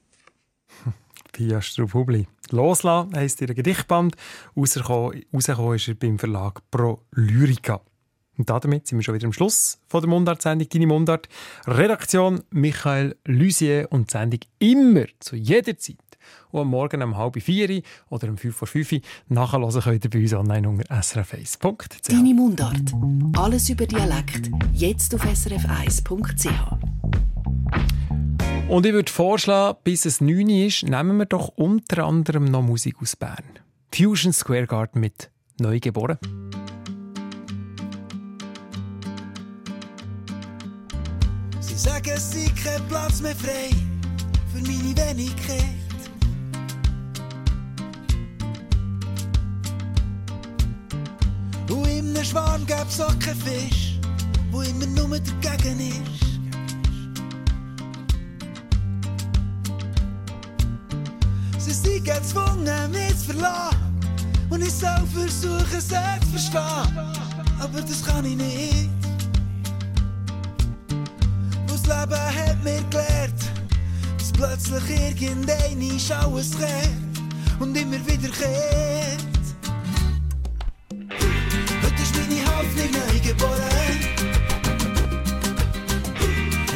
Pia 1.32 1.62
Strubhubli. 1.62 2.26
Loslassen 2.50 3.14
heisst 3.14 3.40
ihr 3.42 3.54
Gedichtband. 3.54 4.16
Rausgekommen, 4.56 5.22
ist 5.30 5.48
er 5.88 5.94
beim 5.94 6.18
Verlag 6.18 6.62
Pro 6.72 7.02
Lyrica. 7.12 7.80
Und 8.36 8.50
damit 8.50 8.88
sind 8.88 8.98
wir 8.98 9.04
schon 9.04 9.14
wieder 9.14 9.26
am 9.26 9.32
Schluss 9.32 9.78
von 9.86 10.00
der 10.00 10.10
Mundart-Sendung 10.10 10.68
«Deine 10.68 10.86
Mundart». 10.88 11.28
Redaktion 11.66 12.42
Michael 12.50 13.14
Lusier 13.24 13.86
und 13.90 14.08
die 14.08 14.18
Sendung 14.18 14.40
immer, 14.58 15.04
zu 15.20 15.36
jeder 15.36 15.78
Zeit. 15.78 16.11
Und 16.50 16.62
am 16.62 16.68
Morgen 16.68 17.02
um 17.02 17.16
halb 17.16 17.40
vier 17.42 17.82
oder 18.10 18.28
um 18.28 18.36
fünf 18.36 18.56
vor 18.56 18.68
fünf 18.68 18.94
nachhören 19.28 19.80
könnt 19.80 20.04
ihr 20.04 20.10
bei 20.10 20.20
uns 20.20 20.34
online 20.34 20.68
unter 20.68 20.94
srf1.ch. 20.94 22.08
«Deine 22.08 22.34
Mundart». 22.34 22.92
Alles 23.36 23.68
über 23.70 23.86
Dialekt. 23.86 24.50
Jetzt 24.72 25.14
auf 25.14 25.24
srf1.ch. 25.24 26.92
Und 28.68 28.86
ich 28.86 28.92
würde 28.92 29.12
vorschlagen, 29.12 29.78
bis 29.84 30.06
es 30.06 30.20
9 30.20 30.48
ist, 30.48 30.84
nehmen 30.84 31.18
wir 31.18 31.26
doch 31.26 31.48
unter 31.48 32.06
anderem 32.06 32.46
noch 32.46 32.62
Musik 32.62 32.96
aus 33.02 33.16
Bern. 33.16 33.44
Fusion 33.94 34.32
Square 34.32 34.66
Garden 34.66 35.00
mit 35.00 35.30
Neugeboren. 35.60 36.18
Sie 41.60 41.74
sagen, 41.74 42.10
es 42.14 42.30
sei 42.30 42.50
kein 42.62 42.82
Platz 42.88 43.20
mehr 43.20 43.36
frei 43.36 43.70
für 44.52 44.62
meine 44.62 44.96
Wenigkeit. 44.96 45.81
Und 51.72 51.86
in 51.86 52.14
einem 52.14 52.24
Schwarm 52.24 52.66
gäb's 52.66 53.00
auch 53.00 53.18
keinen 53.18 53.40
Fisch, 53.40 53.98
wo 54.50 54.60
immer 54.60 54.86
nur 54.86 55.18
dagegen 55.18 55.80
ist. 55.80 56.22
Sie 61.58 61.72
sind 61.72 62.04
gezwungen, 62.04 62.90
mich 62.90 63.18
zu 63.18 63.32
verlassen. 63.32 63.78
Und 64.50 64.60
ich 64.60 64.72
soll 64.72 65.06
versuchen, 65.14 65.80
sie 65.80 65.88
zu 65.88 66.28
verstehen. 66.30 66.98
Aber 67.58 67.80
das 67.80 68.04
kann 68.04 68.26
ich 68.26 68.36
nicht. 68.36 68.90
Das 71.66 71.82
Leben 71.86 72.20
hat 72.20 72.62
mir 72.62 72.82
gelehrt, 72.90 73.40
dass 74.18 74.32
plötzlich 74.32 74.90
irgendein 74.90 75.80
alles 76.20 76.50
kehrt 76.50 77.60
und 77.60 77.74
immer 77.74 78.06
wieder 78.06 78.28
kehrt. 78.28 79.31
Ist 82.72 82.78
meine 82.78 82.88
Hoffnung 82.88 82.92
neu 82.92 83.20
geboren. 83.20 83.98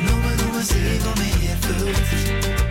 Nur, 0.07 0.53
nur 0.53 0.63
sie, 0.63 0.99
die 0.99 1.21
mich 1.21 1.51
erfüllt. 1.51 2.66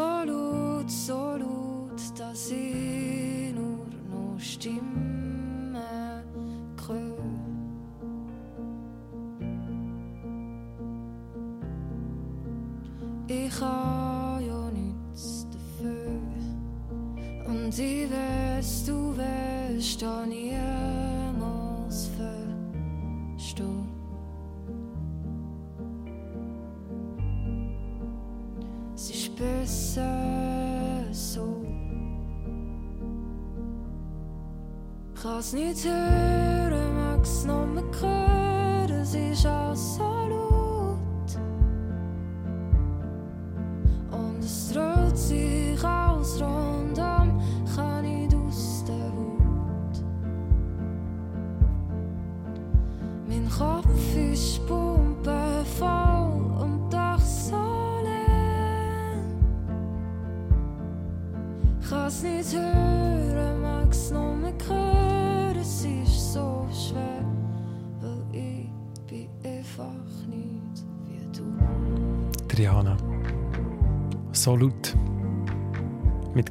so 0.00 0.24
laut, 0.24 0.90
so 0.90 1.36
laut, 1.36 2.00
dass 2.18 2.50
ich 2.50 3.52
nur 3.54 3.86
noch 4.10 4.38
Stimme 4.38 6.22
höre. 6.88 7.16
Ich 13.28 13.58
kann 13.58 14.42
ja 14.44 14.70
nichts 14.70 15.46
dafür 15.52 16.20
und 17.46 17.78
ich 17.78 18.10
weiß, 18.10 18.86
du 18.86 19.14
weißt, 19.16 20.02
da 20.02 20.26
nie. 20.26 20.49
Als 35.40 35.52
nu 35.52 35.72
terug, 35.72 36.92
nog 36.92 37.26
snomme 37.26 37.82
kreuden, 37.90 39.06
zie 39.06 39.20
je 39.20 39.34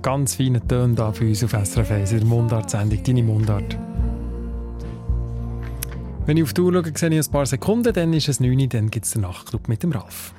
ganz 0.01 0.35
feinen 0.35 0.67
Tönen 0.67 0.95
hier 0.95 1.13
für 1.13 1.27
uns 1.27 1.43
auf 1.43 1.51
SRF 1.51 1.91
1 1.91 2.11
in 2.11 2.19
der 2.19 2.27
Mundart-Sendung 2.27 3.03
«Deine 3.03 3.23
Mundart». 3.23 3.77
Wenn 6.25 6.37
ich 6.37 6.43
auf 6.43 6.53
die 6.53 6.61
Uhr 6.61 6.73
schaue, 6.73 6.91
sehe 6.95 7.09
ich 7.09 7.27
ein 7.27 7.31
paar 7.31 7.45
Sekunden, 7.45 7.93
dann 7.93 8.13
ist 8.13 8.29
es 8.29 8.39
9 8.39 8.59
Uhr, 8.59 8.67
dann 8.67 8.91
gibt 8.91 9.05
es 9.05 9.13
den 9.13 9.23
Nachtclub 9.23 9.67
mit 9.67 9.83
dem 9.83 9.91
Ralf. 9.91 10.33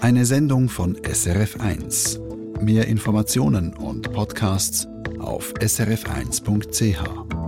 Eine 0.00 0.26
Sendung 0.26 0.68
von 0.68 0.96
SRF 1.04 1.60
1. 1.60 2.20
Mehr 2.60 2.88
Informationen 2.88 3.72
und 3.74 4.12
Podcasts 4.12 4.88
auf 5.20 5.54
srf1.ch. 5.54 7.41